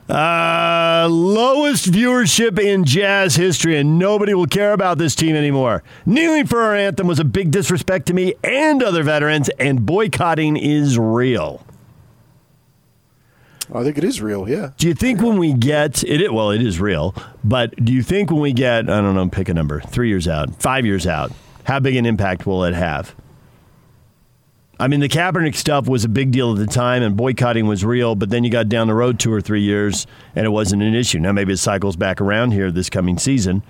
Uh, 0.08 1.08
lowest 1.10 1.90
viewership 1.90 2.58
in 2.58 2.84
jazz 2.84 3.36
history, 3.36 3.78
and 3.78 3.98
nobody 3.98 4.34
will 4.34 4.46
care 4.46 4.72
about 4.72 4.98
this 4.98 5.14
team 5.14 5.34
anymore. 5.34 5.82
Kneeling 6.04 6.46
for 6.46 6.60
our 6.60 6.74
anthem 6.74 7.06
was 7.06 7.18
a 7.18 7.24
big 7.24 7.50
disrespect 7.50 8.06
to 8.06 8.14
me 8.14 8.34
and 8.44 8.82
other 8.82 9.02
veterans, 9.02 9.48
and 9.58 9.86
boycotting 9.86 10.58
is 10.58 10.98
real. 10.98 11.64
I 13.74 13.82
think 13.82 13.96
it 13.96 14.04
is 14.04 14.20
real. 14.20 14.46
Yeah. 14.46 14.72
Do 14.76 14.86
you 14.86 14.94
think 14.94 15.22
when 15.22 15.38
we 15.38 15.54
get 15.54 16.04
it, 16.04 16.34
well, 16.34 16.50
it 16.50 16.60
is 16.60 16.78
real, 16.78 17.14
but 17.42 17.74
do 17.82 17.94
you 17.94 18.02
think 18.02 18.30
when 18.30 18.40
we 18.40 18.52
get, 18.52 18.90
I 18.90 19.00
don't 19.00 19.14
know, 19.14 19.28
pick 19.30 19.48
a 19.48 19.54
number, 19.54 19.80
three 19.80 20.08
years 20.08 20.28
out, 20.28 20.60
five 20.60 20.84
years 20.84 21.06
out, 21.06 21.32
how 21.64 21.80
big 21.80 21.96
an 21.96 22.04
impact 22.04 22.46
will 22.46 22.62
it 22.64 22.74
have? 22.74 23.14
I 24.78 24.88
mean, 24.88 25.00
the 25.00 25.08
Kaepernick 25.08 25.54
stuff 25.54 25.86
was 25.86 26.04
a 26.04 26.08
big 26.08 26.32
deal 26.32 26.52
at 26.52 26.58
the 26.58 26.66
time, 26.66 27.02
and 27.02 27.16
boycotting 27.16 27.66
was 27.66 27.84
real. 27.84 28.14
But 28.14 28.30
then 28.30 28.44
you 28.44 28.50
got 28.50 28.68
down 28.68 28.88
the 28.88 28.94
road 28.94 29.20
two 29.20 29.32
or 29.32 29.40
three 29.40 29.62
years, 29.62 30.06
and 30.34 30.44
it 30.44 30.50
wasn't 30.50 30.82
an 30.82 30.94
issue. 30.94 31.18
Now 31.20 31.32
maybe 31.32 31.52
it 31.52 31.58
cycles 31.58 31.96
back 31.96 32.20
around 32.20 32.52
here 32.52 32.70
this 32.70 32.90
coming 32.90 33.18
season. 33.18 33.62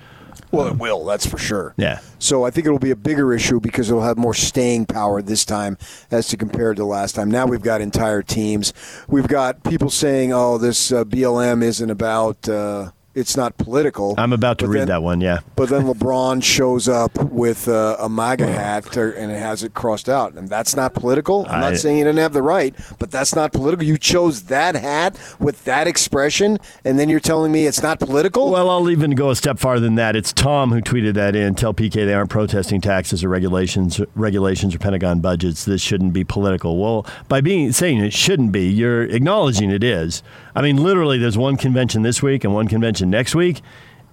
Well, 0.50 0.68
it 0.68 0.78
will. 0.78 1.04
That's 1.04 1.26
for 1.26 1.38
sure. 1.38 1.74
Yeah. 1.76 2.00
So 2.18 2.44
I 2.44 2.50
think 2.50 2.66
it'll 2.66 2.78
be 2.78 2.90
a 2.90 2.96
bigger 2.96 3.32
issue 3.32 3.60
because 3.60 3.90
it'll 3.90 4.02
have 4.02 4.16
more 4.16 4.34
staying 4.34 4.86
power 4.86 5.20
this 5.20 5.44
time 5.44 5.76
as 6.10 6.28
to 6.28 6.36
compared 6.36 6.76
to 6.76 6.84
last 6.84 7.14
time. 7.14 7.30
Now 7.30 7.46
we've 7.46 7.62
got 7.62 7.80
entire 7.80 8.22
teams. 8.22 8.72
We've 9.08 9.28
got 9.28 9.64
people 9.64 9.90
saying, 9.90 10.32
"Oh, 10.32 10.58
this 10.58 10.92
uh, 10.92 11.04
BLM 11.04 11.62
isn't 11.62 11.90
about." 11.90 12.48
Uh, 12.48 12.90
it's 13.14 13.36
not 13.36 13.56
political. 13.58 14.14
I'm 14.18 14.32
about 14.32 14.58
to 14.58 14.68
read 14.68 14.80
then- 14.80 14.88
that 14.88 15.02
one. 15.02 15.20
Yeah. 15.20 15.40
But 15.56 15.68
then 15.68 15.82
LeBron 15.84 16.42
shows 16.54 16.88
up 16.88 17.16
with 17.24 17.68
uh, 17.68 17.96
a 18.00 18.08
MAGA 18.08 18.46
hat 18.46 18.96
or, 18.96 19.10
and 19.12 19.30
it 19.30 19.38
has 19.38 19.62
it 19.62 19.74
crossed 19.74 20.08
out. 20.08 20.34
And 20.34 20.48
that's 20.48 20.74
not 20.76 20.94
political. 20.94 21.46
I'm 21.48 21.62
I- 21.62 21.70
not 21.70 21.76
saying 21.78 21.98
you 21.98 22.04
didn't 22.04 22.18
have 22.18 22.32
the 22.32 22.42
right, 22.42 22.74
but 22.98 23.10
that's 23.10 23.34
not 23.34 23.52
political. 23.52 23.84
You 23.84 23.98
chose 23.98 24.44
that 24.44 24.74
hat 24.74 25.18
with 25.38 25.64
that 25.64 25.86
expression, 25.86 26.58
and 26.84 26.98
then 26.98 27.08
you're 27.08 27.20
telling 27.20 27.52
me 27.52 27.66
it's 27.66 27.82
not 27.82 27.98
political? 28.00 28.50
Well, 28.50 28.68
I'll 28.70 28.90
even 28.90 29.12
go 29.12 29.30
a 29.30 29.36
step 29.36 29.58
farther 29.58 29.80
than 29.80 29.94
that. 29.96 30.16
It's 30.16 30.32
Tom 30.32 30.70
who 30.72 30.80
tweeted 30.80 31.14
that 31.14 31.34
in. 31.36 31.54
Tell 31.54 31.72
PK 31.74 31.92
they 32.06 32.14
aren't 32.14 32.30
protesting 32.30 32.80
taxes 32.80 33.22
or 33.24 33.28
regulations, 33.28 34.00
regulations 34.14 34.74
or 34.74 34.78
Pentagon 34.78 35.20
budgets. 35.20 35.64
This 35.64 35.80
shouldn't 35.80 36.12
be 36.12 36.24
political. 36.24 36.78
Well, 36.82 37.06
by 37.28 37.40
being 37.40 37.72
saying 37.72 37.98
it 37.98 38.12
shouldn't 38.12 38.52
be, 38.52 38.68
you're 38.68 39.02
acknowledging 39.04 39.70
it 39.70 39.84
is. 39.84 40.22
I 40.54 40.62
mean, 40.62 40.76
literally, 40.76 41.18
there's 41.18 41.36
one 41.36 41.56
convention 41.56 42.02
this 42.02 42.22
week 42.22 42.44
and 42.44 42.54
one 42.54 42.68
convention 42.68 43.10
next 43.10 43.34
week, 43.34 43.60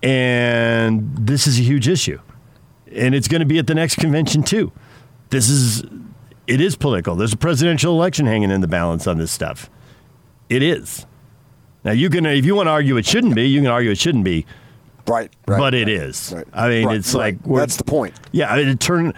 and 0.02 1.16
this 1.16 1.46
is 1.46 1.60
a 1.60 1.62
huge 1.62 1.88
issue, 1.88 2.20
and 2.94 3.14
it's 3.14 3.28
going 3.28 3.42
to 3.42 3.46
be 3.46 3.60
at 3.60 3.68
the 3.68 3.76
next 3.76 3.96
convention 3.98 4.42
too. 4.44 4.72
This 5.30 5.50
is, 5.50 5.84
it 6.48 6.60
is 6.60 6.76
political. 6.76 7.16
There's 7.16 7.34
a 7.34 7.38
presidential 7.38 7.94
election 7.94 8.26
hanging 8.26 8.52
in 8.52 8.62
the 8.62 8.68
balance 8.68 9.08
on 9.08 9.18
this 9.18 9.32
stuff. 9.32 9.70
It 10.50 10.64
is. 10.64 11.06
Now 11.84 11.92
you 11.92 12.10
can, 12.10 12.26
if 12.26 12.46
you 12.46 12.56
want 12.56 12.68
to 12.68 12.72
argue 12.72 12.98
it 12.98 13.06
shouldn't 13.06 13.36
be, 13.36 13.48
you 13.48 13.62
can 13.62 13.70
argue 13.70 13.92
it 13.92 13.98
shouldn't 13.98 14.24
be. 14.24 14.46
right, 15.08 15.32
right. 15.48 15.58
but 15.60 15.74
it 15.74 15.88
right, 15.88 15.90
is. 15.90 16.34
right, 16.36 16.48
I 16.54 16.70
mean, 16.70 16.90
it's 16.90 17.14
like 17.14 17.42
that's 17.44 17.78
the 17.78 17.84
point. 17.84 18.14
Yeah, 18.32 18.52
I 18.52 18.58
mean, 18.58 18.68
it 18.68 18.80
turn 18.80 19.14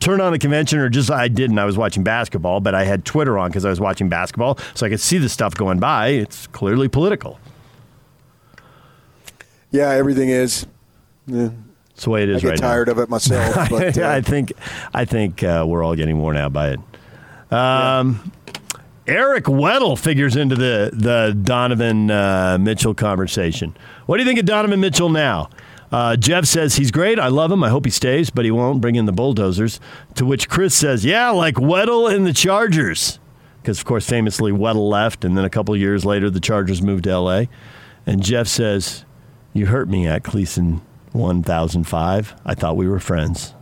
turn 0.00 0.20
on 0.20 0.32
the 0.32 0.38
convention, 0.38 0.78
or 0.78 0.88
just 0.88 1.10
I 1.10 1.28
didn't. 1.28 1.58
I 1.58 1.64
was 1.64 1.76
watching 1.76 2.02
basketball, 2.04 2.60
but 2.60 2.74
I 2.74 2.84
had 2.84 3.04
Twitter 3.04 3.38
on 3.38 3.50
because 3.50 3.64
I 3.64 3.70
was 3.70 3.80
watching 3.80 4.08
basketball, 4.08 4.58
so 4.74 4.86
I 4.86 4.88
could 4.88 5.00
see 5.00 5.18
the 5.18 5.28
stuff 5.28 5.54
going 5.54 5.78
by. 5.78 6.08
It's 6.08 6.46
clearly 6.48 6.88
political. 6.88 7.38
Yeah, 9.70 9.90
everything 9.90 10.30
is. 10.30 10.66
Yeah, 11.26 11.50
It's 11.90 12.04
the 12.04 12.10
way 12.10 12.22
it 12.22 12.30
is 12.30 12.38
I 12.38 12.40
get 12.40 12.48
right 12.50 12.58
tired 12.58 12.86
now. 12.88 12.92
of 12.92 12.98
it 13.00 13.08
myself. 13.10 13.68
But 13.70 13.98
uh, 13.98 14.08
I 14.08 14.20
think 14.22 14.52
I 14.94 15.04
think 15.04 15.42
uh, 15.42 15.64
we're 15.68 15.82
all 15.84 15.94
getting 15.94 16.18
worn 16.18 16.36
out 16.36 16.52
by 16.52 16.70
it. 16.70 16.80
Um, 17.52 18.32
Eric 19.06 19.44
Weddle 19.44 19.98
figures 19.98 20.36
into 20.36 20.54
the 20.56 20.90
the 20.92 21.36
Donovan 21.42 22.10
uh, 22.10 22.56
Mitchell 22.60 22.94
conversation. 22.94 23.76
What 24.06 24.16
do 24.16 24.22
you 24.22 24.26
think 24.28 24.38
of 24.40 24.46
Donovan 24.46 24.80
Mitchell 24.80 25.10
now? 25.10 25.50
Uh, 25.90 26.16
Jeff 26.16 26.44
says 26.44 26.76
he's 26.76 26.90
great. 26.90 27.18
I 27.18 27.28
love 27.28 27.50
him. 27.50 27.64
I 27.64 27.70
hope 27.70 27.84
he 27.84 27.90
stays, 27.90 28.30
but 28.30 28.44
he 28.44 28.50
won't 28.50 28.80
bring 28.80 28.96
in 28.96 29.06
the 29.06 29.12
bulldozers. 29.12 29.80
To 30.16 30.26
which 30.26 30.48
Chris 30.48 30.74
says, 30.74 31.04
"Yeah, 31.04 31.30
like 31.30 31.54
Weddle 31.54 32.12
and 32.12 32.26
the 32.26 32.32
Chargers." 32.32 33.18
Because 33.62 33.78
of 33.78 33.84
course, 33.84 34.06
famously 34.06 34.52
Weddle 34.52 34.88
left, 34.90 35.24
and 35.24 35.36
then 35.36 35.44
a 35.44 35.50
couple 35.50 35.76
years 35.76 36.04
later, 36.04 36.30
the 36.30 36.40
Chargers 36.40 36.82
moved 36.82 37.04
to 37.04 37.10
L.A. 37.10 37.48
And 38.06 38.22
Jeff 38.22 38.46
says, 38.48 39.04
"You 39.52 39.66
hurt 39.66 39.88
me 39.88 40.06
at 40.06 40.24
Cleason 40.24 40.82
1005. 41.12 42.34
I 42.44 42.54
thought 42.54 42.76
we 42.76 42.88
were 42.88 43.00
friends." 43.00 43.54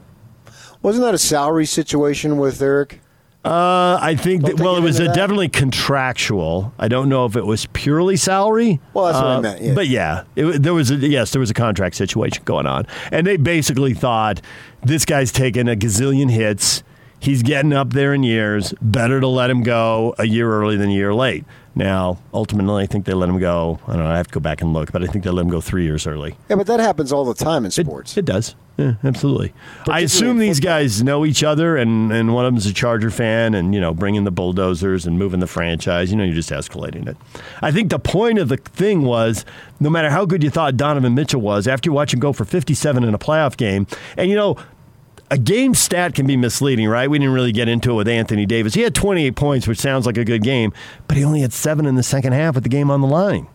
wasn't 0.82 1.04
that 1.04 1.14
a 1.14 1.18
salary 1.18 1.66
situation 1.66 2.36
with 2.36 2.62
Eric? 2.62 3.00
Uh, 3.46 3.98
I 4.02 4.16
think 4.16 4.44
that, 4.44 4.58
well, 4.60 4.76
it 4.76 4.80
was 4.82 4.98
a 4.98 5.06
definitely 5.06 5.48
contractual. 5.48 6.72
I 6.78 6.88
don't 6.88 7.08
know 7.08 7.26
if 7.26 7.36
it 7.36 7.46
was 7.46 7.66
purely 7.66 8.16
salary. 8.16 8.80
Well, 8.92 9.04
that's 9.06 9.16
what 9.18 9.26
I 9.26 9.34
Uh, 9.36 9.40
meant, 9.40 9.62
yeah. 9.62 9.74
But 9.74 9.86
yeah, 9.88 10.24
it, 10.34 10.62
there 10.62 10.74
was 10.74 10.90
a, 10.90 10.96
yes, 10.96 11.30
there 11.30 11.40
was 11.40 11.50
a 11.50 11.54
contract 11.54 11.94
situation 11.94 12.42
going 12.44 12.66
on, 12.66 12.86
and 13.12 13.26
they 13.26 13.36
basically 13.36 13.94
thought 13.94 14.40
this 14.82 15.04
guy's 15.04 15.30
taking 15.30 15.68
a 15.68 15.76
gazillion 15.76 16.30
hits. 16.30 16.82
He's 17.20 17.42
getting 17.42 17.72
up 17.72 17.92
there 17.92 18.12
in 18.12 18.22
years. 18.22 18.74
Better 18.82 19.20
to 19.20 19.26
let 19.28 19.48
him 19.48 19.62
go 19.62 20.14
a 20.18 20.26
year 20.26 20.50
early 20.52 20.76
than 20.76 20.90
a 20.90 20.94
year 20.94 21.14
late. 21.14 21.44
Now, 21.76 22.18
ultimately, 22.32 22.82
I 22.82 22.86
think 22.86 23.04
they 23.04 23.12
let 23.12 23.28
him 23.28 23.38
go. 23.38 23.78
I 23.86 23.92
don't 23.92 24.04
know. 24.04 24.10
I 24.10 24.16
have 24.16 24.28
to 24.28 24.32
go 24.32 24.40
back 24.40 24.62
and 24.62 24.72
look, 24.72 24.92
but 24.92 25.04
I 25.04 25.06
think 25.06 25.24
they 25.24 25.30
let 25.30 25.42
him 25.42 25.50
go 25.50 25.60
three 25.60 25.84
years 25.84 26.06
early. 26.06 26.34
Yeah, 26.48 26.56
but 26.56 26.66
that 26.68 26.80
happens 26.80 27.12
all 27.12 27.26
the 27.26 27.34
time 27.34 27.66
in 27.66 27.70
sports. 27.70 28.16
It, 28.16 28.24
does. 28.24 28.54
Yeah, 28.78 28.94
absolutely. 29.04 29.52
I 29.86 30.00
assume 30.00 30.38
these 30.38 30.58
guys 30.58 31.02
know 31.02 31.26
each 31.26 31.44
other, 31.44 31.76
and, 31.76 32.10
and 32.10 32.34
one 32.34 32.46
of 32.46 32.54
them's 32.54 32.64
a 32.64 32.72
Charger 32.72 33.10
fan, 33.10 33.54
and 33.54 33.74
you 33.74 33.80
know, 33.80 33.92
bringing 33.92 34.24
the 34.24 34.30
bulldozers 34.30 35.04
and 35.04 35.18
moving 35.18 35.40
the 35.40 35.46
franchise. 35.46 36.10
You 36.10 36.16
know, 36.16 36.24
you're 36.24 36.34
just 36.34 36.50
escalating 36.50 37.06
it. 37.06 37.16
I 37.60 37.70
think 37.72 37.90
the 37.90 37.98
point 37.98 38.38
of 38.38 38.48
the 38.48 38.56
thing 38.56 39.02
was, 39.02 39.44
no 39.78 39.90
matter 39.90 40.08
how 40.08 40.24
good 40.24 40.42
you 40.42 40.48
thought 40.48 40.78
Donovan 40.78 41.14
Mitchell 41.14 41.42
was, 41.42 41.68
after 41.68 41.90
you 41.90 41.92
watch 41.92 42.14
him 42.14 42.20
go 42.20 42.32
for 42.32 42.46
57 42.46 43.04
in 43.04 43.12
a 43.12 43.18
playoff 43.18 43.56
game, 43.56 43.86
and 44.16 44.30
you 44.30 44.36
know. 44.36 44.56
A 45.30 45.38
game 45.38 45.74
stat 45.74 46.14
can 46.14 46.26
be 46.26 46.36
misleading, 46.36 46.86
right? 46.88 47.10
We 47.10 47.18
didn't 47.18 47.34
really 47.34 47.50
get 47.52 47.68
into 47.68 47.90
it 47.90 47.94
with 47.94 48.08
Anthony 48.08 48.46
Davis. 48.46 48.74
He 48.74 48.82
had 48.82 48.94
28 48.94 49.34
points, 49.34 49.66
which 49.66 49.78
sounds 49.78 50.06
like 50.06 50.16
a 50.16 50.24
good 50.24 50.42
game, 50.42 50.72
but 51.08 51.16
he 51.16 51.24
only 51.24 51.40
had 51.40 51.52
seven 51.52 51.84
in 51.86 51.96
the 51.96 52.02
second 52.04 52.32
half 52.32 52.54
with 52.54 52.62
the 52.62 52.70
game 52.70 52.90
on 52.90 53.00
the 53.00 53.08
line. 53.08 53.48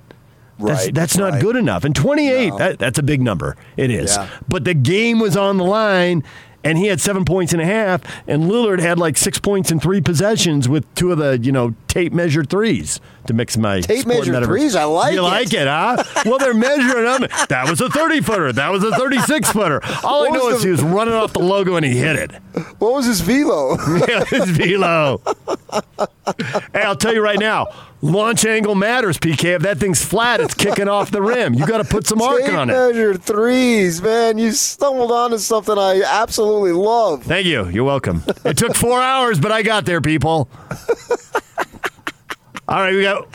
That's, 0.60 0.86
Right, 0.86 0.94
that's 0.94 1.18
not 1.18 1.34
right. 1.34 1.42
good 1.42 1.56
enough. 1.56 1.86
And 1.86 1.96
28, 1.96 2.50
No. 2.50 2.58
that, 2.60 2.78
that's 2.80 3.00
a 3.00 3.04
big 3.04 3.22
number. 3.22 3.56
It 3.78 3.90
is. 3.90 4.16
Yeah. 4.16 4.30
But 4.48 4.64
the 4.66 4.74
game 4.76 5.20
was 5.20 5.36
on 5.38 5.58
the 5.58 5.64
line, 5.64 6.24
and 6.64 6.78
he 6.78 6.88
had 6.88 7.02
seven 7.02 7.26
points 7.26 7.54
and 7.54 7.62
a 7.62 7.66
half, 7.66 8.02
and 8.28 8.44
Lillard 8.44 8.80
had 8.80 9.00
like 9.00 9.18
six 9.18 9.40
points 9.40 9.72
in 9.72 9.80
three 9.80 10.02
possessions 10.02 10.68
with 10.70 10.86
two 10.96 11.12
of 11.12 11.18
the 11.18 11.38
you 11.40 11.52
know 11.52 11.74
tape 11.88 12.14
measured 12.14 12.50
threes 12.50 13.00
to 13.28 13.34
mix 13.34 13.58
my 13.58 13.82
Tape 13.82 14.06
measured 14.08 14.44
threes? 14.46 14.76
I 14.76 14.86
like 14.86 15.12
it. 15.12 15.16
you 15.16 15.20
it. 15.20 15.24
like 15.24 15.54
it, 15.54 15.68
huh? 15.68 16.04
well, 16.26 16.38
they're 16.40 16.54
measuring 16.54 17.06
them. 17.06 17.30
That 17.50 17.70
was 17.70 17.82
a 17.82 17.90
thirty 17.90 18.22
footer. 18.22 18.52
That 18.54 18.72
was 18.72 18.84
a 18.84 18.92
thirty 18.92 19.20
six 19.20 19.52
footer. 19.52 19.82
All 20.04 20.26
I 20.26 20.30
know 20.30 20.50
is 20.50 20.60
the- 20.62 20.68
he 20.68 20.72
was 20.72 20.82
running 20.82 21.14
off 21.14 21.34
the 21.34 21.40
logo 21.40 21.76
and 21.76 21.86
he 21.86 21.98
hit 21.98 22.16
it. 22.16 22.32
What 22.80 22.94
was 22.94 23.06
his 23.06 23.22
velo? 23.22 23.78
Yeah, 24.08 24.24
it's 24.32 24.50
velo. 24.52 25.22
hey, 26.74 26.82
I'll 26.84 26.96
tell 26.96 27.14
you 27.14 27.22
right 27.22 27.40
now, 27.40 27.68
launch 28.02 28.46
angle 28.46 28.76
matters, 28.76 29.18
PK. 29.18 29.56
If 29.56 29.62
that 29.64 29.78
thing's 29.78 30.04
flat, 30.04 30.40
it's 30.40 30.54
kicking 30.54 30.88
off 30.88 31.12
the 31.12 31.22
rim. 31.22 31.54
You 31.54 31.66
got 31.66 31.78
to 31.78 31.84
put 31.84 32.08
some 32.08 32.22
arc 32.22 32.42
Tape 32.44 32.54
on 32.54 32.70
it. 32.70 32.74
Measure 32.74 33.16
threes, 33.16 34.02
man. 34.02 34.38
You 34.38 34.52
stumbled 34.52 35.12
onto 35.12 35.38
something 35.38 35.78
I 35.78 36.02
absolutely 36.06 36.72
love. 36.74 37.24
Thank 37.24 37.46
you. 37.46 37.68
You're 37.70 37.84
welcome. 37.84 38.24
It 38.46 38.58
took 38.58 38.76
four 38.76 39.02
hours, 39.02 39.40
but 39.40 39.52
I 39.52 39.62
got 39.64 39.86
there, 39.86 40.02
people. 40.02 40.50
All 42.68 42.80
right, 42.80 42.94
we 42.94 43.02
got. 43.02 43.28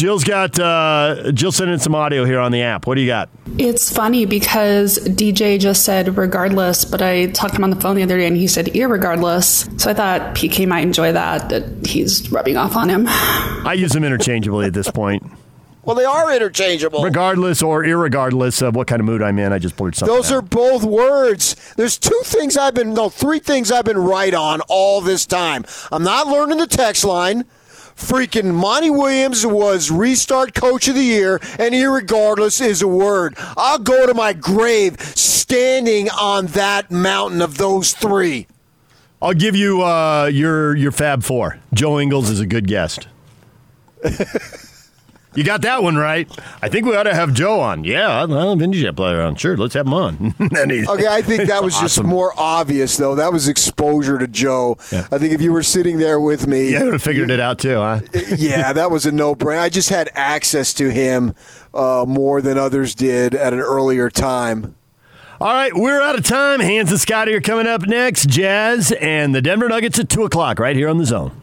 Jill's 0.00 0.24
got. 0.24 0.58
Uh, 0.58 1.30
Jill 1.32 1.52
sent 1.52 1.70
in 1.70 1.78
some 1.78 1.94
audio 1.94 2.24
here 2.24 2.40
on 2.40 2.52
the 2.52 2.62
app. 2.62 2.86
What 2.86 2.94
do 2.94 3.02
you 3.02 3.06
got? 3.06 3.28
It's 3.58 3.94
funny 3.94 4.24
because 4.24 4.98
DJ 5.00 5.60
just 5.60 5.84
said 5.84 6.16
regardless, 6.16 6.86
but 6.86 7.02
I 7.02 7.26
talked 7.26 7.52
to 7.52 7.56
him 7.58 7.64
on 7.64 7.70
the 7.70 7.76
phone 7.76 7.96
the 7.96 8.02
other 8.02 8.16
day 8.16 8.26
and 8.26 8.34
he 8.34 8.46
said 8.46 8.68
irregardless. 8.68 9.78
So 9.78 9.90
I 9.90 9.94
thought 9.94 10.34
PK 10.34 10.66
might 10.66 10.80
enjoy 10.80 11.12
that, 11.12 11.50
that 11.50 11.86
he's 11.86 12.32
rubbing 12.32 12.56
off 12.56 12.76
on 12.76 12.88
him. 12.88 13.04
I 13.08 13.74
use 13.74 13.92
them 13.92 14.02
interchangeably 14.02 14.64
at 14.64 14.72
this 14.72 14.90
point, 14.90 15.22
Well, 15.82 15.96
they 15.96 16.06
are 16.06 16.34
interchangeable. 16.34 17.02
regardless 17.02 17.60
or 17.62 17.84
irregardless 17.84 18.66
of 18.66 18.74
what 18.74 18.86
kind 18.86 19.00
of 19.00 19.06
mood 19.06 19.20
I'm 19.20 19.38
in. 19.38 19.52
I 19.52 19.58
just 19.58 19.76
blurted 19.76 19.98
something. 19.98 20.16
Those 20.16 20.32
out. 20.32 20.36
are 20.36 20.42
both 20.42 20.82
words. 20.82 21.74
There's 21.74 21.98
two 21.98 22.22
things 22.24 22.56
I've 22.56 22.72
been, 22.72 22.94
no, 22.94 23.10
three 23.10 23.38
things 23.38 23.70
I've 23.70 23.84
been 23.84 23.98
right 23.98 24.32
on 24.32 24.62
all 24.62 25.02
this 25.02 25.26
time. 25.26 25.66
I'm 25.92 26.04
not 26.04 26.26
learning 26.26 26.56
the 26.56 26.66
text 26.66 27.04
line. 27.04 27.44
Freaking 28.00 28.54
Monty 28.54 28.90
Williams 28.90 29.46
was 29.46 29.90
restart 29.90 30.54
coach 30.54 30.88
of 30.88 30.94
the 30.94 31.02
year, 31.02 31.38
and 31.58 31.74
irregardless 31.74 32.60
is 32.60 32.82
a 32.82 32.88
word. 32.88 33.34
I'll 33.56 33.78
go 33.78 34.06
to 34.06 34.14
my 34.14 34.32
grave 34.32 34.98
standing 35.00 36.08
on 36.10 36.46
that 36.48 36.90
mountain 36.90 37.42
of 37.42 37.58
those 37.58 37.92
three. 37.92 38.46
I'll 39.22 39.34
give 39.34 39.54
you 39.54 39.82
uh, 39.82 40.30
your 40.32 40.74
your 40.74 40.92
Fab 40.92 41.22
Four. 41.22 41.58
Joe 41.74 42.00
Ingles 42.00 42.30
is 42.30 42.40
a 42.40 42.46
good 42.46 42.66
guest. 42.66 43.06
you 45.34 45.44
got 45.44 45.62
that 45.62 45.82
one 45.82 45.96
right. 45.96 46.28
I 46.60 46.68
think 46.68 46.86
we 46.86 46.96
ought 46.96 47.04
to 47.04 47.14
have 47.14 47.32
Joe 47.32 47.60
on. 47.60 47.84
Yeah, 47.84 48.24
well, 48.24 48.56
vintage 48.56 48.80
jet 48.80 48.96
player 48.96 49.20
on. 49.22 49.36
Sure, 49.36 49.56
let's 49.56 49.74
have 49.74 49.86
him 49.86 49.94
on. 49.94 50.34
Okay, 50.40 51.06
I 51.06 51.22
think 51.22 51.48
that 51.48 51.62
was 51.62 51.78
just 51.78 52.02
more 52.02 52.32
obvious, 52.36 52.96
though. 52.96 53.14
That 53.14 53.32
was 53.32 53.48
exposure 53.48 54.18
to 54.18 54.26
Joe. 54.26 54.76
Yeah. 54.90 55.06
I 55.12 55.18
think 55.18 55.32
if 55.32 55.40
you 55.40 55.52
were 55.52 55.62
sitting 55.62 55.98
there 55.98 56.20
with 56.20 56.46
me, 56.46 56.72
Yeah, 56.72 56.80
I 56.80 56.84
would 56.84 56.92
have 56.94 57.02
figured 57.02 57.30
it 57.30 57.40
out 57.40 57.58
too, 57.58 57.76
huh? 57.76 58.00
yeah, 58.36 58.72
that 58.72 58.90
was 58.90 59.06
a 59.06 59.12
no 59.12 59.34
brainer. 59.34 59.60
I 59.60 59.68
just 59.68 59.88
had 59.88 60.10
access 60.14 60.74
to 60.74 60.90
him 60.90 61.34
uh, 61.72 62.04
more 62.06 62.42
than 62.42 62.58
others 62.58 62.94
did 62.94 63.34
at 63.34 63.52
an 63.52 63.60
earlier 63.60 64.10
time. 64.10 64.74
All 65.40 65.52
right, 65.52 65.72
we're 65.74 66.02
out 66.02 66.18
of 66.18 66.24
time. 66.24 66.60
Hans 66.60 66.90
and 66.90 67.00
Scotty 67.00 67.32
are 67.32 67.40
coming 67.40 67.66
up 67.66 67.86
next. 67.86 68.28
Jazz 68.28 68.92
and 69.00 69.34
the 69.34 69.40
Denver 69.40 69.68
Nuggets 69.68 69.98
at 69.98 70.08
2 70.10 70.24
o'clock 70.24 70.58
right 70.58 70.76
here 70.76 70.88
on 70.88 70.98
the 70.98 71.06
zone. 71.06 71.40